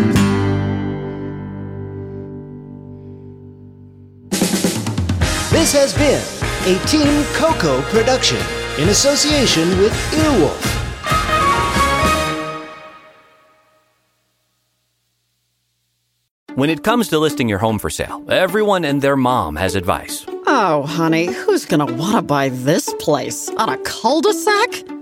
This 5.71 5.95
has 5.95 5.97
been 5.97 6.75
a 6.75 6.85
Team 6.85 7.23
Coco 7.33 7.81
production 7.83 8.35
in 8.77 8.89
association 8.89 9.69
with 9.77 9.93
Earwolf. 10.11 10.67
When 16.55 16.69
it 16.69 16.83
comes 16.83 17.07
to 17.07 17.19
listing 17.19 17.47
your 17.47 17.59
home 17.59 17.79
for 17.79 17.89
sale, 17.89 18.21
everyone 18.29 18.83
and 18.83 19.01
their 19.01 19.15
mom 19.15 19.55
has 19.55 19.75
advice. 19.75 20.25
Oh, 20.45 20.83
honey, 20.85 21.27
who's 21.27 21.63
gonna 21.65 21.85
want 21.85 22.17
to 22.17 22.21
buy 22.21 22.49
this 22.49 22.93
place? 22.99 23.47
On 23.51 23.69
a 23.69 23.77
cul 23.77 24.19
de 24.19 24.33
sac? 24.33 24.83